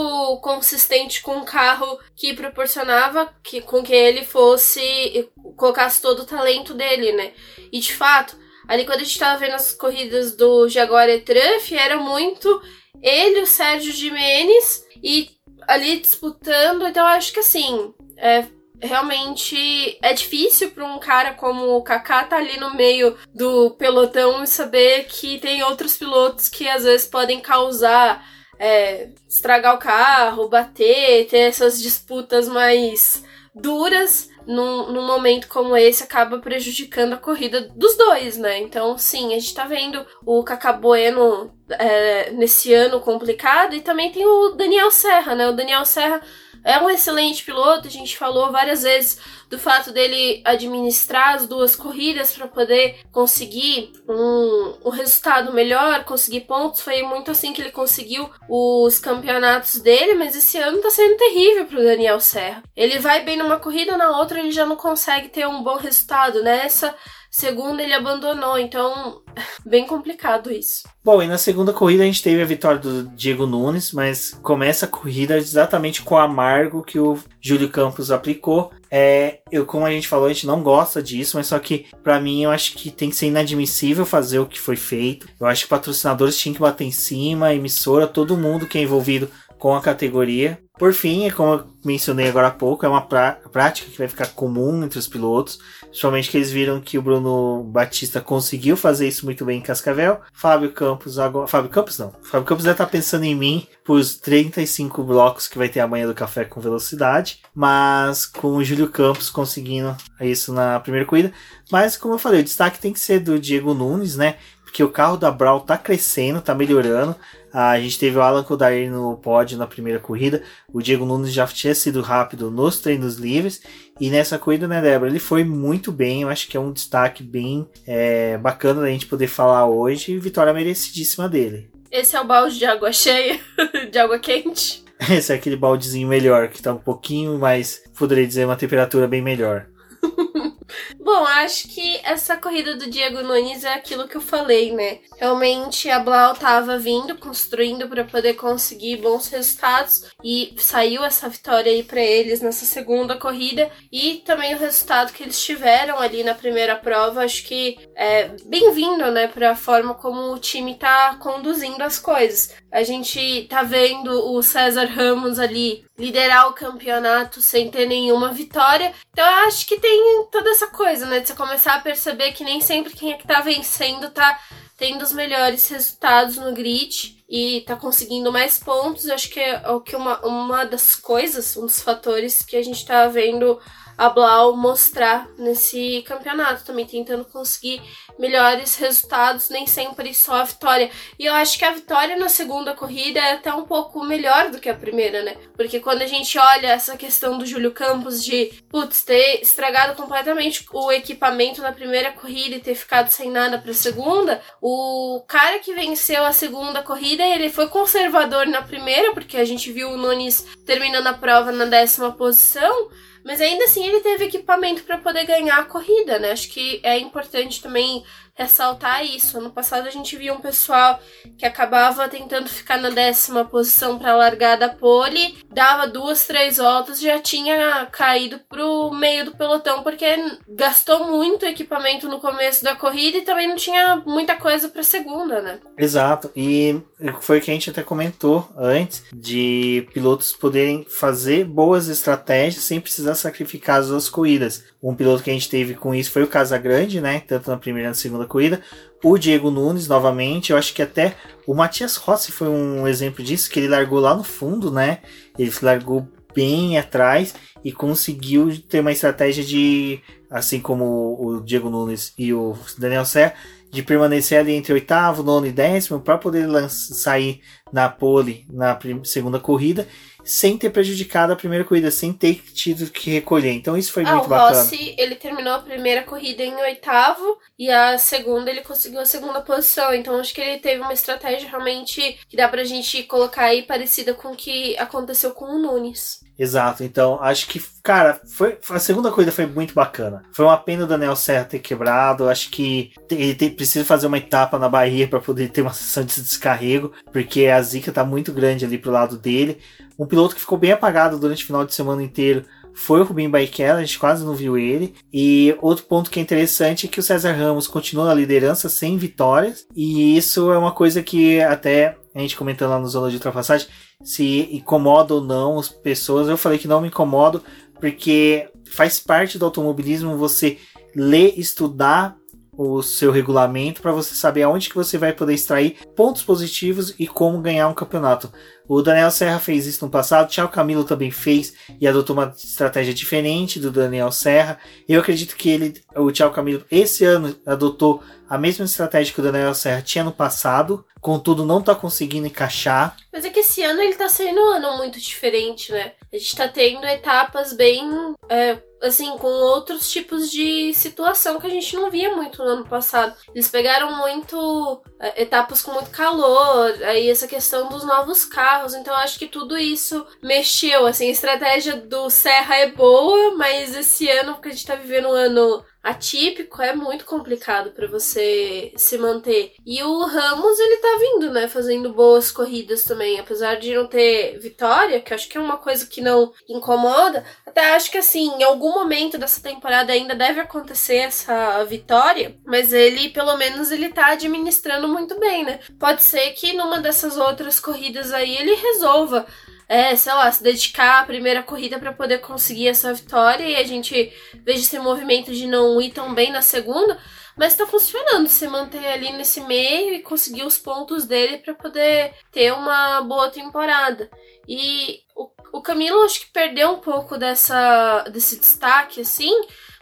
consistente 0.43 1.23
com 1.23 1.37
um 1.37 1.45
carro 1.45 1.99
que 2.17 2.35
proporcionava 2.35 3.33
que 3.43 3.61
com 3.61 3.83
que 3.83 3.93
ele 3.93 4.25
fosse 4.25 5.29
colocasse 5.57 6.01
todo 6.01 6.21
o 6.21 6.27
talento 6.27 6.75
dele, 6.75 7.13
né? 7.13 7.33
E 7.71 7.79
de 7.81 7.93
fato, 7.93 8.37
ali 8.67 8.85
quando 8.85 9.01
a 9.01 9.05
gente 9.05 9.19
tava 9.19 9.39
vendo 9.39 9.55
as 9.55 9.73
corridas 9.73 10.35
do 10.35 10.69
Jaguar 10.69 11.09
E-Truff, 11.09 11.75
era 11.75 11.99
muito 11.99 12.63
ele, 13.03 13.43
o 13.43 13.47
Sérgio 13.47 13.93
Jimenez 13.93 14.85
e 15.03 15.31
ali 15.69 15.99
disputando, 15.99 16.87
então 16.87 17.07
acho 17.07 17.33
que 17.33 17.41
assim, 17.41 17.95
é, 18.17 18.47
realmente 18.83 19.99
é 20.03 20.13
difícil 20.13 20.71
para 20.71 20.85
um 20.85 20.99
cara 20.99 21.35
como 21.35 21.77
o 21.77 21.83
Kaká 21.83 22.25
tá 22.25 22.37
ali 22.37 22.59
no 22.59 22.75
meio 22.75 23.17
do 23.35 23.71
pelotão 23.73 24.43
e 24.43 24.47
saber 24.47 25.05
que 25.05 25.39
tem 25.39 25.63
outros 25.63 25.97
pilotos 25.97 26.49
que 26.49 26.69
às 26.69 26.85
vezes 26.85 27.07
podem 27.07 27.41
causar 27.41 28.25
é, 28.59 29.09
estragar 29.29 29.75
o 29.75 29.79
carro, 29.79 30.49
bater, 30.49 31.27
ter 31.27 31.39
essas 31.39 31.81
disputas 31.81 32.47
mais 32.49 33.25
duras 33.55 34.29
num, 34.47 34.93
num, 34.93 35.07
momento 35.07 35.49
como 35.49 35.77
esse 35.77 36.03
acaba 36.03 36.39
prejudicando 36.39 37.15
a 37.15 37.19
corrida 37.19 37.63
dos 37.75 37.97
dois, 37.97 38.37
né? 38.37 38.59
Então, 38.59 38.97
sim, 38.99 39.35
a 39.35 39.39
gente 39.39 39.55
tá 39.55 39.65
vendo 39.65 40.05
o 40.25 40.43
Cacá 40.43 40.73
Bueno 40.73 41.53
é, 41.71 42.31
nesse 42.33 42.73
ano 42.75 43.01
complicado 43.01 43.75
e 43.75 43.81
também 43.81 44.11
tem 44.11 44.27
o 44.27 44.51
Daniel 44.51 44.91
Serra, 44.91 45.35
né? 45.35 45.49
O 45.49 45.53
Daniel 45.53 45.85
Serra 45.85 46.21
é 46.65 46.79
um 46.79 46.91
excelente 46.91 47.45
piloto, 47.45 47.89
a 47.89 47.91
gente 47.91 48.17
falou 48.17 48.53
várias 48.53 48.83
vezes 48.83 49.19
do 49.49 49.59
fato 49.59 49.91
dele 49.93 50.41
administrar 50.45 51.35
as 51.35 51.47
duas 51.47 51.75
corridas 51.75 52.33
para 52.33 52.47
poder 52.47 53.01
conseguir 53.11 53.93
um, 54.09 54.75
um 54.85 54.91
resultado 54.91 55.53
melhor, 55.53 56.05
conseguir 56.05 56.43
pontos. 56.43 56.83
Foi 56.83 57.03
muito 57.03 57.31
assim 57.31 57.53
que 57.53 57.61
ele 57.61 57.73
conseguiu 57.73 58.31
os 58.49 58.99
campeonatos 59.01 59.81
dele, 59.81 60.15
mas 60.15 60.37
esse 60.37 60.57
ano 60.59 60.81
tá 60.81 60.91
sendo 60.91 61.17
terrível 61.17 61.67
pro 61.67 61.83
Daniel 61.83 62.21
Serra. 62.21 62.63
Ele 62.77 62.99
vai 63.01 63.25
bem 63.25 63.37
numa 63.37 63.59
corrida, 63.59 63.97
na 63.97 64.19
outra 64.19 64.39
ele 64.39 64.53
já 64.53 64.65
não 64.65 64.77
consegue 64.77 65.29
ter 65.29 65.49
um 65.49 65.63
bom 65.63 65.77
resultado. 65.77 66.43
Nessa 66.43 66.95
segunda 67.31 67.83
ele 67.83 67.95
abandonou, 67.95 68.59
então 68.59 69.23
bem 69.65 69.87
complicado 69.87 70.51
isso. 70.51 70.83
Bom, 71.03 71.23
e 71.23 71.27
na 71.27 71.39
segunda 71.39 71.73
corrida 71.73 72.03
a 72.03 72.07
gente 72.07 72.23
teve 72.23 72.43
a 72.43 72.47
vitória 72.47 72.79
do 72.79 73.05
Diego 73.09 73.47
Nunes, 73.47 73.93
mas 73.93 74.39
começa 74.43 74.87
a 74.87 74.89
corrida 74.89 75.39
exatamente 75.39 76.03
com 76.03 76.15
o 76.15 76.19
amargo 76.19 76.83
que 76.83 76.99
o 76.99 77.19
Júlio 77.41 77.71
Campos 77.71 78.11
aplicou. 78.11 78.71
É, 78.91 79.41
eu, 79.51 79.65
como 79.65 79.87
a 79.87 79.91
gente 79.91 80.09
falou, 80.09 80.27
a 80.27 80.33
gente 80.33 80.47
não 80.47 80.63
gosta 80.63 81.03
disso, 81.03 81.37
mas 81.37 81.47
só 81.47 81.59
que 81.59 81.87
para 82.03 82.21
mim 82.21 82.43
eu 82.43 82.51
acho 82.51 82.75
que 82.75 82.91
tem 82.91 83.09
que 83.09 83.17
ser 83.17 83.27
inadmissível 83.27 84.05
fazer 84.05 84.41
o 84.41 84.47
que 84.47 84.61
foi 84.61 84.77
feito. 84.77 85.29
Eu 85.39 85.47
acho 85.47 85.65
que 85.65 85.71
patrocinadores 85.71 86.37
tinham 86.37 86.55
que 86.55 86.61
bater 86.61 86.85
em 86.85 86.91
cima, 86.91 87.55
emissora, 87.55 88.07
todo 88.07 88.37
mundo 88.37 88.67
que 88.67 88.77
é 88.77 88.83
envolvido 88.83 89.31
com 89.59 89.75
a 89.75 89.81
categoria. 89.81 90.59
Por 90.81 90.95
fim, 90.95 91.27
é 91.27 91.31
como 91.31 91.53
eu 91.53 91.67
mencionei 91.85 92.27
agora 92.27 92.47
há 92.47 92.51
pouco, 92.51 92.87
é 92.87 92.89
uma 92.89 93.03
prática 93.03 93.91
que 93.91 93.99
vai 93.99 94.09
ficar 94.09 94.29
comum 94.29 94.83
entre 94.83 94.99
os 94.99 95.07
pilotos, 95.07 95.59
principalmente 95.83 96.31
que 96.31 96.39
eles 96.39 96.51
viram 96.51 96.81
que 96.81 96.97
o 96.97 97.03
Bruno 97.03 97.65
Batista 97.65 98.19
conseguiu 98.19 98.79
fazer 98.79 99.07
isso 99.07 99.27
muito 99.27 99.45
bem 99.45 99.59
em 99.59 99.63
Cascavel. 99.63 100.23
Fábio 100.33 100.73
Campos 100.73 101.19
agora. 101.19 101.47
Fábio 101.47 101.69
Campos 101.69 101.99
não. 101.99 102.15
Fábio 102.23 102.47
Campos 102.47 102.65
deve 102.65 102.73
estar 102.73 102.87
pensando 102.87 103.25
em 103.25 103.35
mim 103.35 103.67
por 103.85 104.03
35 104.03 105.05
blocos 105.05 105.47
que 105.47 105.59
vai 105.59 105.69
ter 105.69 105.81
amanhã 105.81 106.07
do 106.07 106.15
café 106.15 106.47
com 106.47 106.63
velocidade, 106.63 107.43
mas 107.55 108.25
com 108.25 108.57
o 108.57 108.65
Júlio 108.65 108.89
Campos 108.89 109.29
conseguindo 109.29 109.95
isso 110.19 110.51
na 110.51 110.81
primeira 110.81 111.07
corrida. 111.07 111.31
Mas, 111.71 111.95
como 111.95 112.15
eu 112.15 112.19
falei, 112.19 112.41
o 112.41 112.45
destaque 112.45 112.81
tem 112.81 112.95
que 112.95 113.01
ser 113.01 113.21
do 113.21 113.39
Diego 113.39 113.75
Nunes, 113.75 114.17
né? 114.17 114.39
Porque 114.65 114.83
o 114.83 114.89
carro 114.89 115.17
da 115.17 115.31
Brawl 115.33 115.61
tá 115.61 115.77
crescendo, 115.77 116.41
tá 116.41 116.55
melhorando. 116.55 117.17
A 117.53 117.81
gente 117.81 117.99
teve 117.99 118.17
o 118.17 118.23
Alan 118.23 118.45
Kodair 118.45 118.89
no 118.89 119.17
pódio 119.17 119.59
na 119.59 119.67
primeira 119.67 119.99
corrida. 119.99 120.45
O 120.73 120.81
Diego 120.81 121.05
Nunes 121.05 121.33
já 121.33 121.47
tinha 121.47 121.75
sido 121.75 122.01
rápido 122.01 122.51
nos 122.51 122.81
treinos 122.81 123.17
livres. 123.17 123.63
E 124.01 124.09
nessa 124.11 124.39
corrida, 124.39 124.69
né, 124.69 124.81
Débora? 124.81 125.11
Ele 125.11 125.19
foi 125.19 125.45
muito 125.45 125.91
bem. 125.91 126.23
Eu 126.23 126.29
acho 126.29 126.49
que 126.49 126.57
é 126.57 126.61
um 126.61 126.73
destaque 126.73 127.23
bem 127.23 127.69
é, 127.87 128.39
bacana 128.39 128.83
da 128.83 128.89
gente 128.89 129.07
poder 129.07 129.27
falar 129.27 129.67
hoje. 129.67 130.19
Vitória 130.19 130.53
merecidíssima 130.53 131.29
dele. 131.29 131.71
Esse 131.91 132.15
é 132.15 132.21
o 132.21 132.25
balde 132.25 132.57
de 132.57 132.65
água 132.65 132.93
cheia, 132.93 133.41
de 133.91 133.99
água 133.99 134.19
quente. 134.19 134.85
Esse 135.11 135.33
é 135.33 135.35
aquele 135.35 135.57
baldezinho 135.57 136.07
melhor, 136.07 136.49
que 136.49 136.63
tá 136.63 136.73
um 136.73 136.79
pouquinho 136.79 137.39
mais, 137.39 137.83
poderia 137.99 138.27
dizer, 138.27 138.45
uma 138.45 138.57
temperatura 138.57 139.09
bem 139.09 139.23
melhor. 139.23 139.67
Bom, 140.99 141.25
acho 141.25 141.69
que 141.69 142.01
essa 142.05 142.37
corrida 142.37 142.77
do 142.77 142.91
Diego 142.91 143.23
Nunes 143.23 143.65
é 143.65 143.73
aquilo 143.73 144.09
que 144.09 144.17
eu 144.17 144.21
falei, 144.21 144.73
né? 144.73 144.99
Realmente 145.19 145.89
a 145.91 145.99
Blau 145.99 146.35
tava 146.35 146.79
vindo, 146.79 147.17
construindo 147.17 147.89
para 147.89 148.05
poder 148.05 148.35
conseguir 148.35 148.97
bons 148.97 149.29
resultados 149.29 150.05
e 150.23 150.55
saiu 150.59 151.05
essa 151.05 151.29
vitória 151.29 151.71
aí 151.73 151.83
para 151.83 152.01
eles 152.01 152.41
nessa 152.41 152.65
segunda 152.65 153.17
corrida 153.17 153.71
e 153.91 154.23
também 154.25 154.55
o 154.55 154.59
resultado 154.59 155.13
que 155.13 155.23
eles 155.23 155.43
tiveram 155.43 155.99
ali 155.99 156.23
na 156.23 156.35
primeira 156.35 156.77
prova, 156.77 157.25
acho 157.25 157.45
que 157.45 157.79
é 157.97 158.31
bem-vindo, 158.45 159.11
né, 159.11 159.27
para 159.29 159.53
a 159.53 159.57
forma 159.57 159.95
como 159.95 160.33
o 160.33 160.39
time 160.39 160.75
tá 160.75 161.17
conduzindo 161.21 161.83
as 161.83 161.99
coisas. 161.99 162.55
A 162.73 162.83
gente 162.83 163.47
tá 163.49 163.63
vendo 163.63 164.33
o 164.33 164.43
César 164.43 164.85
Ramos 164.85 165.39
ali 165.39 165.85
liderar 165.99 166.49
o 166.49 166.55
campeonato 166.55 167.41
sem 167.41 167.71
ter 167.71 167.87
nenhuma 167.87 168.33
vitória. 168.33 168.93
Então 169.13 169.25
eu 169.25 169.49
acho 169.49 169.67
que 169.67 169.79
tem 169.79 170.27
toda 170.33 170.51
essa 170.51 170.60
coisa, 170.69 171.07
né? 171.07 171.21
De 171.21 171.29
você 171.29 171.35
começar 171.35 171.75
a 171.75 171.81
perceber 171.81 172.33
que 172.33 172.45
nem 172.45 172.61
sempre 172.61 172.93
quem 172.93 173.13
é 173.13 173.17
que 173.17 173.27
tá 173.27 173.41
vencendo 173.41 174.11
tá 174.11 174.39
tendo 174.77 175.03
os 175.03 175.13
melhores 175.13 175.69
resultados 175.69 176.37
no 176.37 176.55
grid 176.55 177.23
e 177.29 177.61
tá 177.67 177.77
conseguindo 177.77 178.33
mais 178.33 178.59
pontos. 178.59 179.05
Eu 179.05 179.15
acho 179.15 179.29
que 179.29 179.39
é 179.39 179.69
o 179.69 179.81
que 179.81 179.95
uma, 179.95 180.25
uma 180.27 180.65
das 180.65 180.97
coisas, 180.97 181.57
um 181.57 181.67
dos 181.67 181.81
fatores 181.83 182.43
que 182.43 182.57
a 182.57 182.63
gente 182.63 182.87
tá 182.87 183.07
vendo 183.07 183.61
a 184.01 184.09
Blau 184.09 184.57
mostrar 184.57 185.29
nesse 185.37 186.03
campeonato, 186.07 186.65
também 186.65 186.87
tentando 186.87 187.23
conseguir 187.23 187.83
melhores 188.19 188.75
resultados, 188.77 189.51
nem 189.51 189.67
sempre 189.67 190.15
só 190.15 190.37
a 190.37 190.45
vitória. 190.45 190.91
E 191.19 191.27
eu 191.27 191.35
acho 191.35 191.59
que 191.59 191.67
a 191.67 191.73
vitória 191.73 192.17
na 192.17 192.31
segunda 192.31 192.73
corrida 192.73 193.21
é 193.21 193.33
até 193.33 193.53
um 193.53 193.67
pouco 193.67 194.03
melhor 194.03 194.49
do 194.49 194.59
que 194.59 194.71
a 194.71 194.75
primeira, 194.75 195.23
né? 195.23 195.37
Porque 195.55 195.81
quando 195.81 196.01
a 196.01 196.07
gente 196.07 196.39
olha 196.39 196.69
essa 196.69 196.97
questão 196.97 197.37
do 197.37 197.45
Júlio 197.45 197.73
Campos 197.73 198.25
de, 198.25 198.47
putz, 198.71 199.05
ter 199.05 199.43
estragado 199.43 199.95
completamente 199.95 200.65
o 200.73 200.91
equipamento 200.91 201.61
na 201.61 201.71
primeira 201.71 202.11
corrida 202.11 202.57
e 202.57 202.61
ter 202.61 202.75
ficado 202.75 203.11
sem 203.11 203.31
nada 203.31 203.59
para 203.59 203.71
a 203.71 203.75
segunda, 203.75 204.41
o 204.63 205.23
cara 205.29 205.59
que 205.59 205.75
venceu 205.75 206.25
a 206.25 206.33
segunda 206.33 206.83
corrida, 206.83 207.23
ele 207.23 207.51
foi 207.51 207.69
conservador 207.69 208.47
na 208.47 208.63
primeira, 208.63 209.13
porque 209.13 209.37
a 209.37 209.45
gente 209.45 209.71
viu 209.71 209.91
o 209.91 209.99
Nunes 209.99 210.47
terminando 210.65 211.07
a 211.07 211.13
prova 211.13 211.53
na 211.53 211.67
décima 211.67 212.11
posição. 212.13 212.89
Mas 213.25 213.41
ainda 213.41 213.65
assim 213.65 213.87
ele 213.87 214.01
teve 214.01 214.25
equipamento 214.25 214.83
para 214.85 214.99
poder 214.99 215.25
ganhar 215.25 215.59
a 215.59 215.65
corrida, 215.65 216.19
né? 216.19 216.33
Acho 216.33 216.49
que 216.49 216.81
é 216.83 216.99
importante 216.99 217.63
também 217.63 218.05
ressaltar 218.41 219.05
isso. 219.05 219.39
Ano 219.39 219.51
passado 219.51 219.87
a 219.87 219.91
gente 219.91 220.17
via 220.17 220.33
um 220.33 220.41
pessoal 220.41 220.99
que 221.37 221.45
acabava 221.45 222.09
tentando 222.09 222.49
ficar 222.49 222.79
na 222.79 222.91
décima 222.91 223.45
posição 223.45 223.99
para 223.99 224.17
largar 224.17 224.57
da 224.57 224.69
pole, 224.69 225.37
dava 225.53 225.87
duas, 225.87 226.27
três 226.27 226.57
voltas, 226.57 227.01
já 227.01 227.19
tinha 227.19 227.87
caído 227.93 228.41
pro 228.49 228.91
meio 228.93 229.27
do 229.27 229.37
pelotão 229.37 229.83
porque 229.83 230.07
gastou 230.49 231.07
muito 231.11 231.45
equipamento 231.45 232.09
no 232.09 232.19
começo 232.19 232.65
da 232.65 232.75
corrida 232.75 233.19
e 233.19 233.23
também 233.23 233.47
não 233.47 233.57
tinha 233.57 234.03
muita 234.07 234.37
coisa 234.37 234.69
para 234.69 234.83
segunda, 234.83 235.43
né? 235.43 235.59
Exato. 235.77 236.31
E 236.35 236.81
foi 237.21 237.39
o 237.39 237.41
que 237.41 237.51
a 237.51 237.55
gente 237.55 237.71
até 237.71 237.83
comentou 237.83 238.49
antes 238.57 239.03
de 239.13 239.87
pilotos 239.93 240.33
poderem 240.33 240.87
fazer 240.89 241.45
boas 241.45 241.89
estratégias 241.89 242.65
sem 242.65 242.81
precisar 242.81 243.15
sacrificar 243.15 243.81
as 243.81 243.89
duas 243.89 244.09
corridas. 244.09 244.65
Um 244.83 244.95
piloto 244.95 245.23
que 245.23 245.31
a 245.31 245.33
gente 245.33 245.51
teve 245.51 245.75
com 245.75 245.95
isso 245.95 246.11
foi 246.11 246.23
o 246.23 246.27
Casagrande, 246.27 247.01
né? 247.01 247.21
Tanto 247.27 247.51
na 247.51 247.57
primeira 247.59 247.89
e 247.89 247.91
na 247.91 247.95
segunda 247.95 248.27
corrida. 248.31 248.63
O 249.03 249.19
Diego 249.19 249.51
Nunes, 249.51 249.89
novamente, 249.89 250.53
eu 250.53 250.59
acho 250.59 250.73
que 250.73 250.83
até 250.83 251.17
o 251.47 251.55
Matias 251.55 251.97
Rossi 251.97 252.33
foi 252.33 252.49
um 252.49 252.87
exemplo 252.87 253.25
disso, 253.25 253.51
que 253.51 253.59
ele 253.59 253.69
largou 253.69 253.99
lá 253.99 254.15
no 254.15 254.25
fundo, 254.25 254.71
né? 254.71 254.99
Ele 255.39 255.53
largou 255.63 256.07
bem 256.35 256.79
atrás 256.79 257.35
e 257.65 257.73
conseguiu 257.73 258.57
ter 258.69 258.81
uma 258.81 258.93
estratégia 258.93 259.43
de, 259.43 260.01
assim 260.31 260.61
como 260.61 261.17
o 261.19 261.41
Diego 261.41 261.69
Nunes 261.69 262.13
e 262.17 262.33
o 262.33 262.57
Daniel 262.79 263.05
Serra, 263.05 263.35
de 263.71 263.83
permanecer 263.83 264.39
ali 264.39 264.53
entre 264.53 264.73
oitavo, 264.73 265.23
nono 265.23 265.47
e 265.47 265.53
décimo 265.53 266.01
para 266.01 266.19
poder 266.19 266.49
sair 266.69 267.41
na 267.73 267.89
pole 267.89 268.45
na 268.51 268.79
segunda 269.05 269.39
corrida 269.39 269.87
sem 270.25 270.57
ter 270.57 270.71
prejudicado 270.71 271.33
a 271.33 271.37
primeira 271.37 271.65
corrida, 271.65 271.91
sem 271.91 272.13
ter 272.13 272.43
tido 272.53 272.91
que 272.91 273.11
recolher. 273.11 273.53
Então 273.53 273.77
isso 273.77 273.93
foi 273.93 274.05
ah, 274.05 274.13
muito 274.13 274.27
o 274.27 274.29
bacana. 274.29 274.63
Rossi, 274.63 274.95
ele 274.99 275.15
terminou 275.15 275.55
a 275.55 275.59
primeira 275.59 276.03
corrida 276.03 276.43
em 276.43 276.55
oitavo 276.55 277.39
e 277.59 277.71
a 277.71 277.99
segunda 277.99 278.51
ele 278.51 278.63
conseguiu 278.63 279.01
a 279.01 279.07
segunda 279.07 279.41
posição. 279.41 279.95
Então 279.95 280.19
acho 280.19 280.35
que 280.35 280.41
ele 280.41 280.61
teve 280.61 280.81
uma 280.81 280.93
estratégia 280.93 281.49
realmente 281.49 282.19
que 282.29 282.37
dá 282.37 282.49
pra 282.49 282.65
gente 282.65 283.03
colocar 283.05 283.45
aí 283.45 283.63
parecida 283.63 284.15
com 284.15 284.33
o 284.33 284.37
que 284.37 284.77
aconteceu 284.79 285.33
com 285.33 285.47
o 285.47 285.59
Nunes. 285.59 286.21
Exato, 286.41 286.83
então 286.83 287.19
acho 287.21 287.47
que, 287.47 287.63
cara, 287.83 288.19
foi, 288.27 288.57
a 288.71 288.79
segunda 288.79 289.11
corrida 289.11 289.31
foi 289.31 289.45
muito 289.45 289.75
bacana. 289.75 290.23
Foi 290.33 290.47
uma 290.47 290.57
pena 290.57 290.85
o 290.85 290.87
Daniel 290.87 291.15
Serra 291.15 291.45
ter 291.45 291.59
quebrado. 291.59 292.31
Acho 292.31 292.49
que 292.51 292.93
ele 293.11 293.35
tem, 293.35 293.51
precisa 293.51 293.85
fazer 293.85 294.07
uma 294.07 294.17
etapa 294.17 294.59
na 294.59 294.67
Bahia 294.67 295.07
para 295.07 295.21
poder 295.21 295.51
ter 295.51 295.61
uma 295.61 295.73
sessão 295.75 296.03
de 296.03 296.19
descarrego, 296.23 296.93
porque 297.13 297.45
a 297.45 297.61
zica 297.61 297.93
tá 297.93 298.07
muito 298.07 298.33
grande 298.33 298.65
ali 298.65 298.79
pro 298.79 298.91
lado 298.91 299.19
dele. 299.19 299.59
Um 299.99 300.07
piloto 300.07 300.35
que 300.35 300.41
ficou 300.41 300.57
bem 300.57 300.73
apagado 300.73 301.19
durante 301.19 301.45
o 301.45 301.47
final 301.47 301.67
de 301.67 301.75
semana 301.75 302.03
inteiro 302.03 302.47
foi 302.73 303.03
o 303.03 303.05
Rubim 303.05 303.29
Barrichello, 303.29 303.79
a 303.79 303.85
gente 303.85 303.99
quase 303.99 304.25
não 304.25 304.35
viu 304.35 304.57
ele. 304.57 304.95
E 305.13 305.55
outro 305.61 305.85
ponto 305.85 306.11
que 306.11 306.19
é 306.19 306.23
interessante 306.23 306.87
é 306.87 306.89
que 306.89 307.01
o 307.01 307.03
César 307.03 307.33
Ramos 307.33 307.67
continua 307.67 308.07
na 308.07 308.15
liderança 308.15 308.67
sem 308.71 308.97
vitórias, 308.97 309.67
e 309.77 310.17
isso 310.17 310.51
é 310.51 310.57
uma 310.57 310.73
coisa 310.73 311.03
que 311.03 311.39
até 311.43 311.99
a 312.15 312.21
gente 312.21 312.37
comentando 312.37 312.71
lá 312.71 312.79
no 312.79 312.89
Zona 312.89 313.11
de 313.11 313.17
Ultrapassagem, 313.17 313.69
se 314.03 314.49
incomoda 314.55 315.15
ou 315.15 315.21
não 315.21 315.59
as 315.59 315.69
pessoas. 315.69 316.29
Eu 316.29 316.37
falei 316.37 316.59
que 316.59 316.69
não 316.69 316.81
me 316.81 316.89
incomodo, 316.89 317.43
porque 317.79 318.49
faz 318.71 319.01
parte 319.01 319.39
do 319.39 319.45
automobilismo 319.45 320.17
você 320.17 320.59
ler, 320.95 321.39
estudar 321.39 322.20
o 322.63 322.83
seu 322.83 323.11
regulamento 323.11 323.81
para 323.81 323.91
você 323.91 324.15
saber 324.15 324.43
aonde 324.43 324.69
que 324.69 324.75
você 324.75 324.99
vai 324.99 325.15
poder 325.15 325.33
extrair 325.33 325.79
pontos 325.97 326.23
positivos 326.23 326.95
e 326.99 327.07
como 327.07 327.41
ganhar 327.41 327.67
um 327.67 327.73
campeonato. 327.73 328.31
O 328.69 328.83
Daniel 328.83 329.11
Serra 329.11 329.39
fez 329.39 329.67
isso 329.67 329.83
no 329.83 329.91
passado, 329.91 330.27
o 330.27 330.31
Thiago 330.31 330.53
Camilo 330.53 330.85
também 330.85 331.11
fez 331.11 331.55
e 331.81 331.89
adotou 331.89 332.15
uma 332.15 332.35
estratégia 332.37 332.93
diferente 332.93 333.59
do 333.59 333.71
Daniel 333.71 334.13
Serra. 334.13 334.59
Eu 334.87 335.01
acredito 335.01 335.37
que 335.37 335.49
ele, 335.49 335.83
o 335.97 336.13
Thiago 336.13 336.35
Camilo, 336.35 336.63
esse 336.71 337.03
ano 337.03 337.35
adotou 337.47 338.03
a 338.29 338.37
mesma 338.37 338.67
estratégia 338.67 339.15
que 339.15 339.21
o 339.21 339.25
Daniel 339.25 339.55
Serra 339.55 339.81
tinha 339.81 340.05
no 340.05 340.13
passado, 340.13 340.85
contudo 341.01 341.47
não 341.47 341.61
está 341.61 341.75
conseguindo 341.75 342.27
encaixar. 342.27 342.95
Mas 343.11 343.25
é 343.25 343.31
que 343.31 343.41
esse 343.41 343.63
ano 343.63 343.81
ele 343.81 343.93
está 343.93 344.11
sendo 344.11 344.39
um 344.39 344.51
ano 344.51 344.77
muito 344.77 345.01
diferente, 345.01 345.73
né? 345.73 345.93
A 346.13 346.17
gente 346.17 346.27
está 346.27 346.47
tendo 346.47 346.85
etapas 346.85 347.55
bem 347.55 347.89
é, 348.29 348.59
assim, 348.83 349.17
com 349.19 349.27
outros 349.27 349.91
tipos 349.91 350.31
de 350.31 350.73
situação 350.75 351.39
que 351.41 351.47
a 351.47 351.51
gente 351.51 351.75
não 351.77 351.91
via 351.91 352.15
muito 352.15 352.43
no 352.43 352.51
ano 352.51 352.67
passado. 352.67 353.15
Eles 353.35 353.49
pegaram 353.49 353.97
muito 353.97 354.83
é, 354.99 355.23
etapas 355.23 355.63
com 355.63 355.73
muito 355.73 355.91
calor, 355.91 356.73
aí 356.85 357.09
essa 357.11 357.27
questão 357.27 357.69
dos 357.69 357.85
novos 357.85 358.25
carros, 358.25 358.75
então 358.75 358.95
acho 358.95 359.19
que 359.19 359.27
tudo 359.27 359.59
isso 359.59 360.07
mexeu, 360.23 360.87
assim, 360.87 361.09
a 361.09 361.13
estratégia 361.13 361.77
do 361.77 362.09
Serra 362.11 362.57
é 362.57 362.71
boa, 362.71 363.35
mas 363.37 363.75
esse 363.75 364.09
ano, 364.09 364.35
porque 364.35 364.49
a 364.49 364.53
gente 364.53 364.67
tá 364.67 364.75
vivendo 364.75 365.09
um 365.09 365.13
ano 365.13 365.65
atípico 365.83 366.63
é 366.63 366.75
muito 366.75 367.05
complicado 367.05 367.71
para 367.71 367.87
você 367.87 368.73
se 368.77 368.99
manter. 368.99 369.55
E 369.65 369.83
o 369.83 370.05
Ramos, 370.05 370.59
ele 370.59 370.77
tá 370.77 370.99
vindo, 371.01 371.31
né, 371.33 371.49
fazendo 371.49 371.93
boas 371.93 372.31
corridas 372.31 372.85
também, 372.85 373.19
apesar 373.19 373.57
de 373.57 373.75
não 373.75 373.87
ter 373.87 374.39
vitória, 374.39 375.01
que 375.01 375.15
acho 375.15 375.29
que 375.29 375.39
é 375.39 375.41
uma 375.41 375.57
coisa 375.57 375.87
que 375.87 376.01
não 376.01 376.33
incomoda. 376.49 377.25
Até 377.47 377.75
acho 377.75 377.91
que 377.91 377.99
assim, 377.99 378.29
em 378.39 378.43
algum 378.43 378.73
momento 378.73 379.19
dessa 379.19 379.43
temporada 379.43 379.93
ainda 379.93 380.15
deve 380.15 380.41
acontecer 380.41 380.97
essa 380.97 381.65
vitória, 381.65 382.37
mas 382.45 382.73
ele, 382.73 383.09
pelo 383.11 383.37
menos, 383.37 383.71
ele 383.71 383.89
tá 383.89 384.09
administrando 384.09 384.87
muito 384.87 385.19
bem, 385.19 385.45
né? 385.45 385.61
Pode 385.79 386.03
ser 386.03 386.31
que 386.33 386.53
numa 386.53 386.81
dessas 386.81 387.17
outras 387.17 387.59
corridas 387.59 388.13
aí 388.13 388.37
ele 388.37 388.55
resolva 388.55 389.27
é, 389.71 389.95
sei 389.95 390.13
lá, 390.13 390.33
se 390.33 390.43
dedicar 390.43 390.99
à 390.99 391.07
primeira 391.07 391.45
corrida 391.45 391.79
para 391.79 391.93
poder 391.93 392.19
conseguir 392.19 392.67
essa 392.67 392.93
vitória 392.93 393.45
e 393.45 393.55
a 393.55 393.63
gente 393.63 394.13
veja 394.45 394.59
esse 394.59 394.77
movimento 394.81 395.33
de 395.33 395.47
não 395.47 395.81
ir 395.81 395.93
tão 395.93 396.13
bem 396.13 396.33
na 396.33 396.43
segunda. 396.43 396.99
Mas 397.37 397.55
tá 397.55 397.65
funcionando 397.69 398.29
se 398.29 398.49
manter 398.49 398.85
ali 398.85 399.13
nesse 399.13 399.41
meio 399.43 399.95
e 399.95 400.03
conseguir 400.03 400.43
os 400.43 400.59
pontos 400.59 401.07
dele 401.07 401.39
para 401.39 401.55
poder 401.55 402.13
ter 402.33 402.53
uma 402.53 403.01
boa 403.03 403.31
temporada. 403.31 404.11
E 404.49 405.03
o, 405.15 405.31
o 405.53 405.63
Camilo 405.63 406.03
acho 406.03 406.23
que 406.23 406.33
perdeu 406.33 406.73
um 406.73 406.81
pouco 406.81 407.17
dessa, 407.17 408.03
desse 408.11 408.41
destaque, 408.41 409.01
assim, 409.01 409.31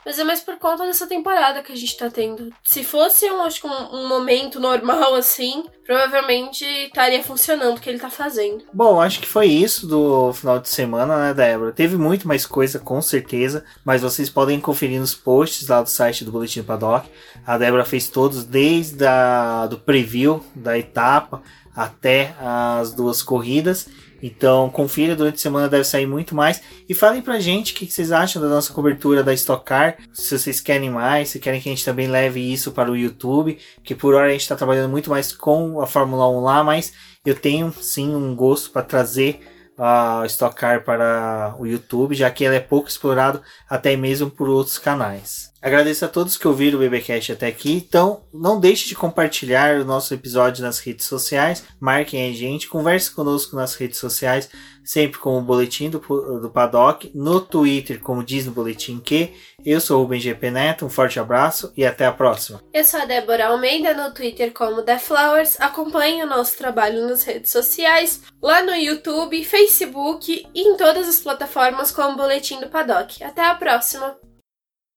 mas 0.09 0.19
é 0.19 0.25
mais 0.25 0.41
por 0.41 0.57
conta 0.57 0.87
dessa 0.87 1.07
temporada 1.07 1.63
que 1.63 1.71
a 1.71 1.77
gente 1.77 1.95
tá 1.95 2.09
tendo. 2.09 2.51
Se 2.65 2.83
fosse, 2.83 3.31
um, 3.31 3.43
acho 3.43 3.69
um, 3.69 3.95
um 3.95 4.09
momento 4.09 4.59
normal 4.59 5.15
assim, 5.15 5.65
provavelmente 5.85 6.65
estaria 6.65 7.23
funcionando 7.23 7.77
o 7.77 7.81
que 7.81 7.91
ele 7.91 7.99
tá 7.99 8.09
fazendo. 8.09 8.65
Bom, 8.73 9.03
acho 9.03 9.21
que 9.21 9.29
foi 9.29 9.49
isso 9.49 9.87
do 9.87 10.33
final 10.33 10.61
de 10.61 10.71
semana, 10.71 11.15
né, 11.19 11.35
Débora? 11.35 11.73
Teve 11.73 11.99
muito 11.99 12.27
mais 12.27 12.47
coisa, 12.47 12.79
com 12.79 13.03
certeza, 13.03 13.67
mas 13.85 14.01
vocês 14.01 14.31
podem 14.31 14.59
conferir 14.59 14.99
nos 14.99 15.15
posts 15.15 15.69
lá 15.69 15.83
do 15.83 15.91
site 15.91 16.25
do 16.25 16.33
Boletim 16.33 16.63
Paddock. 16.63 17.07
A 17.47 17.59
Débora 17.59 17.85
fez 17.85 18.09
todos, 18.09 18.45
desde 18.45 19.05
a, 19.05 19.67
do 19.67 19.79
preview 19.79 20.43
da 20.55 20.79
etapa 20.79 21.43
até 21.77 22.35
as 22.41 22.95
duas 22.95 23.23
corridas. 23.23 23.91
Então, 24.23 24.69
confira 24.71 25.15
durante 25.15 25.37
a 25.37 25.39
semana, 25.39 25.69
deve 25.69 25.85
sair 25.85 26.07
muito 26.07 26.35
mais. 26.35 26.61
E 26.89 26.95
falem 26.95 27.23
pra 27.23 27.39
gente 27.39 27.73
o 27.73 27.77
que 27.77 27.91
vocês 27.91 28.11
acham 28.11 28.43
da 28.43 28.49
nossa 28.49 28.73
cobertura 28.73 29.23
da 29.23 29.33
Stock 29.33 29.65
Car. 29.65 29.97
Se 30.13 30.39
vocês 30.39 30.61
querem 30.61 30.91
mais, 30.91 31.31
se 31.31 31.39
querem 31.39 31.61
que 31.61 31.69
a 31.69 31.73
gente 31.73 31.85
também 31.85 32.09
leve 32.09 32.41
isso 32.41 32.73
para 32.73 32.91
o 32.91 32.97
YouTube. 32.97 33.59
Que 33.85 33.95
por 33.95 34.15
hora 34.15 34.29
a 34.29 34.33
gente 34.33 34.43
está 34.43 34.57
trabalhando 34.57 34.91
muito 34.91 35.11
mais 35.11 35.33
com 35.33 35.81
a 35.81 35.87
Fórmula 35.87 36.29
1 36.29 36.41
lá, 36.41 36.65
mas 36.65 36.93
eu 37.25 37.35
tenho 37.35 37.73
sim 37.81 38.15
um 38.15 38.35
gosto 38.35 38.71
para 38.71 38.83
trazer 38.83 39.41
a 39.79 40.25
Stock 40.27 40.57
Car 40.57 40.83
para 40.83 41.55
o 41.59 41.67
YouTube, 41.67 42.15
já 42.15 42.31
que 42.31 42.45
ela 42.45 42.57
é 42.57 42.61
pouco 42.61 42.89
explorado 42.89 43.41
até 43.69 43.97
mesmo 43.97 44.29
por 44.29 44.49
outros 44.49 44.79
canais. 44.79 45.48
Agradeço 45.61 46.05
a 46.05 46.09
todos 46.09 46.37
que 46.37 46.47
ouviram 46.47 46.79
o 46.79 46.83
BBcast 46.83 47.33
até 47.33 47.49
aqui. 47.49 47.73
Então, 47.73 48.23
não 48.33 48.61
deixe 48.61 48.89
de 48.89 48.95
compartilhar 48.95 49.81
o 49.81 49.85
nosso 49.85 50.15
episódio 50.15 50.63
nas 50.63 50.79
redes 50.79 51.07
sociais. 51.07 51.65
Marquem 51.81 52.31
a 52.31 52.33
gente, 52.33 52.69
converse 52.69 53.11
conosco 53.11 53.57
nas 53.57 53.75
redes 53.75 53.99
sociais, 53.99 54.49
sempre 54.85 55.19
com 55.19 55.37
o 55.37 55.43
boletim 55.43 55.91
do, 55.91 55.99
do 55.99 56.49
Paddock, 56.49 57.11
no 57.13 57.41
Twitter, 57.41 58.01
como 58.01 58.23
diz 58.23 58.47
no 58.47 58.53
boletim 58.53 59.01
que. 59.01 59.35
Eu 59.67 59.81
sou 59.81 59.99
o 59.99 60.03
Rubem 60.03 60.21
GP 60.21 60.53
Neto, 60.53 60.87
um 60.87 60.91
forte 60.91 61.19
abraço 61.19 61.73
e 61.77 61.85
até 61.85 62.07
a 62.07 62.13
próxima. 62.13 62.63
Eu 62.73 62.85
sou 62.85 63.01
a 63.01 63.05
Débora 63.05 63.49
Almeida, 63.49 63.93
no 63.93 64.15
Twitter 64.15 64.53
como 64.53 64.83
The 64.83 65.01
Flowers. 65.01 65.61
Acompanhe 65.61 66.23
o 66.23 66.27
nosso 66.27 66.57
trabalho 66.57 67.05
nas 67.09 67.25
redes 67.25 67.51
sociais, 67.51 68.23
lá 68.41 68.63
no 68.63 68.75
YouTube, 68.75 69.45
Facebook 69.45 70.47
e 70.55 70.61
em 70.61 70.77
todas 70.77 71.09
as 71.09 71.19
plataformas 71.19 71.91
como 71.91 72.17
Boletim 72.17 72.61
do 72.61 72.69
Paddock. 72.69 73.25
Até 73.25 73.45
a 73.45 73.57
próxima! 73.57 74.28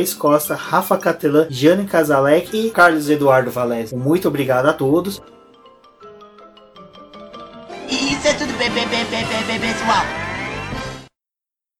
Thaís 0.00 0.14
Costa, 0.14 0.54
Rafa 0.54 0.96
Catelan, 0.96 1.46
Jane 1.50 1.84
Casalec 1.84 2.56
e 2.56 2.70
Carlos 2.70 3.10
Eduardo 3.10 3.50
Valese. 3.50 3.94
Muito 3.94 4.28
obrigado 4.28 4.66
a 4.66 4.72
todos. 4.72 5.20